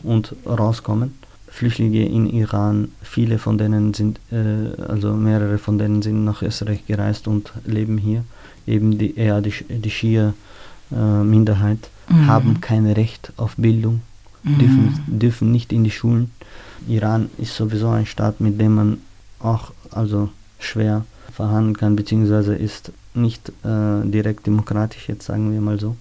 und 0.02 0.36
rauskommen. 0.44 1.14
Flüchtlinge 1.50 2.10
in 2.10 2.26
Iran, 2.26 2.90
viele 3.04 3.38
von 3.38 3.60
denen 3.60 3.94
sind, 3.94 4.20
äh, 4.32 4.82
also 4.82 5.14
mehrere 5.14 5.60
von 5.60 5.78
denen 5.78 6.02
sind 6.02 6.26
nach 6.26 6.42
Österreich 6.42 6.84
gereist 6.88 7.28
und 7.28 7.54
leben 7.66 8.00
hier. 8.00 8.24
Eben 8.66 8.98
die, 8.98 9.16
eher 9.16 9.42
die, 9.42 9.54
die 9.70 9.92
Schia-Minderheit 9.92 11.92
äh, 12.10 12.14
mhm. 12.14 12.28
haben 12.28 12.60
kein 12.60 12.88
Recht 12.88 13.34
auf 13.38 13.56
Bildung, 13.56 14.02
mhm. 14.42 14.58
dürfen, 14.58 15.04
dürfen 15.06 15.52
nicht 15.52 15.72
in 15.72 15.84
die 15.84 15.92
Schulen. 15.92 16.32
Iran 16.88 17.30
ist 17.38 17.56
sowieso 17.56 17.90
ein 17.90 18.08
Staat, 18.08 18.42
mit 18.42 18.60
dem 18.60 18.74
man 18.74 18.98
auch 19.40 19.72
also 19.92 20.30
schwer 20.60 21.06
verhandeln 21.32 21.78
kann, 21.78 21.96
beziehungsweise 21.96 22.56
ist 22.56 22.92
nicht 23.14 23.50
äh, 23.64 24.02
direkt 24.04 24.48
demokratisch, 24.48 25.08
jetzt 25.08 25.26
sagen 25.26 25.52
wir 25.52 25.62
mal 25.62 25.80
so. 25.80 25.96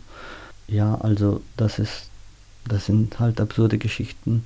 Ja, 0.66 0.94
also 0.96 1.42
das 1.56 1.78
ist, 1.78 2.08
das 2.66 2.86
sind 2.86 3.18
halt 3.20 3.40
absurde 3.40 3.78
Geschichten. 3.78 4.44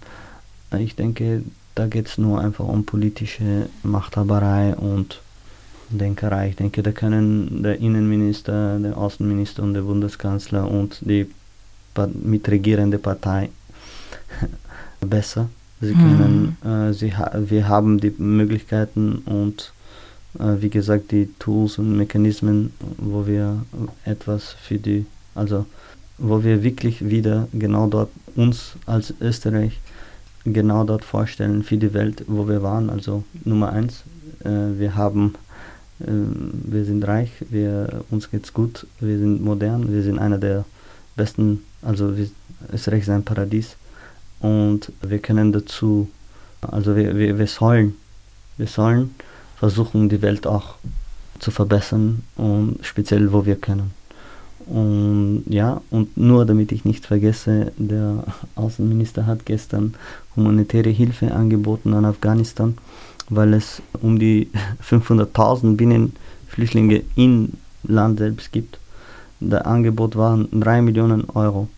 Ich 0.77 0.97
denke, 0.97 1.43
da 1.75 1.87
geht 1.87 2.09
es 2.09 2.19
nur 2.19 2.41
einfach 2.41 2.67
um 2.67 2.85
politische 2.85 3.69
Machthaberei 3.83 4.75
und 4.75 5.21
Denkerei. 5.91 6.51
Ich 6.51 6.57
denke, 6.57 6.83
da 6.83 6.93
können 6.93 7.63
der 7.63 7.79
Innenminister, 7.79 8.79
der 8.79 8.99
Außenminister 8.99 9.63
und 9.63 9.75
der 9.75 9.83
Bundeskanzler 9.83 10.71
und 10.71 10.99
die 11.01 11.27
mitregierende 12.23 12.99
Partei 12.99 13.49
besser. 15.01 15.49
Sie 15.81 15.95
können, 15.95 16.57
mhm. 16.63 16.71
äh, 16.71 16.93
sie 16.93 17.17
ha 17.17 17.31
wir 17.35 17.69
haben 17.69 18.01
die 18.01 18.13
Möglichkeiten 18.19 19.23
und 19.25 19.73
wie 20.35 20.71
gesagt 20.71 21.11
die 21.11 21.29
Tools 21.39 21.79
und 21.79 21.97
Mechanismen, 21.97 22.73
wo 22.99 23.27
wir 23.27 23.65
etwas 24.05 24.53
für 24.53 24.79
die, 24.79 25.07
also 25.35 25.67
wo 26.19 26.43
wir 26.45 26.63
wirklich 26.63 27.09
wieder 27.09 27.49
genau 27.53 27.87
dort 27.87 28.11
uns 28.35 28.75
als 28.87 29.15
Österreich 29.21 29.79
genau 30.45 30.85
dort 30.85 31.05
vorstellen 31.05 31.63
für 31.63 31.77
die 31.77 31.93
Welt, 31.95 32.25
wo 32.27 32.49
wir 32.49 32.63
waren. 32.63 32.91
Also 32.91 33.25
Nummer 33.45 33.73
eins, 33.73 34.05
äh, 34.45 34.79
wir 34.79 34.95
haben, 34.95 35.35
äh, 36.01 36.07
wir 36.07 36.85
sind 36.85 37.07
reich, 37.07 37.31
wir, 37.51 38.05
uns 38.11 38.31
geht's 38.31 38.53
gut, 38.53 38.87
wir 39.01 39.19
sind 39.19 39.43
modern, 39.43 39.93
wir 39.93 40.03
sind 40.03 40.19
einer 40.19 40.39
der 40.39 40.65
besten, 41.17 41.65
also 41.83 42.15
Österreich 42.73 43.03
ist 43.03 43.11
ein 43.11 43.25
Paradies 43.25 43.77
und 44.41 44.93
wir 45.03 45.19
können 45.19 45.53
dazu, 45.53 46.09
also 46.61 46.97
wir, 46.97 47.17
wir, 47.17 47.39
wir 47.39 47.47
sollen, 47.47 47.97
wir 48.57 48.67
sollen 48.67 49.15
versuchen, 49.59 50.09
die 50.09 50.23
Welt 50.23 50.47
auch 50.47 50.75
zu 51.39 51.51
verbessern 51.51 52.23
und 52.37 52.79
speziell 52.83 53.33
wo 53.33 53.47
wir 53.47 53.57
können. 53.57 53.93
Und 54.67 55.45
ja, 55.49 55.81
und 55.91 56.17
nur 56.17 56.45
damit 56.45 56.73
ich 56.73 56.85
nicht 56.85 57.07
vergesse, 57.07 57.73
der 57.79 58.25
Außenminister 58.55 59.25
hat 59.27 59.47
gestern 59.47 59.95
humanitäre 60.37 60.91
Hilfe 60.91 61.33
angeboten 61.33 61.95
an 61.95 62.05
Afghanistan, 62.05 62.77
weil 63.31 63.55
es 63.55 63.81
um 64.03 64.19
die 64.19 64.51
500.000 64.89 65.77
Binnenflüchtlinge 65.77 67.03
im 67.17 67.55
Land 67.83 68.19
selbst 68.19 68.53
gibt. 68.53 68.79
Das 69.41 69.63
Angebot 69.63 70.17
waren 70.17 70.49
3 70.53 70.83
Millionen 70.83 71.31
Euro. 71.31 71.69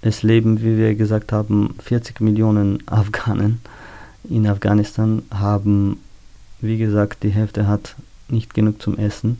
Es 0.00 0.22
leben, 0.22 0.62
wie 0.62 0.76
wir 0.76 0.94
gesagt 0.94 1.32
haben, 1.32 1.74
40 1.82 2.20
Millionen 2.20 2.86
Afghanen 2.86 3.60
in 4.28 4.46
Afghanistan, 4.46 5.22
haben, 5.32 5.98
wie 6.60 6.78
gesagt, 6.78 7.22
die 7.22 7.30
Hälfte 7.30 7.66
hat 7.66 7.94
nicht 8.28 8.54
genug 8.54 8.82
zum 8.82 8.98
Essen 8.98 9.38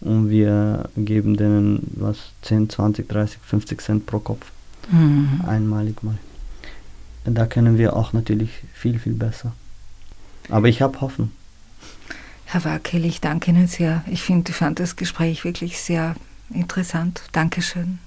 und 0.00 0.30
wir 0.30 0.88
geben 0.96 1.36
denen 1.36 1.90
was 1.96 2.18
10, 2.42 2.70
20, 2.70 3.08
30, 3.08 3.38
50 3.44 3.80
Cent 3.80 4.06
pro 4.06 4.18
Kopf. 4.18 4.46
Mhm. 4.90 5.42
Einmalig 5.46 6.02
mal. 6.02 6.18
Da 7.24 7.46
können 7.46 7.78
wir 7.78 7.96
auch 7.96 8.12
natürlich 8.12 8.50
viel, 8.72 8.98
viel 8.98 9.14
besser. 9.14 9.52
Aber 10.48 10.68
ich 10.68 10.80
habe 10.80 11.00
Hoffnung. 11.00 11.32
Herr 12.44 12.64
Wackel, 12.64 13.04
ich 13.04 13.20
danke 13.20 13.50
Ihnen 13.50 13.66
sehr. 13.66 14.04
Ich 14.06 14.22
finde, 14.22 14.50
ich 14.50 14.56
fand 14.56 14.78
das 14.78 14.94
Gespräch 14.94 15.44
wirklich 15.44 15.80
sehr 15.80 16.14
interessant. 16.50 17.22
Dankeschön. 17.32 17.98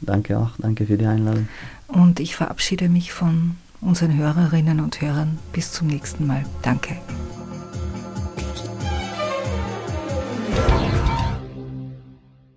Danke 0.00 0.38
auch, 0.38 0.50
danke 0.58 0.86
für 0.86 0.96
die 0.96 1.06
Einladung. 1.06 1.48
Und 1.88 2.20
ich 2.20 2.36
verabschiede 2.36 2.88
mich 2.88 3.12
von 3.12 3.56
unseren 3.80 4.16
Hörerinnen 4.16 4.78
und 4.80 5.00
Hörern. 5.00 5.38
Bis 5.52 5.72
zum 5.72 5.88
nächsten 5.88 6.26
Mal. 6.26 6.44
Danke. 6.62 6.98